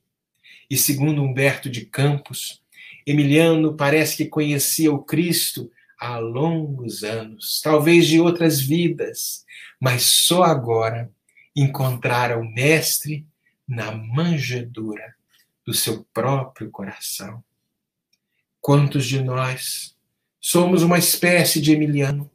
E 0.69 0.75
segundo 0.75 1.21
Humberto 1.21 1.69
de 1.69 1.85
Campos, 1.85 2.61
Emiliano 3.05 3.77
parece 3.77 4.17
que 4.17 4.25
conhecia 4.25 4.91
o 4.91 5.03
Cristo 5.03 5.71
há 5.99 6.17
longos 6.17 7.03
anos, 7.03 7.61
talvez 7.61 8.07
de 8.07 8.19
outras 8.19 8.59
vidas, 8.59 9.45
mas 9.79 10.03
só 10.03 10.43
agora 10.43 11.11
encontrara 11.55 12.39
o 12.39 12.43
Mestre 12.43 13.25
na 13.67 13.91
manjedoura 13.91 15.15
do 15.65 15.73
seu 15.73 16.05
próprio 16.13 16.69
coração. 16.69 17.43
Quantos 18.59 19.05
de 19.05 19.21
nós 19.21 19.95
somos 20.39 20.83
uma 20.83 20.97
espécie 20.97 21.61
de 21.61 21.71
Emiliano? 21.71 22.29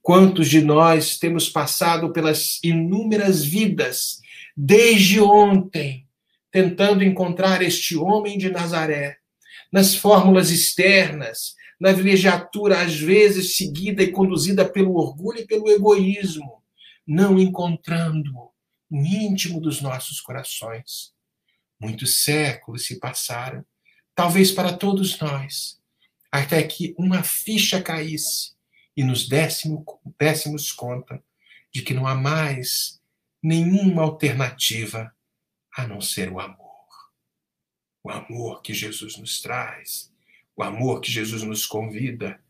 Quantos 0.00 0.48
de 0.48 0.60
nós 0.60 1.18
temos 1.18 1.48
passado 1.48 2.12
pelas 2.12 2.58
inúmeras 2.62 3.44
vidas 3.44 4.20
desde 4.56 5.20
ontem, 5.20 6.06
tentando 6.50 7.04
encontrar 7.04 7.62
este 7.62 7.96
homem 7.96 8.36
de 8.36 8.50
Nazaré, 8.50 9.18
nas 9.72 9.94
fórmulas 9.94 10.50
externas, 10.50 11.54
na 11.80 11.92
vilegiatura 11.92 12.80
às 12.80 12.94
vezes 12.94 13.56
seguida 13.56 14.02
e 14.02 14.12
conduzida 14.12 14.68
pelo 14.68 14.94
orgulho 14.94 15.40
e 15.40 15.46
pelo 15.46 15.70
egoísmo, 15.70 16.61
não 17.06 17.38
encontrando 17.38 18.50
no 18.90 19.04
íntimo 19.06 19.60
dos 19.60 19.80
nossos 19.80 20.20
corações. 20.20 21.12
Muitos 21.80 22.22
séculos 22.22 22.86
se 22.86 22.98
passaram, 22.98 23.64
talvez 24.14 24.52
para 24.52 24.76
todos 24.76 25.18
nós, 25.18 25.80
até 26.30 26.62
que 26.62 26.94
uma 26.98 27.22
ficha 27.22 27.82
caísse 27.82 28.52
e 28.96 29.02
nos 29.02 29.28
décimo, 29.28 29.84
décimos 30.18 30.70
conta 30.70 31.22
de 31.72 31.82
que 31.82 31.94
não 31.94 32.06
há 32.06 32.14
mais 32.14 33.00
nenhuma 33.42 34.02
alternativa 34.02 35.14
a 35.74 35.86
não 35.86 36.00
ser 36.00 36.30
o 36.30 36.38
amor. 36.38 36.60
O 38.04 38.10
amor 38.10 38.62
que 38.62 38.74
Jesus 38.74 39.16
nos 39.16 39.40
traz, 39.40 40.12
o 40.56 40.62
amor 40.62 41.00
que 41.00 41.10
Jesus 41.10 41.42
nos 41.42 41.64
convida 41.64 42.40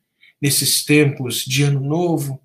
nesses 0.41 0.85
tempos 0.85 1.45
de 1.45 1.63
ano 1.63 1.81
novo. 1.81 2.43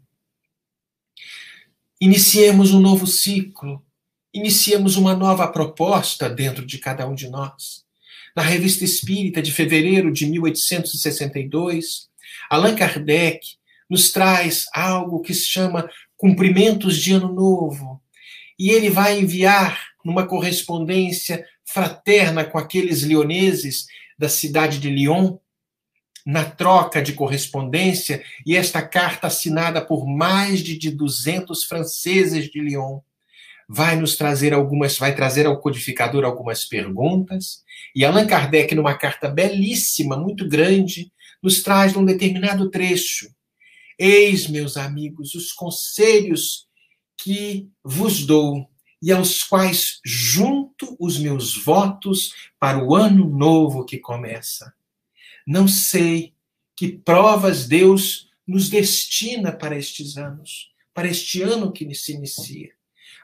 Iniciemos 1.99 2.75
um 2.75 2.79
novo 2.79 3.07
ciclo, 3.07 3.83
iniciemos 4.31 4.97
uma 4.97 5.15
nova 5.15 5.47
proposta 5.47 6.29
dentro 6.29 6.63
de 6.63 6.77
cada 6.77 7.07
um 7.07 7.15
de 7.15 7.27
nós. 7.27 7.83
Na 8.35 8.43
Revista 8.43 8.83
Espírita 8.85 9.41
de 9.41 9.51
fevereiro 9.51 10.13
de 10.13 10.27
1862, 10.27 12.07
Allan 12.51 12.75
Kardec 12.75 13.39
nos 13.89 14.11
traz 14.11 14.65
algo 14.75 15.21
que 15.21 15.33
se 15.33 15.47
chama 15.47 15.89
cumprimentos 16.15 16.97
de 16.97 17.13
ano 17.13 17.33
novo. 17.33 17.99
E 18.59 18.69
ele 18.69 18.91
vai 18.91 19.19
enviar 19.19 19.87
numa 20.05 20.27
correspondência 20.27 21.43
fraterna 21.65 22.45
com 22.45 22.59
aqueles 22.59 23.01
leoneses 23.01 23.87
da 24.19 24.29
cidade 24.29 24.77
de 24.77 24.91
Lyon, 24.91 25.39
na 26.27 26.43
troca 26.43 27.01
de 27.01 27.13
correspondência, 27.13 28.21
e 28.45 28.57
esta 28.57 28.81
carta 28.81 29.27
assinada 29.27 29.79
por 29.79 30.05
mais 30.05 30.59
de 30.59 30.91
200 30.91 31.63
franceses 31.63 32.51
de 32.51 32.59
Lyon 32.59 32.99
vai 33.69 33.95
nos 33.95 34.17
trazer 34.17 34.53
algumas, 34.53 34.97
vai 34.97 35.15
trazer 35.15 35.45
ao 35.45 35.59
codificador 35.61 36.25
algumas 36.25 36.65
perguntas, 36.65 37.63
e 37.95 38.03
Allan 38.03 38.27
Kardec, 38.27 38.75
numa 38.75 38.97
carta 38.97 39.29
belíssima, 39.29 40.17
muito 40.17 40.45
grande, 40.45 41.11
nos 41.41 41.63
traz 41.63 41.93
num 41.93 42.03
determinado 42.03 42.69
trecho 42.69 43.29
Eis, 43.97 44.47
meus 44.47 44.77
amigos, 44.77 45.33
os 45.33 45.51
conselhos 45.51 46.67
que 47.17 47.67
vos 47.83 48.25
dou 48.25 48.69
e 49.01 49.11
aos 49.11 49.41
quais 49.41 49.99
junto 50.05 50.95
os 50.99 51.17
meus 51.17 51.57
votos 51.57 52.31
para 52.59 52.83
o 52.83 52.93
ano 52.93 53.27
novo 53.27 53.85
que 53.85 53.97
começa. 53.97 54.76
Não 55.47 55.67
sei 55.67 56.35
que 56.75 56.89
provas 56.89 57.67
Deus 57.67 58.29
nos 58.45 58.69
destina 58.69 59.51
para 59.51 59.77
estes 59.77 60.17
anos, 60.17 60.71
para 60.93 61.07
este 61.07 61.41
ano 61.41 61.71
que 61.71 61.95
se 61.95 62.11
inicia, 62.11 62.73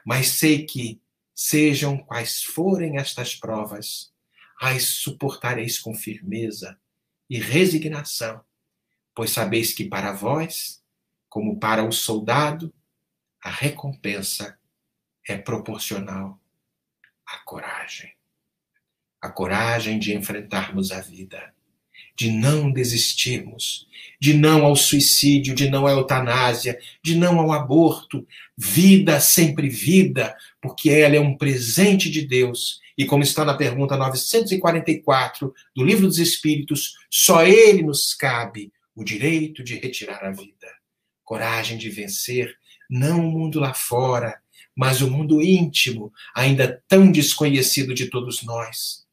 mas 0.04 0.28
sei 0.28 0.64
que, 0.64 1.00
sejam 1.34 1.98
quais 1.98 2.42
forem 2.42 2.96
estas 2.96 3.36
provas, 3.36 4.12
as 4.60 4.84
suportareis 4.84 5.78
com 5.78 5.94
firmeza 5.94 6.78
e 7.28 7.38
resignação 7.38 8.42
pois 9.14 9.30
sabeis 9.30 9.72
que 9.72 9.84
para 9.84 10.12
vós, 10.12 10.82
como 11.28 11.58
para 11.58 11.84
o 11.84 11.92
soldado, 11.92 12.74
a 13.40 13.50
recompensa 13.50 14.58
é 15.26 15.38
proporcional 15.38 16.40
à 17.24 17.38
coragem. 17.38 18.12
A 19.20 19.30
coragem 19.30 19.98
de 19.98 20.14
enfrentarmos 20.14 20.90
a 20.90 21.00
vida, 21.00 21.53
de 22.16 22.30
não 22.30 22.70
desistirmos, 22.70 23.86
de 24.20 24.34
não 24.34 24.64
ao 24.64 24.76
suicídio, 24.76 25.54
de 25.54 25.68
não 25.68 25.86
à 25.86 25.90
eutanásia, 25.90 26.78
de 27.02 27.16
não 27.16 27.40
ao 27.40 27.52
aborto. 27.52 28.26
Vida, 28.56 29.20
sempre 29.20 29.68
vida, 29.68 30.36
porque 30.60 30.90
ela 30.90 31.16
é 31.16 31.20
um 31.20 31.36
presente 31.36 32.08
de 32.10 32.22
Deus. 32.22 32.80
E 32.96 33.04
como 33.04 33.22
está 33.22 33.44
na 33.44 33.54
pergunta 33.54 33.96
944 33.96 35.52
do 35.74 35.84
Livro 35.84 36.06
dos 36.06 36.18
Espíritos, 36.18 36.94
só 37.10 37.44
ele 37.44 37.82
nos 37.82 38.14
cabe 38.14 38.72
o 38.94 39.02
direito 39.02 39.64
de 39.64 39.74
retirar 39.74 40.24
a 40.24 40.30
vida, 40.30 40.68
coragem 41.24 41.76
de 41.76 41.90
vencer 41.90 42.56
não 42.88 43.26
o 43.26 43.30
mundo 43.30 43.58
lá 43.58 43.74
fora, 43.74 44.40
mas 44.76 45.00
o 45.00 45.10
mundo 45.10 45.42
íntimo, 45.42 46.12
ainda 46.34 46.82
tão 46.88 47.10
desconhecido 47.10 47.94
de 47.94 48.06
todos 48.06 48.42
nós. 48.42 49.03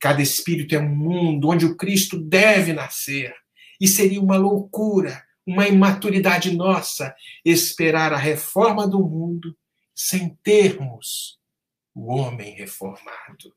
Cada 0.00 0.22
espírito 0.22 0.74
é 0.74 0.78
um 0.78 0.94
mundo 0.94 1.48
onde 1.48 1.66
o 1.66 1.76
Cristo 1.76 2.18
deve 2.18 2.72
nascer, 2.72 3.34
e 3.80 3.86
seria 3.86 4.20
uma 4.20 4.36
loucura, 4.36 5.24
uma 5.46 5.66
imaturidade 5.66 6.54
nossa 6.54 7.14
esperar 7.44 8.12
a 8.12 8.16
reforma 8.16 8.86
do 8.86 9.00
mundo 9.00 9.56
sem 9.94 10.36
termos 10.42 11.38
o 11.94 12.12
homem 12.12 12.54
reformado. 12.54 13.54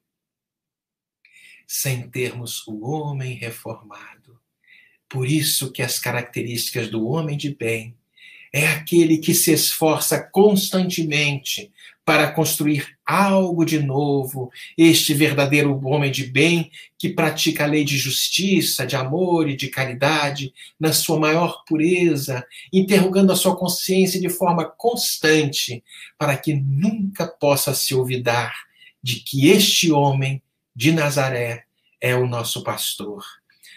Sem 1.67 2.09
termos 2.09 2.67
o 2.67 2.85
homem 2.85 3.35
reformado. 3.35 4.39
Por 5.07 5.27
isso 5.27 5.71
que 5.71 5.81
as 5.81 5.99
características 5.99 6.89
do 6.89 7.05
homem 7.05 7.37
de 7.37 7.53
bem 7.53 7.97
é 8.51 8.67
aquele 8.67 9.17
que 9.17 9.33
se 9.33 9.53
esforça 9.53 10.21
constantemente 10.21 11.71
para 12.03 12.31
construir 12.31 12.97
algo 13.05 13.63
de 13.63 13.79
novo, 13.79 14.51
este 14.77 15.13
verdadeiro 15.13 15.79
homem 15.85 16.11
de 16.11 16.25
bem 16.25 16.71
que 16.97 17.09
pratica 17.09 17.63
a 17.63 17.67
lei 17.67 17.83
de 17.83 17.97
justiça, 17.97 18.85
de 18.85 18.95
amor 18.95 19.47
e 19.47 19.55
de 19.55 19.67
caridade 19.67 20.53
na 20.79 20.93
sua 20.93 21.19
maior 21.19 21.63
pureza, 21.65 22.45
interrogando 22.73 23.31
a 23.31 23.35
sua 23.35 23.55
consciência 23.55 24.19
de 24.19 24.29
forma 24.29 24.65
constante, 24.65 25.83
para 26.17 26.35
que 26.37 26.53
nunca 26.53 27.27
possa 27.27 27.73
se 27.73 27.93
olvidar 27.93 28.53
de 29.01 29.19
que 29.19 29.49
este 29.49 29.91
homem 29.91 30.41
de 30.75 30.91
Nazaré 30.91 31.65
é 31.99 32.15
o 32.15 32.27
nosso 32.27 32.63
pastor. 32.63 33.23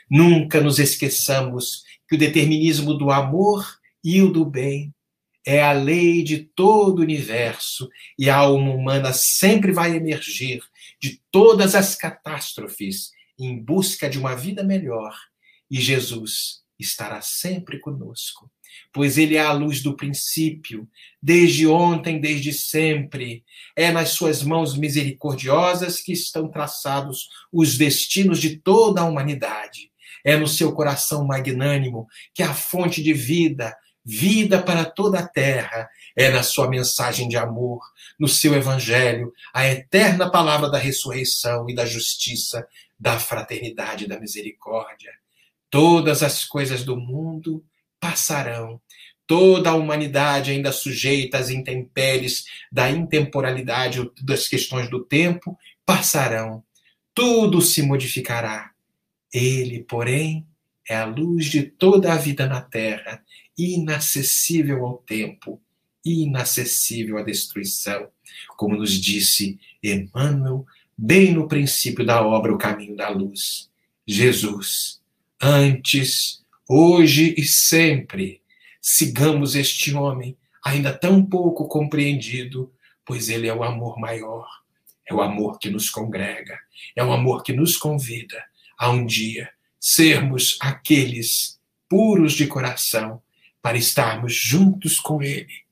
Nunca 0.09 0.61
nos 0.61 0.79
esqueçamos 0.79 1.85
que 2.09 2.17
o 2.17 2.19
determinismo 2.19 2.95
do 2.95 3.11
amor 3.11 3.79
e 4.03 4.23
o 4.23 4.31
do 4.31 4.45
bem 4.45 4.95
é 5.47 5.63
a 5.63 5.73
lei 5.73 6.23
de 6.23 6.39
todo 6.39 6.99
o 6.99 7.03
universo 7.03 7.89
e 8.19 8.31
a 8.31 8.37
alma 8.37 8.73
humana 8.73 9.13
sempre 9.13 9.73
vai 9.73 9.95
emergir 9.97 10.63
de 11.01 11.21
todas 11.31 11.75
as 11.75 11.95
catástrofes 11.95 13.11
em 13.39 13.59
busca 13.59 14.09
de 14.09 14.19
uma 14.19 14.35
vida 14.35 14.63
melhor 14.63 15.15
e 15.71 15.81
Jesus 15.81 16.63
estará 16.79 17.21
sempre 17.21 17.79
conosco, 17.79 18.51
pois 18.93 19.19
ele 19.19 19.37
é 19.37 19.41
a 19.41 19.53
luz 19.53 19.83
do 19.83 19.97
princípio, 19.97 20.89
desde 21.23 21.67
ontem, 21.67 22.21
desde 22.21 22.53
sempre. 22.53 23.45
É 23.77 23.91
nas 23.91 24.11
suas 24.11 24.43
mãos 24.43 24.77
misericordiosas 24.77 26.01
que 26.01 26.13
estão 26.13 26.49
traçados 26.49 27.29
os 27.53 27.79
destinos 27.79 28.41
de 28.41 28.57
toda 28.59 29.01
a 29.01 29.05
humanidade. 29.05 29.91
É 30.25 30.37
no 30.37 30.49
seu 30.49 30.73
coração 30.73 31.27
magnânimo 31.27 32.07
que 32.33 32.43
a 32.43 32.55
fonte 32.55 33.03
de 33.03 33.13
vida, 33.13 33.77
vida 34.05 34.63
para 34.63 34.85
toda 34.85 35.21
a 35.21 35.27
terra, 35.27 35.89
é 36.15 36.31
na 36.31 36.43
sua 36.43 36.69
mensagem 36.69 37.29
de 37.29 37.37
amor, 37.37 37.81
no 38.19 38.29
seu 38.29 38.55
evangelho, 38.55 39.33
a 39.53 39.67
eterna 39.67 40.31
palavra 40.31 40.71
da 40.71 40.79
ressurreição 40.79 41.69
e 41.69 41.75
da 41.75 41.87
justiça, 41.87 42.67
da 42.99 43.19
fraternidade 43.19 44.05
e 44.05 44.09
da 44.09 44.21
misericórdia. 44.21 45.13
Todas 45.71 46.23
as 46.23 46.45
coisas 46.45 46.85
do 46.85 46.97
mundo 46.97 47.65
passarão, 47.99 48.81
toda 49.27 49.71
a 49.71 49.75
humanidade 49.75 50.51
ainda 50.51 50.71
sujeita 50.71 51.39
às 51.39 51.51
intempéries 51.51 52.45
da 52.71 52.91
intemporalidade, 52.91 54.09
das 54.21 54.47
questões 54.47 54.89
do 54.89 55.03
tempo, 55.03 55.59
passarão. 55.85 56.63
Tudo 57.15 57.61
se 57.63 57.83
modificará. 57.83 58.71
Ele, 59.33 59.83
porém, 59.83 60.47
é 60.89 60.97
a 60.97 61.05
luz 61.05 61.47
de 61.47 61.63
toda 61.63 62.13
a 62.13 62.17
vida 62.17 62.47
na 62.47 62.61
terra, 62.61 63.23
inacessível 63.57 64.85
ao 64.85 64.99
tempo, 64.99 65.61
inacessível 66.05 67.19
à 67.19 67.23
destruição, 67.23 68.09
como 68.57 68.77
nos 68.77 68.93
disse 68.93 69.59
Emmanuel, 69.83 70.67
bem 70.97 71.33
no 71.33 71.49
princípio 71.49 72.05
da 72.05 72.25
obra 72.25 72.53
O 72.53 72.59
Caminho 72.59 72.97
da 72.97 73.09
Luz. 73.09 73.71
Jesus. 74.07 75.01
Antes, 75.41 76.43
hoje 76.69 77.35
e 77.37 77.45
sempre, 77.45 78.41
sigamos 78.81 79.55
este 79.55 79.95
homem, 79.95 80.37
ainda 80.65 80.93
tão 80.93 81.25
pouco 81.25 81.67
compreendido, 81.69 82.73
pois 83.05 83.29
ele 83.29 83.47
é 83.47 83.55
o 83.55 83.63
amor 83.63 83.99
maior, 83.99 84.47
é 85.07 85.15
o 85.15 85.21
amor 85.21 85.59
que 85.59 85.71
nos 85.71 85.91
congrega, 85.91 86.59
é 86.97 87.05
o 87.05 87.13
amor 87.13 87.43
que 87.43 87.53
nos 87.53 87.77
convida 87.77 88.43
a 88.79 88.91
um 88.91 89.05
dia 89.05 89.51
sermos 89.79 90.57
aqueles 90.61 91.61
puros 91.89 92.33
de 92.33 92.47
coração 92.47 93.23
para 93.65 93.79
estarmos 93.79 94.35
juntos 94.35 95.01
com 95.01 95.23
ele, 95.23 95.63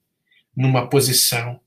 numa 0.57 0.89
posição 0.89 1.61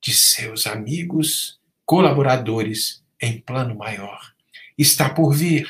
de 0.00 0.14
seus 0.14 0.68
amigos, 0.68 1.58
colaboradores 1.84 3.02
em 3.20 3.40
plano 3.40 3.74
maior. 3.74 4.32
Está 4.78 5.10
por 5.10 5.34
vir, 5.34 5.68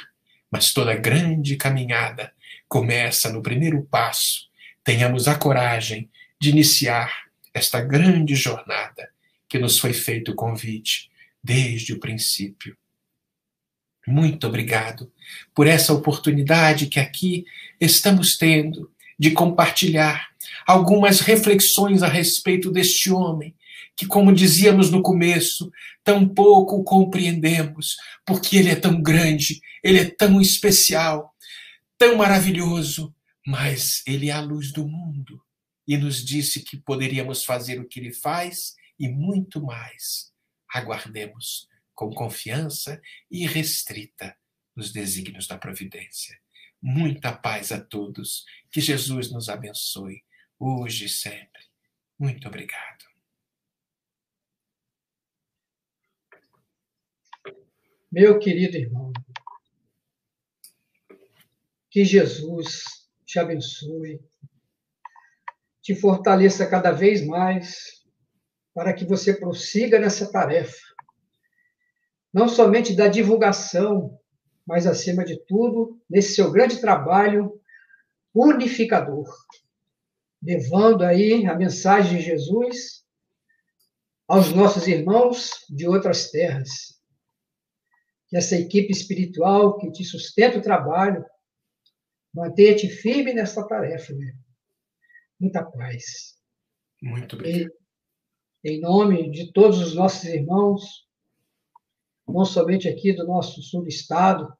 mas 0.51 0.75
toda 0.75 0.95
grande 0.95 1.57
caminhada 1.57 2.35
começa 2.69 3.33
no 3.33 3.41
primeiro 3.41 3.83
passo. 3.85 4.51
Tenhamos 4.85 5.27
a 5.27 5.39
coragem 5.39 6.11
de 6.39 6.51
iniciar 6.51 7.11
esta 7.55 7.81
grande 7.81 8.35
jornada 8.35 9.09
que 9.49 9.59
nos 9.59 9.79
foi 9.79 9.95
feito 9.95 10.33
o 10.33 10.37
convite 10.37 11.11
desde 11.43 11.95
o 11.95 11.99
princípio. 11.99 12.77
Muito 14.07 14.47
obrigado 14.47 15.11
por 15.55 15.67
essa 15.67 15.95
oportunidade 15.95 16.89
que 16.89 17.01
aqui 17.01 17.47
estamos 17.81 18.37
tendo 18.37 18.93
de 19.19 19.31
compartilhar 19.33 20.29
algumas 20.67 21.21
reflexões 21.21 22.03
a 22.03 22.09
respeito 22.09 22.71
deste 22.71 23.11
homem 23.11 23.55
que, 23.97 24.07
como 24.07 24.33
dizíamos 24.33 24.91
no 24.91 25.03
começo, 25.03 25.71
tão 26.03 26.29
pouco 26.29 26.83
compreendemos, 26.83 27.97
porque 28.27 28.57
ele 28.57 28.71
é 28.71 28.77
tão 28.77 29.01
grande, 29.01 29.61
ele 29.83 29.99
é 29.99 30.05
tão 30.05 30.41
especial, 30.41 31.35
tão 31.97 32.17
maravilhoso, 32.17 33.15
mas 33.47 34.03
ele 34.07 34.31
é 34.31 34.33
a 34.33 34.41
luz 34.41 34.73
do 34.73 34.87
mundo 34.87 35.41
e 35.87 35.97
nos 35.97 36.25
disse 36.25 36.61
que 36.61 36.77
poderíamos 36.77 37.45
fazer 37.45 37.79
o 37.79 37.87
que 37.87 38.01
ele 38.01 38.12
faz 38.12 38.75
e 38.99 39.09
muito 39.09 39.62
mais. 39.62 40.33
Aguardemos 40.73 41.69
com 41.95 42.11
confiança 42.11 43.01
irrestrita 43.31 44.37
nos 44.75 44.93
desígnios 44.93 45.47
da 45.47 45.57
providência. 45.57 46.37
Muita 46.87 47.32
paz 47.32 47.72
a 47.72 47.80
todos. 47.80 48.45
Que 48.70 48.78
Jesus 48.78 49.32
nos 49.32 49.49
abençoe, 49.49 50.22
hoje 50.59 51.07
e 51.07 51.09
sempre. 51.09 51.62
Muito 52.18 52.47
obrigado. 52.47 53.07
Meu 58.12 58.39
querido 58.39 58.76
irmão, 58.76 59.11
que 61.89 62.05
Jesus 62.05 62.85
te 63.24 63.39
abençoe, 63.39 64.20
te 65.80 65.95
fortaleça 65.95 66.68
cada 66.68 66.93
vez 66.93 67.26
mais 67.26 68.05
para 68.74 68.93
que 68.93 69.07
você 69.07 69.32
prossiga 69.32 69.99
nessa 69.99 70.30
tarefa, 70.30 70.85
não 72.30 72.47
somente 72.47 72.95
da 72.95 73.09
divulgação, 73.09 74.20
mas 74.67 74.87
acima 74.87 75.25
de 75.25 75.39
tudo, 75.47 76.01
nesse 76.09 76.35
seu 76.35 76.51
grande 76.51 76.81
trabalho 76.81 77.61
unificador, 78.35 79.29
levando 80.43 81.03
aí 81.03 81.47
a 81.47 81.55
mensagem 81.55 82.19
de 82.19 82.25
Jesus 82.25 83.05
aos 84.27 84.53
nossos 84.53 84.87
irmãos 84.89 85.51
de 85.69 85.87
outras 85.87 86.31
terras 86.31 86.95
que 88.35 88.37
essa 88.37 88.57
equipe 88.57 88.91
espiritual 88.91 89.79
que 89.79 89.93
te 89.93 90.05
sustenta 90.05 90.59
o 90.59 90.62
trabalho, 90.62 91.25
mantenha-te 92.35 92.89
firme 92.89 93.33
nessa 93.33 93.65
tarefa, 93.67 94.12
né? 94.12 94.35
Muita 95.39 95.65
paz. 95.65 96.35
Muito 97.01 97.37
bem. 97.37 97.69
em 98.65 98.81
nome 98.81 99.31
de 99.31 99.53
todos 99.53 99.79
os 99.79 99.95
nossos 99.95 100.25
irmãos, 100.25 101.04
não 102.27 102.45
somente 102.45 102.89
aqui 102.89 103.12
do 103.12 103.27
nosso 103.27 103.62
sul 103.62 103.83
do 103.83 103.89
estado, 103.89 104.53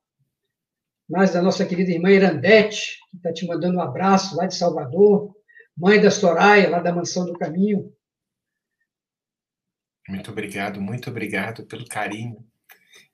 mas 1.09 1.33
da 1.33 1.43
nossa 1.43 1.67
querida 1.67 1.91
irmã 1.91 2.11
Irandete, 2.11 2.99
que 3.11 3.17
está 3.17 3.33
te 3.33 3.47
mandando 3.47 3.79
um 3.79 3.83
abraço 3.83 4.37
lá 4.37 4.47
de 4.47 4.55
Salvador, 4.55 5.35
mãe 5.77 6.01
da 6.01 6.11
Soraya, 6.11 6.71
lá 6.71 6.81
da 6.81 6.95
Mansão 6.95 7.27
do 7.27 7.39
Caminho. 7.39 7.93
Muito 10.09 10.31
obrigado, 10.31 10.81
muito 10.81 11.11
obrigado 11.11 11.67
pelo 11.67 11.87
carinho 11.87 12.45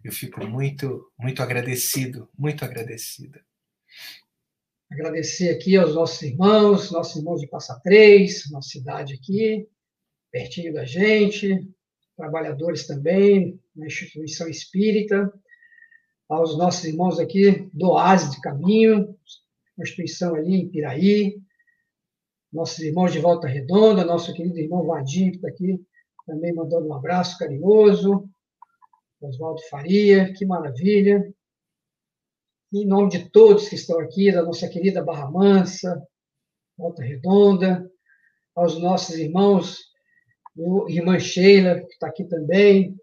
eu 0.02 0.12
fico 0.12 0.44
muito, 0.46 1.12
muito 1.18 1.42
agradecido, 1.42 2.28
muito 2.36 2.64
agradecida. 2.64 3.44
Agradecer 4.90 5.50
aqui 5.50 5.76
aos 5.76 5.94
nossos 5.94 6.22
irmãos, 6.22 6.90
nossos 6.90 7.16
irmãos 7.16 7.40
de 7.40 7.46
Passa 7.46 7.78
Três, 7.80 8.50
nossa 8.50 8.70
cidade 8.70 9.14
aqui, 9.14 9.68
pertinho 10.32 10.72
da 10.72 10.84
gente, 10.84 11.68
trabalhadores 12.20 12.86
também, 12.86 13.58
na 13.74 13.86
instituição 13.86 14.46
espírita, 14.46 15.32
aos 16.28 16.56
nossos 16.58 16.84
irmãos 16.84 17.18
aqui 17.18 17.70
do 17.72 17.92
Oásis 17.92 18.32
de 18.32 18.40
Caminho, 18.42 19.16
instituição 19.78 20.34
ali 20.34 20.54
em 20.56 20.68
Piraí, 20.68 21.40
nossos 22.52 22.78
irmãos 22.80 23.10
de 23.10 23.18
Volta 23.18 23.48
Redonda, 23.48 24.04
nosso 24.04 24.34
querido 24.34 24.58
irmão 24.58 24.84
Vadim, 24.84 25.30
que 25.30 25.36
está 25.36 25.48
aqui, 25.48 25.82
também 26.26 26.54
mandando 26.54 26.88
um 26.88 26.94
abraço 26.94 27.38
carinhoso, 27.38 28.28
Oswaldo 29.18 29.62
Faria, 29.70 30.30
que 30.34 30.44
maravilha. 30.44 31.32
Em 32.72 32.86
nome 32.86 33.08
de 33.08 33.30
todos 33.30 33.68
que 33.68 33.76
estão 33.76 33.98
aqui, 33.98 34.30
da 34.30 34.42
nossa 34.42 34.68
querida 34.68 35.02
Barra 35.02 35.30
Mansa, 35.30 36.06
Volta 36.76 37.02
Redonda, 37.02 37.90
aos 38.54 38.78
nossos 38.78 39.16
irmãos, 39.16 39.89
o 40.62 40.88
irmã 40.88 41.18
Sheila, 41.18 41.80
que 41.80 41.92
está 41.94 42.08
aqui 42.08 42.24
também, 42.24 42.94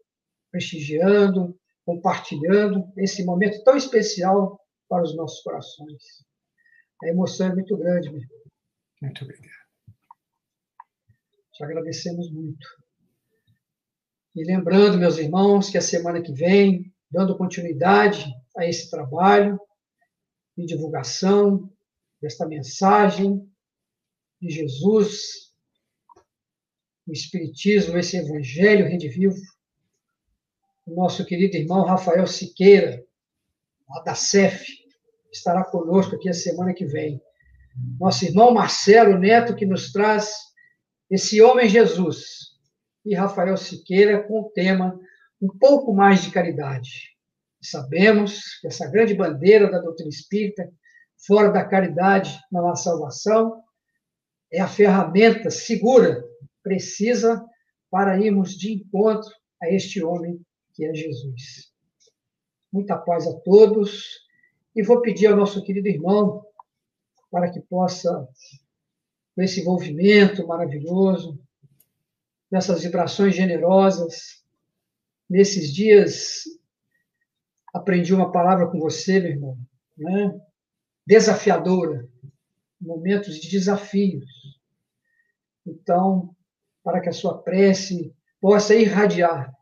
prestigiando, 0.52 1.60
compartilhando 1.84 2.92
esse 2.98 3.26
momento 3.26 3.64
tão 3.64 3.76
especial 3.76 4.60
para 4.88 5.04
os 5.04 5.16
nossos 5.16 5.42
corações. 5.42 6.04
A 7.04 7.08
emoção 7.08 7.48
é 7.48 7.54
muito 7.56 7.76
grande, 7.78 8.10
meu 8.10 8.22
irmão. 8.22 8.38
Muito 9.02 9.24
obrigado. 9.24 9.68
Te 11.54 11.64
agradecemos 11.64 12.32
muito. 12.32 12.68
E 14.36 14.44
lembrando, 14.44 15.00
meus 15.00 15.18
irmãos, 15.18 15.70
que 15.70 15.78
a 15.78 15.82
semana 15.82 16.22
que 16.22 16.32
vem, 16.32 16.94
dando 17.10 17.38
continuidade 17.38 18.32
a 18.56 18.68
esse 18.68 18.90
trabalho 18.90 19.60
de 20.56 20.66
divulgação 20.66 21.72
desta 22.22 22.48
mensagem 22.48 23.50
de 24.40 24.50
Jesus, 24.50 25.47
o 27.08 27.12
Espiritismo, 27.14 27.98
esse 27.98 28.18
Evangelho 28.18 28.88
redivivo, 28.88 29.38
o 30.86 30.96
nosso 30.96 31.26
querido 31.26 31.56
irmão 31.56 31.86
Rafael 31.86 32.28
Siqueira, 32.28 33.04
lá 33.90 34.04
da 34.04 34.14
CEF, 34.14 34.66
estará 35.32 35.64
conosco 35.64 36.16
aqui 36.16 36.30
a 36.30 36.34
semana 36.34 36.74
que 36.74 36.86
vem. 36.86 37.22
Nosso 38.00 38.26
irmão 38.26 38.54
Marcelo 38.54 39.18
Neto, 39.18 39.56
que 39.56 39.66
nos 39.66 39.92
traz 39.92 40.30
esse 41.10 41.42
homem 41.42 41.70
Jesus, 41.70 42.58
e 43.06 43.16
Rafael 43.16 43.56
Siqueira 43.56 44.24
com 44.24 44.42
o 44.42 44.50
tema 44.50 45.00
Um 45.42 45.48
pouco 45.48 45.94
mais 45.94 46.24
de 46.24 46.32
caridade. 46.32 47.16
Sabemos 47.62 48.60
que 48.60 48.68
essa 48.68 48.90
grande 48.90 49.14
bandeira 49.14 49.70
da 49.70 49.80
doutrina 49.80 50.10
espírita, 50.10 50.70
fora 51.26 51.50
da 51.52 51.64
caridade 51.64 52.38
não 52.52 52.68
há 52.68 52.76
salvação, 52.76 53.62
é 54.52 54.60
a 54.60 54.68
ferramenta 54.68 55.50
segura, 55.50 56.27
precisa 56.68 57.46
para 57.90 58.20
irmos 58.20 58.52
de 58.52 58.74
encontro 58.74 59.32
a 59.62 59.72
este 59.72 60.04
homem 60.04 60.46
que 60.74 60.86
é 60.86 60.94
Jesus. 60.94 61.72
Muita 62.72 62.98
paz 62.98 63.26
a 63.26 63.34
todos 63.40 64.04
e 64.76 64.84
vou 64.84 65.02
pedir 65.02 65.28
ao 65.28 65.38
nosso 65.38 65.64
querido 65.64 65.88
irmão 65.88 66.46
para 67.32 67.50
que 67.50 67.62
possa, 67.62 68.28
com 69.34 69.42
esse 69.42 69.62
envolvimento 69.62 70.46
maravilhoso, 70.46 71.40
nessas 72.52 72.84
vibrações 72.84 73.34
generosas. 73.34 74.44
Nesses 75.30 75.74
dias, 75.74 76.44
aprendi 77.74 78.14
uma 78.14 78.32
palavra 78.32 78.68
com 78.68 78.80
você, 78.80 79.20
meu 79.20 79.32
irmão, 79.32 79.58
né? 79.98 80.40
desafiadora, 81.06 82.08
momentos 82.80 83.36
de 83.36 83.50
desafios. 83.50 84.26
Então, 85.66 86.36
para 86.88 87.02
que 87.02 87.10
a 87.10 87.14
sua 87.14 87.38
prece 87.38 88.16
possa 88.40 88.74
irradiar, 88.74 89.54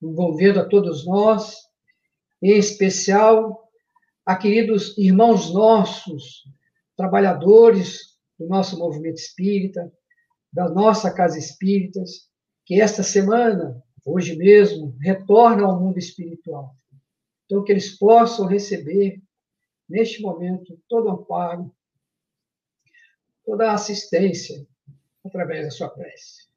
envolvendo 0.00 0.60
a 0.60 0.64
todos 0.64 1.04
nós, 1.04 1.56
em 2.40 2.56
especial 2.56 3.68
a 4.24 4.36
queridos 4.36 4.96
irmãos 4.96 5.52
nossos, 5.52 6.44
trabalhadores 6.96 8.16
do 8.38 8.46
nosso 8.46 8.78
movimento 8.78 9.16
espírita, 9.16 9.92
da 10.52 10.68
nossa 10.68 11.12
Casa 11.12 11.40
Espíritas, 11.40 12.28
que 12.64 12.80
esta 12.80 13.02
semana, 13.02 13.82
hoje 14.06 14.36
mesmo, 14.36 14.96
retorna 15.00 15.64
ao 15.64 15.80
mundo 15.80 15.98
espiritual. 15.98 16.76
Então, 17.46 17.64
que 17.64 17.72
eles 17.72 17.98
possam 17.98 18.46
receber 18.46 19.20
neste 19.88 20.22
momento, 20.22 20.80
todo 20.88 21.10
amparo, 21.10 21.74
toda 23.44 23.72
assistência 23.72 24.64
através 25.24 25.64
da 25.64 25.70
sua 25.72 25.88
prece. 25.88 26.49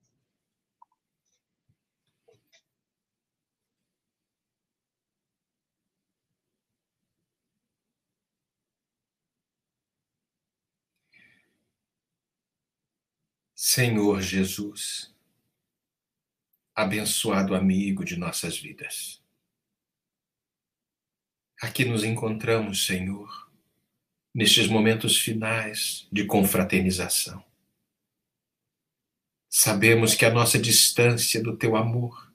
Senhor 13.76 14.22
Jesus, 14.22 15.12
abençoado 16.76 17.56
amigo 17.56 18.06
de 18.06 18.16
nossas 18.16 18.56
vidas. 18.56 19.20
Aqui 21.60 21.84
nos 21.84 22.04
encontramos, 22.04 22.86
Senhor, 22.86 23.52
nestes 24.32 24.68
momentos 24.68 25.18
finais 25.18 26.08
de 26.12 26.24
confraternização. 26.24 27.44
Sabemos 29.50 30.14
que 30.14 30.26
a 30.26 30.32
nossa 30.32 30.60
distância 30.60 31.42
do 31.42 31.58
teu 31.58 31.76
amor 31.76 32.32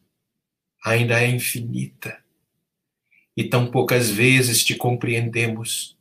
ainda 0.85 1.23
é 1.23 1.31
infinita 1.31 2.21
e 3.37 3.49
tão 3.49 3.71
poucas 3.71 4.11
vezes 4.11 4.65
te 4.65 4.75
compreendemos 4.75 5.97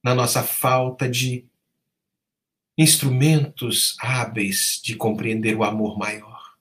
na 0.00 0.14
nossa 0.14 0.44
falta 0.44 1.10
de 1.10 1.49
instrumentos 2.80 3.94
hábeis 4.00 4.80
de 4.82 4.96
compreender 4.96 5.54
o 5.54 5.64
amor 5.64 5.98
maior. 5.98 6.54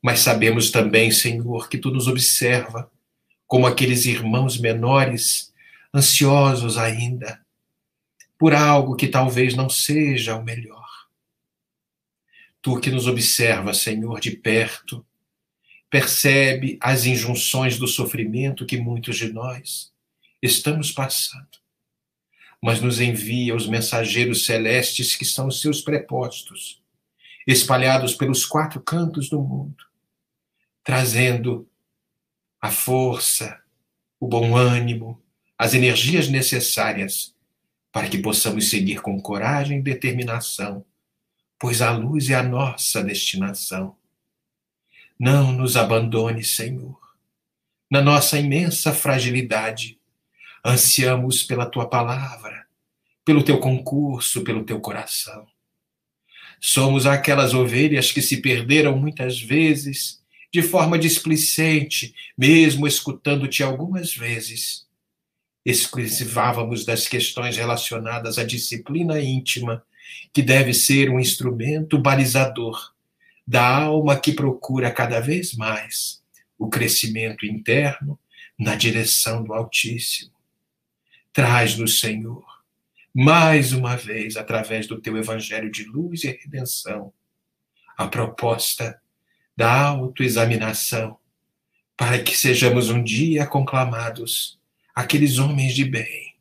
Mas 0.00 0.20
sabemos 0.20 0.70
também, 0.70 1.10
Senhor, 1.10 1.68
que 1.68 1.76
tu 1.76 1.90
nos 1.90 2.06
observa 2.06 2.88
como 3.44 3.66
aqueles 3.66 4.06
irmãos 4.06 4.56
menores, 4.56 5.52
ansiosos 5.92 6.78
ainda, 6.78 7.44
por 8.38 8.54
algo 8.54 8.94
que 8.94 9.08
talvez 9.08 9.56
não 9.56 9.68
seja 9.68 10.36
o 10.36 10.44
melhor. 10.44 10.88
Tu 12.60 12.78
que 12.78 12.90
nos 12.92 13.08
observa, 13.08 13.74
Senhor, 13.74 14.20
de 14.20 14.30
perto, 14.30 15.04
percebe 15.90 16.78
as 16.80 17.04
injunções 17.04 17.78
do 17.78 17.88
sofrimento 17.88 18.64
que 18.64 18.76
muitos 18.76 19.16
de 19.16 19.32
nós 19.32 19.92
estamos 20.40 20.92
passando 20.92 21.61
mas 22.62 22.80
nos 22.80 23.00
envia 23.00 23.56
os 23.56 23.66
mensageiros 23.66 24.46
celestes 24.46 25.16
que 25.16 25.24
são 25.24 25.48
os 25.48 25.60
seus 25.60 25.80
prepostos, 25.80 26.80
espalhados 27.44 28.14
pelos 28.14 28.46
quatro 28.46 28.80
cantos 28.80 29.28
do 29.28 29.40
mundo, 29.40 29.84
trazendo 30.84 31.68
a 32.60 32.70
força, 32.70 33.60
o 34.20 34.28
bom 34.28 34.56
ânimo, 34.56 35.20
as 35.58 35.74
energias 35.74 36.28
necessárias 36.28 37.34
para 37.90 38.08
que 38.08 38.18
possamos 38.18 38.70
seguir 38.70 39.02
com 39.02 39.20
coragem 39.20 39.80
e 39.80 39.82
determinação, 39.82 40.84
pois 41.58 41.82
a 41.82 41.90
luz 41.90 42.30
é 42.30 42.34
a 42.34 42.42
nossa 42.42 43.02
destinação. 43.02 43.96
Não 45.18 45.52
nos 45.52 45.76
abandone, 45.76 46.42
Senhor. 46.42 46.98
Na 47.90 48.00
nossa 48.00 48.38
imensa 48.38 48.94
fragilidade, 48.94 50.00
Ansiamos 50.64 51.42
pela 51.42 51.66
tua 51.66 51.88
palavra, 51.88 52.66
pelo 53.24 53.42
teu 53.42 53.58
concurso, 53.58 54.42
pelo 54.42 54.64
teu 54.64 54.80
coração. 54.80 55.46
Somos 56.60 57.06
aquelas 57.06 57.54
ovelhas 57.54 58.12
que 58.12 58.22
se 58.22 58.40
perderam 58.40 58.96
muitas 58.96 59.40
vezes 59.40 60.22
de 60.52 60.62
forma 60.62 60.98
displicente, 60.98 62.14
mesmo 62.36 62.86
escutando-te 62.86 63.62
algumas 63.62 64.14
vezes. 64.14 64.86
Exclusivávamos 65.64 66.84
das 66.84 67.08
questões 67.08 67.56
relacionadas 67.56 68.38
à 68.38 68.44
disciplina 68.44 69.18
íntima, 69.20 69.82
que 70.32 70.42
deve 70.42 70.74
ser 70.74 71.08
um 71.08 71.18
instrumento 71.18 71.98
balizador 71.98 72.92
da 73.46 73.66
alma 73.66 74.18
que 74.18 74.32
procura 74.32 74.90
cada 74.90 75.20
vez 75.20 75.54
mais 75.54 76.22
o 76.58 76.68
crescimento 76.68 77.46
interno 77.46 78.18
na 78.58 78.76
direção 78.76 79.42
do 79.42 79.52
Altíssimo. 79.52 80.31
Traz-nos, 81.32 81.98
Senhor, 81.98 82.44
mais 83.14 83.72
uma 83.72 83.96
vez, 83.96 84.36
através 84.36 84.86
do 84.86 85.00
teu 85.00 85.16
evangelho 85.16 85.70
de 85.70 85.84
luz 85.84 86.24
e 86.24 86.30
redenção, 86.30 87.10
a 87.96 88.06
proposta 88.06 89.00
da 89.56 89.86
autoexaminação, 89.86 91.18
para 91.96 92.22
que 92.22 92.36
sejamos 92.36 92.90
um 92.90 93.02
dia 93.02 93.46
conclamados 93.46 94.58
aqueles 94.94 95.38
homens 95.38 95.74
de 95.74 95.86
bem, 95.86 96.34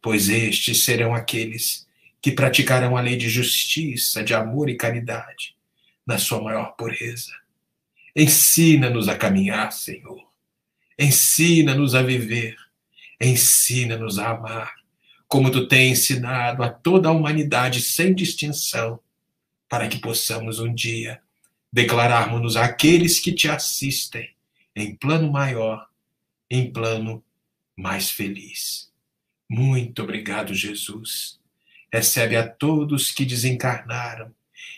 pois 0.00 0.28
estes 0.28 0.84
serão 0.84 1.12
aqueles 1.12 1.84
que 2.22 2.30
praticarão 2.30 2.96
a 2.96 3.00
lei 3.00 3.16
de 3.16 3.28
justiça, 3.28 4.22
de 4.22 4.32
amor 4.32 4.68
e 4.68 4.76
caridade, 4.76 5.56
na 6.06 6.18
sua 6.18 6.40
maior 6.40 6.76
pureza. 6.76 7.32
Ensina-nos 8.14 9.08
a 9.08 9.16
caminhar, 9.16 9.72
Senhor. 9.72 10.24
Ensina-nos 10.96 11.96
a 11.96 12.02
viver 12.02 12.56
Ensina-nos 13.24 14.18
a 14.18 14.32
amar, 14.32 14.74
como 15.26 15.50
tu 15.50 15.66
tens 15.66 15.98
ensinado 15.98 16.62
a 16.62 16.68
toda 16.68 17.08
a 17.08 17.12
humanidade 17.12 17.80
sem 17.80 18.14
distinção, 18.14 19.00
para 19.66 19.88
que 19.88 19.98
possamos 19.98 20.58
um 20.58 20.74
dia 20.74 21.22
declararmos-nos 21.72 22.54
àqueles 22.54 23.18
que 23.18 23.32
te 23.32 23.48
assistem 23.48 24.28
em 24.76 24.94
plano 24.94 25.32
maior, 25.32 25.88
em 26.50 26.70
plano 26.70 27.24
mais 27.74 28.10
feliz. 28.10 28.92
Muito 29.48 30.02
obrigado, 30.02 30.52
Jesus. 30.52 31.40
Recebe 31.90 32.36
a 32.36 32.46
todos 32.46 33.10
que 33.10 33.24
desencarnaram, 33.24 34.34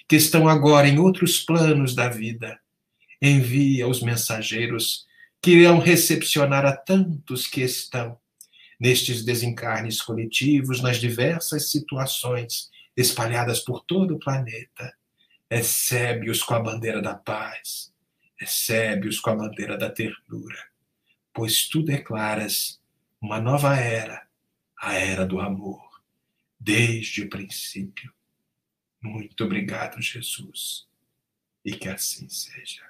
que 0.07 0.14
estão 0.14 0.49
agora 0.49 0.86
em 0.86 1.01
outros 1.01 1.40
planos 1.40 1.97
da 1.97 2.09
vida. 2.09 2.61
Envia 3.20 3.88
os 3.88 4.01
mensageiros 4.01 5.05
que 5.42 5.51
irão 5.51 5.80
recepcionar 5.80 6.64
a 6.64 6.76
tantos 6.76 7.49
que 7.49 7.61
estão 7.61 8.16
nestes 8.78 9.24
desencarnes 9.24 10.00
coletivos, 10.00 10.82
nas 10.82 10.98
diversas 10.98 11.70
situações 11.70 12.70
espalhadas 12.96 13.60
por 13.60 13.84
todo 13.84 14.14
o 14.14 14.18
planeta. 14.18 14.94
Recebe-os 15.50 16.42
com 16.42 16.54
a 16.54 16.60
bandeira 16.60 17.00
da 17.00 17.14
paz, 17.14 17.92
recebe-os 18.36 19.20
com 19.20 19.30
a 19.30 19.36
bandeira 19.36 19.78
da 19.78 19.90
ternura, 19.90 20.58
pois 21.32 21.68
tu 21.68 21.82
declaras 21.82 22.80
uma 23.20 23.40
nova 23.40 23.76
era, 23.76 24.26
a 24.78 24.94
era 24.94 25.24
do 25.24 25.40
amor, 25.40 26.02
desde 26.58 27.22
o 27.22 27.28
princípio. 27.28 28.12
Muito 29.00 29.44
obrigado, 29.44 30.00
Jesus, 30.02 30.86
e 31.64 31.76
que 31.76 31.88
assim 31.88 32.28
seja. 32.28 32.86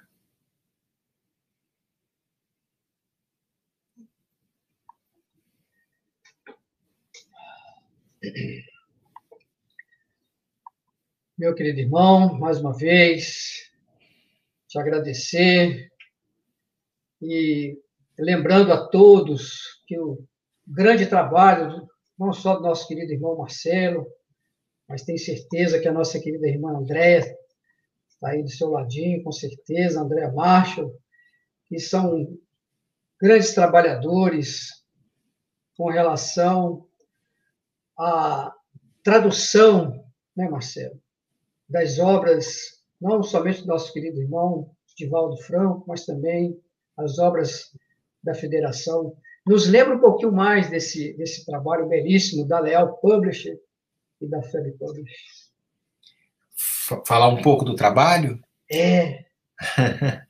Meu 11.37 11.53
querido 11.53 11.79
irmão, 11.79 12.33
mais 12.39 12.59
uma 12.59 12.75
vez, 12.75 13.69
te 14.67 14.79
agradecer 14.79 15.91
e 17.21 17.79
lembrando 18.17 18.73
a 18.73 18.87
todos 18.87 19.83
que 19.85 19.99
o 19.99 20.25
grande 20.65 21.05
trabalho, 21.05 21.87
não 22.17 22.33
só 22.33 22.55
do 22.55 22.63
nosso 22.63 22.87
querido 22.87 23.13
irmão 23.13 23.37
Marcelo, 23.37 24.07
mas 24.87 25.03
tenho 25.03 25.19
certeza 25.19 25.79
que 25.79 25.87
a 25.87 25.93
nossa 25.93 26.19
querida 26.19 26.47
irmã 26.47 26.75
Andréa 26.75 27.19
está 28.07 28.29
aí 28.29 28.41
do 28.41 28.49
seu 28.49 28.71
ladinho, 28.71 29.21
com 29.23 29.31
certeza, 29.31 30.01
Andréa 30.01 30.31
Marshall, 30.31 30.91
que 31.67 31.77
são 31.79 32.35
grandes 33.21 33.53
trabalhadores 33.53 34.83
com 35.75 35.91
relação 35.91 36.86
a 37.97 38.53
tradução, 39.03 40.03
né, 40.35 40.49
Marcelo, 40.49 40.99
das 41.69 41.99
obras, 41.99 42.81
não 43.01 43.23
somente 43.23 43.61
do 43.61 43.67
nosso 43.67 43.91
querido 43.91 44.21
irmão 44.21 44.71
Divaldo 44.97 45.37
Franco, 45.37 45.85
mas 45.87 46.05
também 46.05 46.59
as 46.97 47.19
obras 47.19 47.71
da 48.23 48.33
Federação. 48.33 49.15
Nos 49.45 49.67
lembra 49.67 49.95
um 49.95 49.99
pouquinho 49.99 50.31
mais 50.31 50.69
desse, 50.69 51.13
desse 51.13 51.45
trabalho 51.45 51.87
belíssimo 51.87 52.47
da 52.47 52.59
Leal 52.59 52.97
Publisher 52.97 53.57
e 54.19 54.27
da 54.27 54.41
Feb 54.41 54.71
Publisher. 54.77 55.47
Falar 57.05 57.27
um 57.27 57.41
pouco 57.41 57.63
do 57.63 57.75
trabalho? 57.75 58.41
É. 58.71 59.25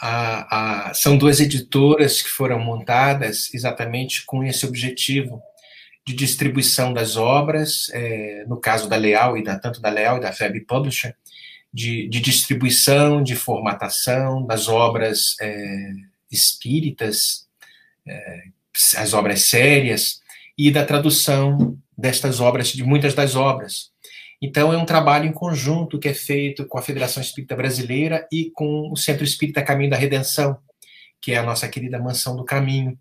a, 0.00 0.88
a, 0.88 0.94
são 0.94 1.18
duas 1.18 1.40
editoras 1.40 2.22
que 2.22 2.28
foram 2.28 2.58
montadas 2.58 3.52
exatamente 3.52 4.24
com 4.24 4.42
esse 4.42 4.64
objetivo 4.64 5.42
de 6.06 6.14
distribuição 6.14 6.92
das 6.92 7.16
obras, 7.16 7.88
é, 7.92 8.44
no 8.46 8.58
caso 8.58 8.88
da 8.88 8.96
Leal 8.96 9.38
e 9.38 9.42
da 9.42 9.58
tanto 9.58 9.80
da 9.80 9.88
Leal 9.88 10.18
e 10.18 10.20
da 10.20 10.32
Feb 10.32 10.60
Publisher, 10.60 11.16
de, 11.72 12.08
de 12.08 12.20
distribuição, 12.20 13.22
de 13.22 13.34
formatação 13.34 14.46
das 14.46 14.68
obras 14.68 15.36
é, 15.40 15.92
espíritas, 16.30 17.46
é, 18.06 18.44
as 18.96 19.12
obras 19.14 19.42
sérias 19.42 20.20
e 20.56 20.70
da 20.70 20.84
tradução 20.84 21.76
destas 21.96 22.40
obras, 22.40 22.68
de 22.68 22.84
muitas 22.84 23.14
das 23.14 23.34
obras. 23.34 23.92
Então, 24.42 24.72
é 24.72 24.76
um 24.76 24.84
trabalho 24.84 25.26
em 25.26 25.32
conjunto 25.32 25.98
que 25.98 26.08
é 26.08 26.14
feito 26.14 26.66
com 26.66 26.76
a 26.78 26.82
Federação 26.82 27.22
Espírita 27.22 27.56
Brasileira 27.56 28.28
e 28.30 28.50
com 28.50 28.90
o 28.92 28.96
Centro 28.96 29.24
Espírita 29.24 29.62
Caminho 29.62 29.90
da 29.90 29.96
Redenção, 29.96 30.58
que 31.20 31.32
é 31.32 31.38
a 31.38 31.42
nossa 31.42 31.66
querida 31.68 31.98
Mansão 31.98 32.36
do 32.36 32.44
Caminho. 32.44 32.98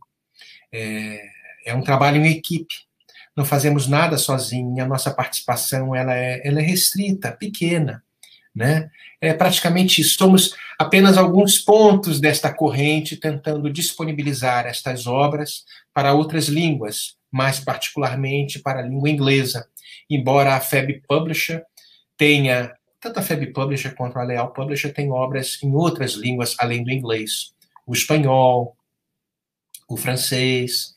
É, 0.72 1.22
é 1.66 1.76
um 1.76 1.82
trabalho 1.82 2.24
em 2.24 2.32
equipe. 2.32 2.74
Não 3.36 3.44
fazemos 3.44 3.88
nada 3.88 4.18
sozinhos, 4.18 4.80
a 4.80 4.88
nossa 4.88 5.12
participação 5.12 5.96
ela 5.96 6.16
é, 6.16 6.42
ela 6.46 6.60
é 6.60 6.64
restrita, 6.64 7.32
pequena. 7.32 8.04
Né? 8.56 8.90
É 9.20 9.34
praticamente 9.34 10.02
isso. 10.02 10.18
Somos 10.18 10.56
apenas 10.78 11.18
alguns 11.18 11.58
pontos 11.58 12.20
desta 12.20 12.54
corrente 12.54 13.18
tentando 13.18 13.72
disponibilizar 13.72 14.68
estas 14.68 15.08
obras 15.08 15.66
para 15.92 16.14
outras 16.14 16.48
línguas, 16.48 17.18
mais 17.32 17.60
particularmente 17.60 18.60
para 18.60 18.80
a 18.80 18.84
língua 18.84 19.10
inglesa. 19.10 19.68
Embora 20.08 20.56
a 20.56 20.60
FEB 20.60 21.02
Publisher 21.08 21.64
tenha, 22.16 22.72
tanto 23.00 23.20
a 23.20 23.24
FEB 23.24 23.52
Publisher 23.52 23.96
quanto 23.96 24.20
a 24.20 24.24
Leal 24.24 24.54
Publisher 24.54 24.94
tem 24.94 25.12
obras 25.12 25.58
em 25.64 25.74
outras 25.74 26.14
línguas 26.14 26.56
além 26.60 26.84
do 26.84 26.92
inglês. 26.92 27.54
O 27.88 27.94
espanhol, 27.94 28.78
o 29.90 29.98
francês. 29.98 30.93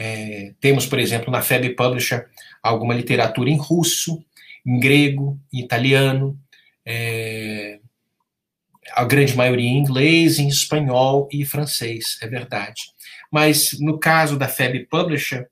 É, 0.00 0.54
temos, 0.60 0.86
por 0.86 1.00
exemplo, 1.00 1.28
na 1.28 1.42
FEB 1.42 1.70
Publisher 1.74 2.28
alguma 2.62 2.94
literatura 2.94 3.50
em 3.50 3.56
russo, 3.56 4.24
em 4.64 4.78
grego, 4.78 5.36
em 5.52 5.58
italiano, 5.58 6.38
é, 6.86 7.80
a 8.92 9.04
grande 9.04 9.36
maioria 9.36 9.68
em 9.68 9.78
inglês, 9.78 10.38
em 10.38 10.46
espanhol 10.46 11.28
e 11.32 11.44
francês, 11.44 12.16
é 12.22 12.28
verdade. 12.28 12.82
Mas 13.30 13.76
no 13.80 13.98
caso 13.98 14.38
da 14.38 14.46
FEB 14.46 14.86
Publisher, 14.86 15.48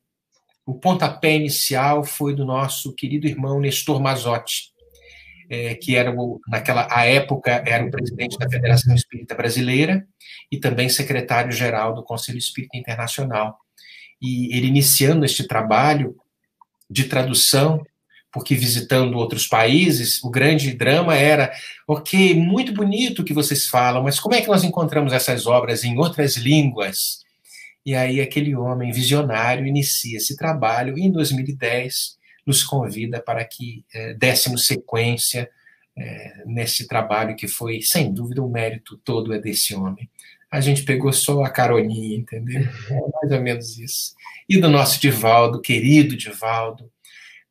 o 0.64 0.74
pontapé 0.74 1.34
inicial 1.34 2.04
foi 2.04 2.32
do 2.32 2.44
nosso 2.44 2.94
querido 2.94 3.26
irmão 3.26 3.58
Nestor 3.58 4.00
Mazotti, 4.00 4.70
é, 5.50 5.74
que 5.74 5.96
era 5.96 6.12
o, 6.12 6.40
naquela 6.46 6.86
a 6.88 7.04
época 7.04 7.64
era 7.66 7.84
o 7.84 7.90
presidente 7.90 8.38
da 8.38 8.48
Federação 8.48 8.94
Espírita 8.94 9.34
Brasileira 9.34 10.06
e 10.50 10.58
também 10.58 10.88
secretário-geral 10.88 11.94
do 11.94 12.04
Conselho 12.04 12.38
Espírita 12.38 12.76
Internacional. 12.76 13.58
E 14.20 14.56
ele 14.56 14.66
iniciando 14.66 15.24
este 15.24 15.46
trabalho 15.46 16.16
de 16.88 17.04
tradução 17.04 17.84
porque 18.36 18.54
visitando 18.54 19.16
outros 19.16 19.46
países, 19.46 20.22
o 20.22 20.28
grande 20.28 20.70
drama 20.74 21.14
era, 21.14 21.50
ok, 21.88 22.34
muito 22.34 22.70
bonito 22.70 23.22
o 23.22 23.24
que 23.24 23.32
vocês 23.32 23.66
falam, 23.66 24.02
mas 24.02 24.20
como 24.20 24.34
é 24.34 24.42
que 24.42 24.48
nós 24.48 24.62
encontramos 24.62 25.14
essas 25.14 25.46
obras 25.46 25.84
em 25.84 25.96
outras 25.96 26.36
línguas? 26.36 27.24
E 27.84 27.94
aí 27.94 28.20
aquele 28.20 28.54
homem 28.54 28.92
visionário 28.92 29.66
inicia 29.66 30.18
esse 30.18 30.36
trabalho 30.36 30.98
e 30.98 31.06
em 31.06 31.10
2010 31.10 32.18
nos 32.46 32.62
convida 32.62 33.22
para 33.22 33.42
que 33.42 33.86
é, 33.94 34.12
dessemos 34.12 34.66
sequência 34.66 35.48
é, 35.96 36.42
nesse 36.44 36.86
trabalho 36.86 37.36
que 37.36 37.48
foi, 37.48 37.80
sem 37.80 38.12
dúvida, 38.12 38.42
o 38.42 38.50
mérito 38.50 38.98
todo 38.98 39.32
é 39.32 39.38
desse 39.38 39.74
homem. 39.74 40.10
A 40.56 40.60
gente 40.62 40.84
pegou 40.84 41.12
só 41.12 41.44
a 41.44 41.50
caroninha, 41.50 42.16
entendeu? 42.16 42.62
É 42.62 42.94
mais 42.94 43.30
ou 43.30 43.42
menos 43.42 43.78
isso. 43.78 44.14
E 44.48 44.58
do 44.58 44.70
nosso 44.70 44.98
Divaldo, 44.98 45.60
querido 45.60 46.16
Divaldo, 46.16 46.90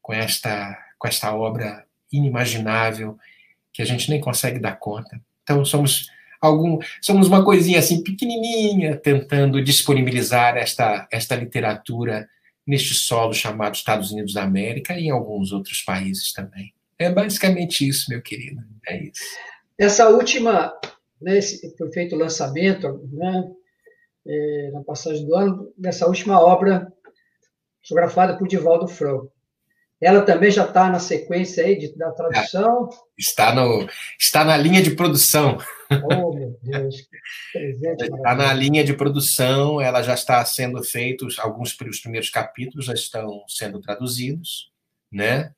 com 0.02 0.12
esta, 0.12 0.76
com 0.98 1.08
esta 1.08 1.36
obra 1.36 1.86
inimaginável 2.12 3.16
que 3.72 3.84
a 3.84 3.86
gente 3.86 4.10
nem 4.10 4.20
consegue 4.20 4.58
dar 4.58 4.80
conta. 4.80 5.22
Então, 5.44 5.64
somos 5.64 6.10
algum, 6.42 6.80
somos 7.00 7.28
uma 7.28 7.46
coisinha 7.46 7.78
assim 7.78 8.02
pequenininha 8.02 8.98
tentando 8.98 9.64
disponibilizar 9.64 10.58
esta, 10.58 11.08
esta 11.12 11.36
literatura 11.36 12.28
neste 12.66 12.96
solo 12.96 13.36
chamado 13.36 13.76
Estados 13.76 14.12
Unidos 14.12 14.34
da 14.34 14.42
América 14.42 14.98
e 14.98 15.06
em 15.06 15.12
alguns 15.12 15.52
outros 15.52 15.84
países 15.84 16.34
também. 16.34 16.74
É 16.98 17.12
basicamente 17.12 17.88
isso, 17.88 18.10
meu 18.10 18.20
querido. 18.20 18.64
É 18.88 19.04
isso. 19.04 19.22
Essa 19.78 20.10
última, 20.10 20.74
né, 21.22 21.40
foi 21.78 21.92
feito 21.92 22.16
o 22.16 22.20
lançamento, 22.20 23.02
né, 23.12 23.52
é, 24.28 24.72
na 24.72 24.84
passagem 24.84 25.26
do 25.26 25.36
ano, 25.36 25.74
dessa 25.78 26.08
última 26.08 26.40
obra 26.40 26.92
fotografada 27.82 28.38
por 28.38 28.48
Divaldo 28.48 28.88
Franco. 28.88 29.32
Ela 30.02 30.22
também 30.22 30.52
já 30.52 30.66
está 30.66 30.90
na 30.90 31.00
sequência 31.00 31.64
aí 31.64 31.78
de, 31.78 31.96
da 31.96 32.12
tradução? 32.12 32.90
Está, 33.18 33.56
no, 33.56 33.88
está 34.20 34.44
na 34.44 34.58
linha 34.58 34.82
de 34.82 34.92
produção. 34.92 35.58
Oh, 35.90 36.34
meu 36.34 36.60
Deus, 36.62 36.96
que 37.02 37.18
presente 37.54 38.04
Está 38.04 38.36
na 38.36 38.54
linha 38.54 38.84
de 38.84 38.94
produção, 38.94 39.80
ela 39.80 40.02
já 40.02 40.14
está 40.14 40.44
sendo 40.44 40.84
feita, 40.84 41.26
alguns 41.40 41.78
dos 41.78 42.00
primeiros 42.00 42.30
capítulos 42.30 42.88
já 42.88 42.94
estão 42.94 43.44
sendo 43.48 43.80
traduzidos, 43.80 44.72
né? 45.12 45.54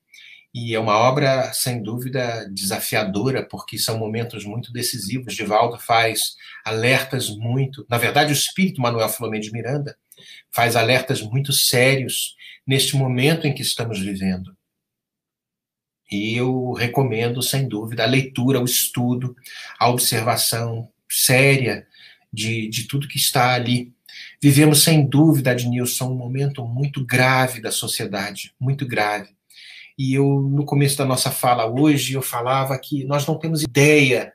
E 0.53 0.73
é 0.73 0.79
uma 0.79 0.97
obra, 0.97 1.51
sem 1.53 1.83
dúvida, 1.83 2.47
desafiadora, 2.51 3.45
porque 3.47 3.77
são 3.77 3.97
momentos 3.97 4.43
muito 4.45 4.71
decisivos. 4.71 5.35
Divaldo 5.35 5.77
faz 5.77 6.35
alertas 6.65 7.29
muito. 7.29 7.85
Na 7.89 7.97
verdade, 7.97 8.31
o 8.31 8.33
espírito 8.33 8.81
Manuel 8.81 9.09
Filomeno 9.09 9.43
de 9.43 9.51
Miranda 9.51 9.95
faz 10.51 10.75
alertas 10.75 11.21
muito 11.21 11.53
sérios 11.53 12.35
neste 12.65 12.95
momento 12.95 13.45
em 13.45 13.53
que 13.53 13.61
estamos 13.61 13.99
vivendo. 13.99 14.55
E 16.11 16.35
eu 16.35 16.71
recomendo, 16.71 17.41
sem 17.41 17.67
dúvida, 17.67 18.03
a 18.03 18.07
leitura, 18.07 18.61
o 18.61 18.65
estudo, 18.65 19.35
a 19.77 19.89
observação 19.89 20.89
séria 21.09 21.85
de, 22.31 22.67
de 22.69 22.87
tudo 22.87 23.07
que 23.07 23.17
está 23.17 23.53
ali. 23.53 23.93
Vivemos, 24.41 24.83
sem 24.83 25.07
dúvida, 25.07 25.51
Adnilson, 25.51 26.11
um 26.11 26.17
momento 26.17 26.65
muito 26.65 27.05
grave 27.05 27.61
da 27.61 27.71
sociedade, 27.71 28.53
muito 28.59 28.87
grave. 28.87 29.36
E 29.97 30.13
eu, 30.13 30.25
no 30.25 30.63
começo 30.65 30.97
da 30.97 31.05
nossa 31.05 31.31
fala 31.31 31.65
hoje, 31.65 32.13
eu 32.13 32.21
falava 32.21 32.77
que 32.77 33.03
nós 33.05 33.25
não 33.25 33.39
temos 33.39 33.63
ideia 33.63 34.33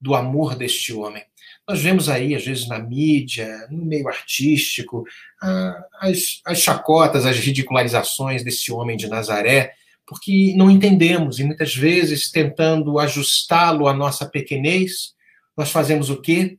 do 0.00 0.14
amor 0.14 0.54
deste 0.54 0.92
homem. 0.92 1.22
Nós 1.68 1.80
vemos 1.80 2.08
aí, 2.08 2.34
às 2.34 2.44
vezes, 2.44 2.68
na 2.68 2.78
mídia, 2.78 3.66
no 3.70 3.84
meio 3.84 4.06
artístico, 4.08 5.04
as, 6.00 6.40
as 6.44 6.60
chacotas, 6.60 7.24
as 7.24 7.38
ridicularizações 7.38 8.44
desse 8.44 8.70
homem 8.70 8.96
de 8.96 9.08
Nazaré, 9.08 9.74
porque 10.06 10.54
não 10.56 10.70
entendemos 10.70 11.38
e 11.38 11.44
muitas 11.44 11.74
vezes, 11.74 12.30
tentando 12.30 12.98
ajustá-lo 12.98 13.88
à 13.88 13.94
nossa 13.94 14.28
pequenez, 14.28 15.14
nós 15.56 15.70
fazemos 15.70 16.10
o 16.10 16.20
quê? 16.20 16.58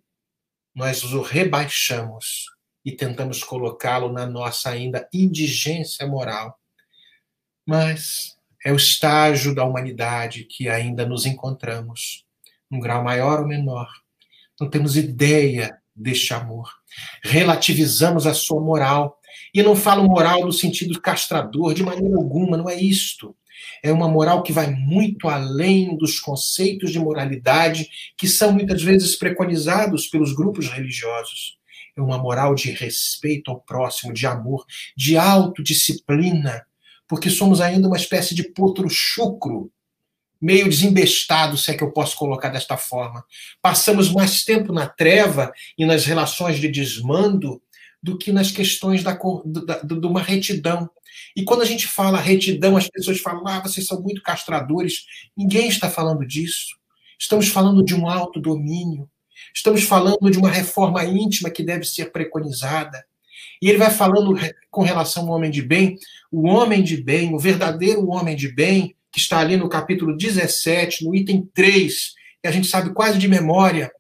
Nós 0.74 1.04
o 1.04 1.22
rebaixamos 1.22 2.46
e 2.84 2.92
tentamos 2.92 3.44
colocá-lo 3.44 4.12
na 4.12 4.26
nossa 4.26 4.70
ainda 4.70 5.08
indigência 5.14 6.06
moral. 6.08 6.60
Mas 7.66 8.35
é 8.66 8.74
o 8.74 8.76
estágio 8.76 9.56
da 9.56 9.64
humanidade 9.64 10.44
que 10.44 10.68
ainda 10.68 11.06
nos 11.06 11.26
encontramos, 11.26 12.26
num 12.70 12.80
grau 12.80 13.04
maior 13.04 13.40
ou 13.40 13.48
menor 13.48 13.88
não 14.60 14.70
temos 14.70 14.96
ideia 14.96 15.78
deste 15.96 16.34
amor. 16.34 16.70
Relativizamos 17.24 18.26
a 18.26 18.34
sua 18.34 18.62
moral. 18.62 19.20
E 19.54 19.64
não 19.64 19.76
falo 19.76 20.08
moral 20.08 20.46
no 20.46 20.52
sentido 20.52 21.00
castrador, 21.00 21.74
de 21.74 21.84
maneira 21.84 22.16
alguma, 22.18 22.58
não 22.58 22.70
é 22.70 22.76
isto. 22.76 23.36
É 23.82 23.92
uma 23.92 24.08
moral 24.08 24.44
que 24.44 24.52
vai 24.52 24.70
muito 24.70 25.30
além 25.30 25.96
dos 25.98 26.20
conceitos 26.20 26.92
de 26.92 27.00
moralidade 27.00 27.88
que 28.18 28.28
são 28.28 28.52
muitas 28.52 28.82
vezes 28.82 29.16
preconizados 29.16 30.08
pelos 30.08 30.34
grupos 30.34 30.68
religiosos. 30.68 31.58
É 31.96 32.02
uma 32.02 32.18
moral 32.18 32.54
de 32.54 32.72
respeito 32.72 33.50
ao 33.50 33.62
próximo, 33.62 34.14
de 34.14 34.28
amor, 34.28 34.66
de 34.96 35.18
autodisciplina, 35.18 36.66
porque 37.08 37.30
somos 37.30 37.62
ainda 37.62 37.88
uma 37.88 37.98
espécie 37.98 38.34
de 38.34 38.44
potro 38.44 38.90
chucro 38.90 39.72
meio 40.42 40.70
desembestado, 40.70 41.58
se 41.58 41.72
é 41.72 41.74
que 41.74 41.84
eu 41.84 41.92
posso 41.92 42.16
colocar 42.18 42.50
desta 42.50 42.78
forma. 42.78 43.24
Passamos 43.62 44.12
mais 44.12 44.44
tempo 44.44 44.72
na 44.74 44.88
treva 44.88 45.52
e 45.78 45.86
nas 45.86 46.06
relações 46.06 46.60
de 46.60 46.68
desmando 46.68 47.62
do 48.02 48.18
que 48.18 48.32
nas 48.32 48.52
questões 48.52 49.04
da, 49.04 49.14
da, 49.14 49.80
de 49.80 50.06
uma 50.06 50.22
retidão. 50.22 50.90
E 51.36 51.44
quando 51.44 51.64
a 51.64 51.66
gente 51.66 51.88
fala 51.88 52.20
retidão, 52.20 52.78
as 52.78 52.88
pessoas 52.88 53.20
falam, 53.20 53.48
ah, 53.48 53.62
vocês 53.62 53.88
são 53.88 54.02
muito 54.02 54.22
castradores. 54.22 55.06
Ninguém 55.36 55.68
está 55.68 55.90
falando 55.90 56.26
disso. 56.26 56.76
Estamos 57.20 57.48
falando 57.48 57.84
de 57.84 57.96
um 57.96 58.08
autodomínio. 58.08 59.10
Estamos 59.54 59.84
falando 59.84 60.30
de 60.30 60.38
uma 60.38 60.50
reforma 60.50 61.04
íntima 61.06 61.50
que 61.50 61.64
deve 61.64 61.86
ser 61.86 62.12
preconizada. 62.12 63.06
E 63.62 63.70
ele 63.70 63.78
vai 63.78 63.90
falando 63.90 64.38
com 64.70 64.82
relação 64.82 65.24
ao 65.24 65.36
homem 65.36 65.52
de 65.52 65.62
bem, 65.62 65.98
o 66.32 66.48
homem 66.48 66.84
de 66.84 66.98
bem, 66.98 67.34
o 67.34 67.40
verdadeiro 67.40 68.08
homem 68.10 68.36
de 68.36 68.54
bem, 68.54 68.96
que 69.12 69.20
está 69.20 69.40
ali 69.40 69.56
no 69.56 69.70
capítulo 69.70 70.18
17, 70.18 71.06
no 71.06 71.16
item 71.16 71.50
3, 71.54 72.14
que 72.42 72.48
a 72.48 72.52
gente 72.52 72.68
sabe 72.68 72.94
quase 72.94 73.18
de 73.18 73.28
memória. 73.28 73.92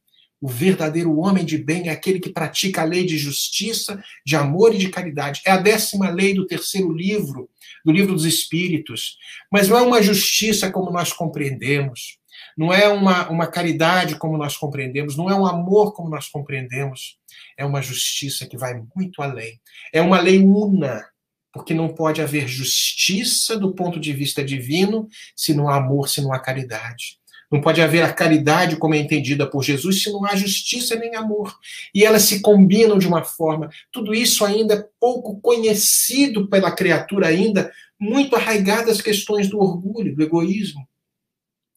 O 0.41 0.47
verdadeiro 0.47 1.17
homem 1.17 1.45
de 1.45 1.57
bem 1.57 1.87
é 1.87 1.91
aquele 1.91 2.19
que 2.19 2.29
pratica 2.29 2.81
a 2.81 2.85
lei 2.85 3.05
de 3.05 3.17
justiça, 3.17 4.03
de 4.25 4.35
amor 4.35 4.75
e 4.75 4.77
de 4.77 4.89
caridade. 4.89 5.41
É 5.45 5.51
a 5.51 5.57
décima 5.57 6.09
lei 6.09 6.33
do 6.33 6.45
terceiro 6.45 6.91
livro, 6.91 7.49
do 7.83 7.91
livro 7.91 8.13
dos 8.13 8.25
Espíritos. 8.25 9.17
Mas 9.51 9.69
não 9.69 9.77
é 9.77 9.81
uma 9.81 10.03
justiça 10.03 10.69
como 10.69 10.91
nós 10.91 11.13
compreendemos. 11.13 12.17
Não 12.57 12.73
é 12.73 12.87
uma, 12.87 13.29
uma 13.29 13.47
caridade 13.47 14.15
como 14.15 14.37
nós 14.37 14.55
compreendemos, 14.55 15.17
não 15.17 15.29
é 15.29 15.35
um 15.35 15.45
amor 15.45 15.93
como 15.93 16.09
nós 16.09 16.27
compreendemos, 16.27 17.17
é 17.57 17.65
uma 17.65 17.81
justiça 17.81 18.45
que 18.45 18.57
vai 18.57 18.81
muito 18.95 19.21
além. 19.21 19.59
É 19.91 20.01
uma 20.01 20.19
lei 20.19 20.41
una, 20.41 21.05
porque 21.51 21.73
não 21.73 21.89
pode 21.89 22.21
haver 22.21 22.47
justiça 22.47 23.57
do 23.57 23.73
ponto 23.73 23.99
de 23.99 24.13
vista 24.13 24.43
divino 24.43 25.07
se 25.35 25.53
não 25.53 25.67
há 25.67 25.77
amor, 25.77 26.07
se 26.09 26.21
não 26.21 26.33
há 26.33 26.39
caridade. 26.39 27.17
Não 27.51 27.61
pode 27.61 27.81
haver 27.81 28.03
a 28.03 28.11
caridade 28.11 28.75
como 28.75 28.95
é 28.95 28.97
entendida 28.97 29.47
por 29.47 29.63
Jesus 29.63 30.01
se 30.01 30.11
não 30.11 30.25
há 30.25 30.35
justiça 30.35 30.95
nem 30.95 31.15
amor. 31.15 31.57
E 31.93 32.03
elas 32.03 32.23
se 32.23 32.41
combinam 32.41 32.97
de 32.97 33.07
uma 33.07 33.23
forma. 33.23 33.69
Tudo 33.91 34.13
isso 34.13 34.43
ainda 34.43 34.73
é 34.73 34.85
pouco 34.99 35.39
conhecido 35.39 36.47
pela 36.47 36.71
criatura 36.71 37.27
ainda, 37.27 37.71
muito 37.99 38.35
arraigado 38.35 38.89
às 38.89 39.01
questões 39.01 39.47
do 39.47 39.59
orgulho, 39.59 40.15
do 40.15 40.23
egoísmo. 40.23 40.87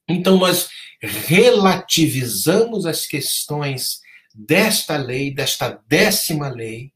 Então 0.08 0.38
nós 0.38 0.68
relativizamos 1.00 2.86
as 2.86 3.06
questões 3.06 4.00
desta 4.34 4.96
lei, 4.96 5.32
desta 5.32 5.82
décima 5.86 6.48
lei, 6.48 6.92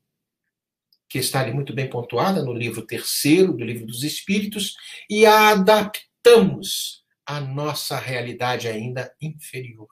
que 1.08 1.18
está 1.18 1.40
ali 1.40 1.52
muito 1.52 1.74
bem 1.74 1.90
pontuada 1.90 2.42
no 2.42 2.54
livro 2.54 2.86
terceiro 2.86 3.52
do 3.52 3.64
livro 3.64 3.86
dos 3.86 4.02
Espíritos, 4.02 4.74
e 5.10 5.26
a 5.26 5.50
adaptamos 5.50 7.04
à 7.26 7.38
nossa 7.38 7.98
realidade 7.98 8.66
ainda 8.66 9.14
inferior. 9.20 9.88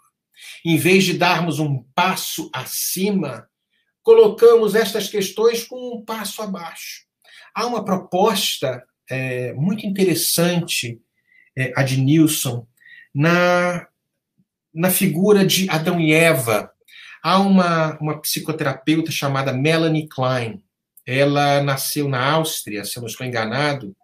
Em 0.65 0.79
vez 0.79 1.05
de 1.05 1.15
darmos 1.15 1.59
um 1.59 1.83
passo 1.95 2.49
acima, 2.55 3.47
colocamos 4.03 4.75
estas 4.75 5.09
questões 5.09 5.65
com 5.65 5.97
um 5.97 6.05
passo 6.05 6.41
abaixo. 6.41 7.05
Há 7.55 7.67
uma 7.67 7.85
proposta 7.85 8.83
é, 9.09 9.53
muito 9.53 9.87
interessante, 9.87 11.01
é, 11.57 11.73
a 11.77 11.83
de 11.83 12.01
Nilson, 12.01 12.67
na, 13.15 13.87
na 14.73 14.91
figura 14.91 15.45
de 15.45 15.69
Adão 15.69 16.01
e 16.01 16.13
Eva, 16.13 16.73
Há 17.23 17.39
uma, 17.39 17.99
uma 17.99 18.21
psicoterapeuta 18.21 19.11
chamada 19.11 19.53
Melanie 19.53 20.09
Klein. 20.09 20.63
Ela 21.07 21.63
nasceu 21.63 22.09
na 22.09 22.33
Áustria, 22.33 22.85
se 22.85 22.97
eu 22.97 23.03
não 23.03 23.09
estou 23.09 23.27
enganado, 23.27 23.95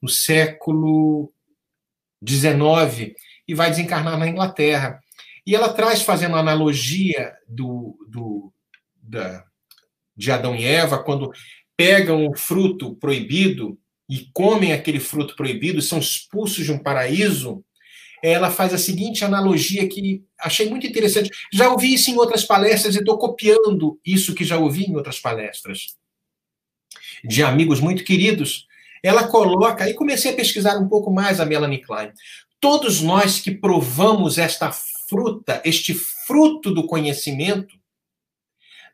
no 0.00 0.08
século 0.08 1.32
XIX 2.26 3.14
e 3.46 3.54
vai 3.54 3.70
desencarnar 3.70 4.18
na 4.18 4.26
Inglaterra. 4.26 4.98
E 5.46 5.54
ela 5.54 5.72
traz, 5.72 6.02
fazendo 6.02 6.36
analogia 6.36 7.34
do, 7.46 7.98
do, 8.08 8.52
da, 8.96 9.44
de 10.16 10.30
Adão 10.30 10.54
e 10.54 10.64
Eva, 10.64 11.02
quando 11.02 11.30
pegam 11.76 12.26
o 12.26 12.36
fruto 12.36 12.94
proibido 12.96 13.78
e 14.08 14.30
comem 14.32 14.72
aquele 14.72 15.00
fruto 15.00 15.36
proibido, 15.36 15.82
são 15.82 15.98
expulsos 15.98 16.64
de 16.64 16.72
um 16.72 16.78
paraíso, 16.78 17.62
ela 18.22 18.50
faz 18.50 18.72
a 18.72 18.78
seguinte 18.78 19.24
analogia 19.24 19.88
que 19.88 20.22
achei 20.38 20.70
muito 20.70 20.86
interessante. 20.86 21.28
Já 21.52 21.70
ouvi 21.70 21.92
isso 21.92 22.10
em 22.10 22.16
outras 22.16 22.44
palestras 22.44 22.94
e 22.94 22.98
estou 22.98 23.18
copiando 23.18 23.98
isso 24.06 24.34
que 24.34 24.44
já 24.44 24.58
ouvi 24.58 24.84
em 24.84 24.94
outras 24.94 25.18
palestras 25.18 25.96
de 27.24 27.42
amigos 27.42 27.80
muito 27.80 28.04
queridos. 28.04 28.66
Ela 29.02 29.26
coloca, 29.26 29.88
e 29.88 29.94
comecei 29.94 30.32
a 30.32 30.36
pesquisar 30.36 30.78
um 30.78 30.88
pouco 30.88 31.10
mais 31.10 31.40
a 31.40 31.44
Melanie 31.44 31.82
Klein. 31.82 32.12
Todos 32.60 33.00
nós 33.00 33.40
que 33.40 33.50
provamos 33.50 34.38
esta 34.38 34.70
fruta, 35.08 35.60
este 35.64 35.92
fruto 35.92 36.72
do 36.72 36.86
conhecimento, 36.86 37.74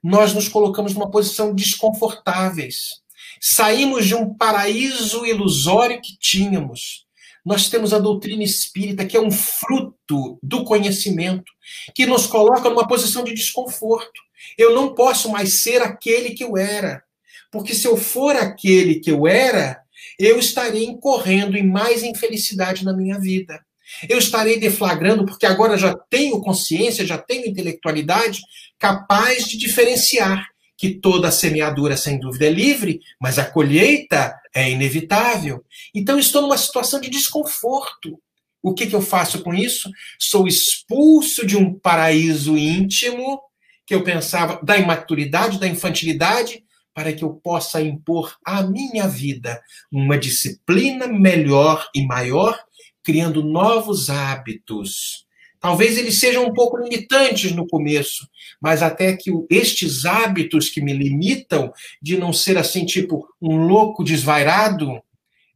nós 0.02 0.32
nos 0.32 0.48
colocamos 0.48 0.94
numa 0.94 1.10
posição 1.10 1.55
desconfortáveis. 1.55 3.02
Saímos 3.40 4.06
de 4.06 4.14
um 4.14 4.34
paraíso 4.34 5.26
ilusório 5.26 6.00
que 6.00 6.16
tínhamos 6.18 7.07
nós 7.49 7.70
temos 7.70 7.95
a 7.95 7.99
doutrina 7.99 8.45
espírita, 8.45 9.07
que 9.07 9.16
é 9.16 9.20
um 9.20 9.31
fruto 9.31 10.39
do 10.43 10.65
conhecimento, 10.65 11.51
que 11.95 12.05
nos 12.05 12.27
coloca 12.27 12.69
numa 12.69 12.87
posição 12.87 13.25
de 13.25 13.33
desconforto. 13.33 14.20
Eu 14.59 14.75
não 14.75 14.95
posso 14.95 15.31
mais 15.31 15.62
ser 15.62 15.81
aquele 15.81 16.35
que 16.35 16.45
eu 16.45 16.59
era, 16.59 17.03
porque 17.51 17.75
se 17.75 17.89
eu 17.89 17.97
for 17.97 18.37
aquele 18.37 18.97
que 18.97 19.11
eu 19.11 19.27
era, 19.27 19.81
eu 20.19 20.39
estarei 20.39 20.85
incorrendo 20.85 21.57
em 21.57 21.66
mais 21.66 22.03
infelicidade 22.03 22.85
na 22.85 22.93
minha 22.93 23.19
vida. 23.19 23.59
Eu 24.07 24.19
estarei 24.19 24.61
deflagrando, 24.61 25.25
porque 25.25 25.47
agora 25.47 25.79
já 25.79 25.95
tenho 26.11 26.43
consciência, 26.43 27.07
já 27.07 27.16
tenho 27.16 27.49
intelectualidade 27.49 28.43
capaz 28.79 29.47
de 29.47 29.57
diferenciar 29.57 30.47
que 30.78 30.90
toda 30.90 31.32
semeadura, 31.32 31.96
sem 31.96 32.20
dúvida, 32.20 32.46
é 32.46 32.50
livre, 32.50 33.00
mas 33.20 33.36
a 33.36 33.44
colheita 33.44 34.32
é 34.55 34.70
inevitável. 34.70 35.64
Então, 35.92 36.20
estou 36.20 36.40
numa 36.40 36.56
situação 36.56 37.00
de 37.00 37.10
desconforto. 37.10 38.16
O 38.62 38.72
que, 38.72 38.86
que 38.86 38.94
eu 38.94 39.02
faço 39.02 39.42
com 39.42 39.52
isso? 39.52 39.90
Sou 40.20 40.46
expulso 40.46 41.44
de 41.44 41.56
um 41.56 41.76
paraíso 41.76 42.56
íntimo 42.56 43.40
que 43.84 43.94
eu 43.94 44.05
pensava 44.05 44.60
da 44.62 44.78
imaturidade, 44.78 45.59
da 45.59 45.66
infantilidade, 45.66 46.62
para 46.94 47.12
que 47.12 47.24
eu 47.24 47.34
possa 47.34 47.82
impor 47.82 48.36
à 48.44 48.62
minha 48.62 49.09
vida 49.09 49.60
uma 49.90 50.16
disciplina 50.16 51.09
melhor 51.09 51.88
e 51.92 52.06
maior, 52.06 52.56
criando 53.02 53.42
novos 53.42 54.10
hábitos 54.10 55.26
Talvez 55.60 55.98
eles 55.98 56.20
sejam 56.20 56.47
um 56.47 56.52
pouco 56.52 56.76
limitantes 56.78 57.52
no 57.52 57.66
começo, 57.66 58.28
mas 58.60 58.82
até 58.82 59.16
que 59.16 59.30
estes 59.51 60.05
hábitos 60.05 60.68
que 60.68 60.80
me 60.80 60.93
limitam 60.93 61.72
de 62.01 62.16
não 62.16 62.32
ser 62.32 62.56
assim, 62.56 62.86
tipo, 62.86 63.28
um 63.43 63.56
louco 63.66 64.05
desvairado, 64.05 65.02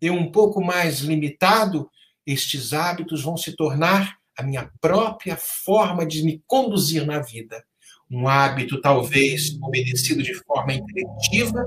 eu 0.00 0.14
um 0.14 0.30
pouco 0.30 0.62
mais 0.62 1.00
limitado, 1.00 1.88
estes 2.26 2.72
hábitos 2.72 3.22
vão 3.22 3.36
se 3.36 3.54
tornar 3.54 4.16
a 4.36 4.42
minha 4.42 4.70
própria 4.80 5.36
forma 5.36 6.04
de 6.04 6.24
me 6.24 6.42
conduzir 6.46 7.06
na 7.06 7.20
vida. 7.20 7.62
Um 8.10 8.26
hábito, 8.26 8.80
talvez 8.80 9.56
obedecido 9.62 10.22
de 10.22 10.34
forma 10.34 10.74
intelectiva, 10.74 11.64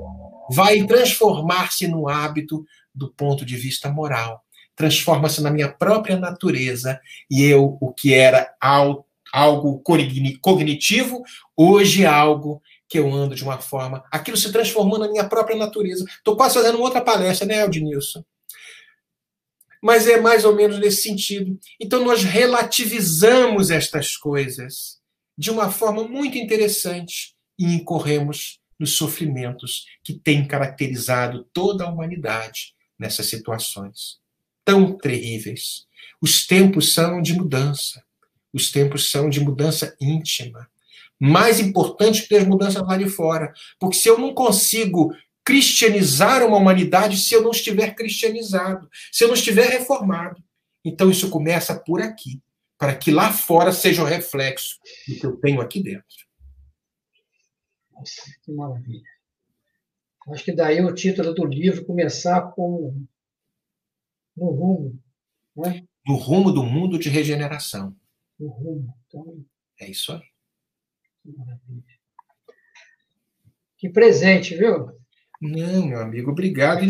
vai 0.52 0.86
transformar-se 0.86 1.88
no 1.88 2.08
hábito 2.08 2.66
do 2.94 3.12
ponto 3.12 3.46
de 3.46 3.56
vista 3.56 3.90
moral 3.90 4.45
transforma-se 4.76 5.42
na 5.42 5.50
minha 5.50 5.72
própria 5.72 6.18
natureza 6.18 7.00
e 7.30 7.44
eu, 7.44 7.78
o 7.80 7.94
que 7.94 8.14
era 8.14 8.54
algo 8.62 9.82
cognitivo, 10.42 11.24
hoje 11.56 12.04
é 12.04 12.08
algo 12.08 12.62
que 12.88 13.00
eu 13.00 13.12
ando 13.12 13.36
de 13.36 13.44
uma 13.44 13.60
forma. 13.60 14.04
Aquilo 14.12 14.38
se 14.38 14.52
transformou 14.52 15.00
na 15.00 15.10
minha 15.10 15.28
própria 15.28 15.58
natureza. 15.58 16.06
Estou 16.06 16.36
quase 16.36 16.56
fazendo 16.56 16.80
outra 16.82 17.02
palestra, 17.02 17.48
né, 17.48 17.62
Aldinilson? 17.62 18.24
Mas 19.82 20.08
é 20.08 20.20
mais 20.20 20.46
ou 20.46 20.56
menos 20.56 20.80
nesse 20.80 21.04
sentido. 21.04 21.60
Então, 21.80 22.04
nós 22.04 22.24
relativizamos 22.24 23.72
estas 23.72 24.16
coisas 24.16 25.00
de 25.38 25.52
uma 25.52 25.72
forma 25.72 26.08
muito 26.08 26.38
interessante 26.38 27.36
e 27.58 27.66
incorremos 27.66 28.60
nos 28.80 28.96
sofrimentos 28.98 29.86
que 30.04 30.14
têm 30.14 30.48
caracterizado 30.48 31.48
toda 31.54 31.86
a 31.86 31.90
humanidade 31.90 32.74
nessas 33.00 33.28
situações 33.28 34.24
tão 34.66 34.98
terríveis. 34.98 35.86
Os 36.22 36.46
tempos 36.46 36.94
são 36.94 37.22
de 37.22 37.34
mudança. 37.34 38.04
Os 38.52 38.72
tempos 38.72 39.12
são 39.12 39.30
de 39.30 39.40
mudança 39.40 39.96
íntima. 40.02 40.68
Mais 41.20 41.60
importante 41.60 42.28
que 42.28 42.36
as 42.36 42.46
mudanças 42.46 42.82
lá 42.82 42.98
de 42.98 43.08
fora. 43.08 43.54
Porque 43.80 43.96
se 43.96 44.10
eu 44.10 44.18
não 44.18 44.34
consigo 44.34 45.16
cristianizar 45.46 46.44
uma 46.44 46.58
humanidade 46.58 47.18
se 47.18 47.36
eu 47.36 47.44
não 47.44 47.52
estiver 47.52 47.94
cristianizado, 47.94 48.90
se 49.12 49.24
eu 49.24 49.28
não 49.28 49.36
estiver 49.36 49.70
reformado. 49.70 50.44
Então 50.84 51.10
isso 51.12 51.30
começa 51.30 51.78
por 51.78 52.02
aqui, 52.02 52.42
para 52.78 52.96
que 52.96 53.12
lá 53.12 53.32
fora 53.32 53.72
seja 53.72 54.02
o 54.02 54.06
reflexo 54.06 54.80
do 55.08 55.16
que 55.16 55.26
eu 55.26 55.38
tenho 55.38 55.62
aqui 55.62 55.82
dentro. 55.82 56.26
Nossa, 57.92 58.22
que 58.44 58.52
maravilha. 58.52 59.04
Acho 60.30 60.44
que 60.44 60.52
daí 60.52 60.84
o 60.84 60.94
título 60.94 61.34
do 61.34 61.46
livro 61.46 61.86
começar 61.86 62.42
com 62.54 63.06
no 64.36 64.50
rumo. 64.50 65.00
Né? 65.56 65.84
No 66.06 66.16
rumo 66.16 66.52
do 66.52 66.64
mundo 66.64 67.00
de 67.00 67.10
regeneração. 67.10 67.96
No 68.40 68.50
rumo. 68.50 68.94
Então, 69.08 69.46
é 69.80 69.90
isso 69.90 70.12
aí. 70.12 70.22
Que 71.24 71.32
maravilha. 71.32 71.84
Que 73.78 73.90
presente, 73.90 74.56
viu? 74.56 74.92
Não, 75.42 75.88
meu 75.88 76.00
amigo, 76.00 76.32
obrigado. 76.32 76.86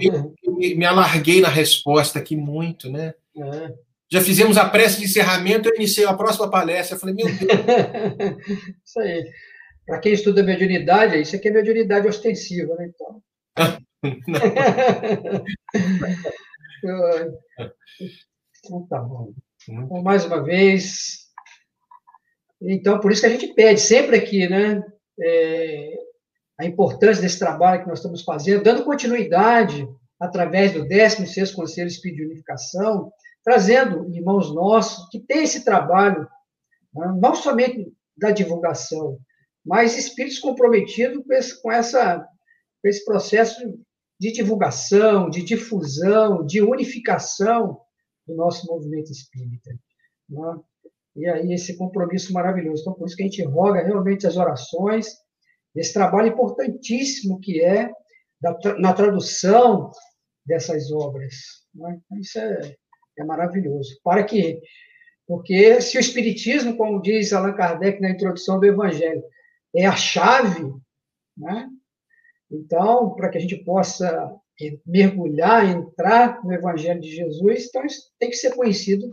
Eu, 0.00 0.34
me 0.44 0.84
alarguei 0.84 1.40
na 1.40 1.48
resposta 1.48 2.18
aqui 2.18 2.36
muito, 2.36 2.90
né? 2.90 3.14
É. 3.36 3.74
Já 4.10 4.20
fizemos 4.20 4.56
a 4.56 4.68
prece 4.68 4.98
de 4.98 5.04
encerramento, 5.06 5.68
eu 5.68 5.74
iniciei 5.74 6.06
a 6.06 6.14
próxima 6.14 6.50
palestra. 6.50 6.96
Eu 6.96 7.00
falei, 7.00 7.14
meu 7.14 7.26
Deus. 7.26 7.38
isso 8.84 9.00
aí. 9.00 9.30
Para 9.84 10.00
quem 10.00 10.12
estuda 10.12 10.42
mediunidade, 10.42 11.20
isso 11.20 11.36
aqui 11.36 11.48
é 11.48 11.52
mediunidade 11.52 12.08
ostensiva, 12.08 12.74
né? 12.74 12.90
Então. 12.92 13.22
Então, 18.64 18.86
tá 18.88 19.00
bom. 19.00 19.32
Então, 19.68 20.02
mais 20.02 20.24
uma 20.24 20.42
vez. 20.42 21.26
Então, 22.60 23.00
por 23.00 23.12
isso 23.12 23.20
que 23.20 23.26
a 23.26 23.30
gente 23.30 23.54
pede 23.54 23.80
sempre 23.80 24.16
aqui, 24.16 24.48
né? 24.48 24.82
É, 25.20 25.94
a 26.58 26.64
importância 26.64 27.22
desse 27.22 27.38
trabalho 27.38 27.82
que 27.82 27.88
nós 27.88 27.98
estamos 27.98 28.22
fazendo, 28.22 28.62
dando 28.62 28.84
continuidade 28.84 29.86
através 30.18 30.72
do 30.72 30.86
16º 30.86 31.54
Conselho 31.54 31.88
Espírito 31.88 32.18
de 32.18 32.26
Unificação, 32.26 33.12
trazendo 33.44 34.08
irmãos 34.14 34.54
nossos 34.54 35.08
que 35.10 35.20
têm 35.20 35.44
esse 35.44 35.64
trabalho, 35.64 36.26
né, 36.94 37.14
não 37.20 37.34
somente 37.34 37.92
da 38.16 38.30
divulgação, 38.30 39.18
mas 39.64 39.96
espíritos 39.96 40.38
comprometidos 40.38 41.22
com, 41.24 41.32
esse, 41.32 41.62
com, 41.62 41.70
essa, 41.70 42.18
com 42.20 42.88
esse 42.88 43.04
processo 43.04 43.78
de 44.18 44.32
divulgação, 44.32 45.28
de 45.28 45.42
difusão, 45.42 46.44
de 46.44 46.62
unificação 46.62 47.80
do 48.26 48.34
nosso 48.34 48.66
movimento 48.66 49.12
espírita. 49.12 49.70
Né? 50.28 50.60
E 51.16 51.28
aí, 51.28 51.52
esse 51.52 51.76
compromisso 51.76 52.32
maravilhoso. 52.32 52.82
Então, 52.82 52.94
por 52.94 53.06
isso 53.06 53.16
que 53.16 53.22
a 53.22 53.26
gente 53.26 53.42
roga 53.42 53.82
realmente 53.82 54.26
as 54.26 54.36
orações, 54.36 55.08
esse 55.74 55.92
trabalho 55.92 56.28
importantíssimo 56.28 57.40
que 57.40 57.62
é 57.62 57.90
da, 58.40 58.56
na 58.78 58.92
tradução 58.92 59.90
dessas 60.44 60.90
obras. 60.90 61.34
Né? 61.74 62.00
Isso 62.20 62.38
é, 62.38 62.76
é 63.18 63.24
maravilhoso. 63.24 63.98
Para 64.02 64.24
que, 64.24 64.60
porque 65.26 65.80
se 65.80 65.96
o 65.96 66.00
Espiritismo, 66.00 66.76
como 66.76 67.02
diz 67.02 67.32
Allan 67.32 67.54
Kardec 67.54 68.00
na 68.00 68.10
introdução 68.10 68.58
do 68.58 68.66
Evangelho, 68.66 69.22
é 69.74 69.86
a 69.86 69.96
chave, 69.96 70.72
né? 71.36 71.68
Então, 72.50 73.14
para 73.14 73.28
que 73.28 73.38
a 73.38 73.40
gente 73.40 73.56
possa 73.64 74.34
mergulhar, 74.86 75.68
entrar 75.68 76.42
no 76.44 76.52
Evangelho 76.52 77.00
de 77.00 77.14
Jesus, 77.14 77.66
então 77.66 77.84
isso 77.84 78.10
tem 78.18 78.30
que 78.30 78.36
ser 78.36 78.54
conhecido 78.54 79.08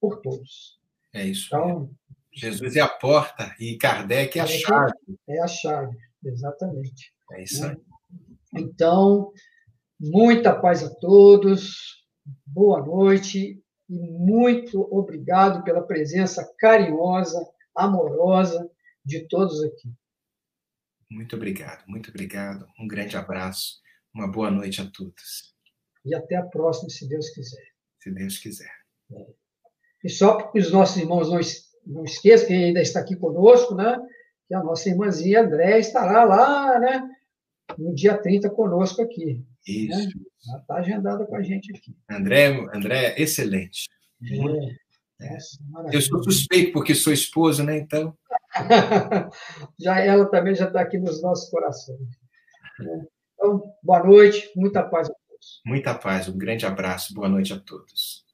por 0.00 0.20
todos. 0.20 0.78
É 1.12 1.24
isso. 1.24 1.46
Então, 1.48 1.90
Jesus 2.32 2.76
é 2.76 2.80
a 2.80 2.88
porta 2.88 3.54
e 3.58 3.76
Kardec 3.76 4.38
é 4.38 4.42
a 4.42 4.44
é, 4.44 4.46
chave. 4.46 4.92
É 5.28 5.42
a 5.42 5.48
chave, 5.48 5.96
exatamente. 6.24 7.12
É 7.32 7.42
isso 7.42 7.66
aí. 7.66 7.76
Então, 8.54 9.32
muita 10.00 10.58
paz 10.58 10.82
a 10.82 10.94
todos, 10.94 12.04
boa 12.46 12.84
noite 12.84 13.62
e 13.88 13.98
muito 13.98 14.80
obrigado 14.90 15.64
pela 15.64 15.82
presença 15.82 16.48
carinhosa, 16.58 17.44
amorosa 17.74 18.70
de 19.04 19.26
todos 19.28 19.62
aqui. 19.64 19.92
Muito 21.10 21.36
obrigado, 21.36 21.84
muito 21.86 22.10
obrigado. 22.10 22.66
Um 22.78 22.86
grande 22.86 23.16
abraço, 23.16 23.80
uma 24.14 24.30
boa 24.30 24.50
noite 24.50 24.80
a 24.80 24.86
todos. 24.86 25.54
E 26.04 26.14
até 26.14 26.36
a 26.36 26.42
próxima, 26.42 26.90
se 26.90 27.08
Deus 27.08 27.30
quiser. 27.30 27.68
Se 28.00 28.10
Deus 28.10 28.38
quiser. 28.38 28.72
É. 29.12 29.26
E 30.04 30.08
só 30.08 30.36
para 30.36 30.60
os 30.60 30.70
nossos 30.70 30.96
irmãos 30.96 31.30
não, 31.30 31.40
não 31.86 32.04
esqueçam, 32.04 32.46
quem 32.46 32.64
ainda 32.64 32.80
está 32.80 33.00
aqui 33.00 33.16
conosco, 33.16 33.74
né? 33.74 33.98
Que 34.46 34.54
a 34.54 34.62
nossa 34.62 34.88
irmãzinha 34.88 35.42
André 35.42 35.78
estará 35.78 36.24
lá, 36.24 36.78
né? 36.78 37.08
No 37.76 37.94
dia 37.94 38.16
30 38.16 38.50
conosco 38.50 39.02
aqui. 39.02 39.44
Isso. 39.66 40.08
Né? 40.08 40.24
Ela 40.48 40.58
está 40.60 40.74
agendada 40.76 41.26
com 41.26 41.36
a 41.36 41.42
gente 41.42 41.74
aqui. 41.76 41.96
André, 42.08 42.48
André 42.72 43.14
excelente. 43.18 43.88
É. 44.22 44.88
É. 45.20 45.38
Eu 45.92 46.00
sou 46.00 46.22
suspeito 46.22 46.72
porque 46.72 46.94
sou 46.94 47.12
esposo, 47.12 47.64
né? 47.64 47.76
Então. 47.78 48.16
já 49.78 50.00
ela 50.00 50.26
também 50.30 50.54
já 50.54 50.66
está 50.66 50.80
aqui 50.80 50.98
nos 50.98 51.22
nossos 51.22 51.50
corações. 51.50 51.98
Então, 53.34 53.62
boa 53.82 54.04
noite, 54.04 54.50
muita 54.56 54.82
paz 54.82 55.08
a 55.08 55.12
todos. 55.28 55.62
Muita 55.66 55.94
paz, 55.94 56.28
um 56.28 56.36
grande 56.36 56.66
abraço, 56.66 57.14
boa 57.14 57.28
noite 57.28 57.52
a 57.52 57.58
todos. 57.58 58.27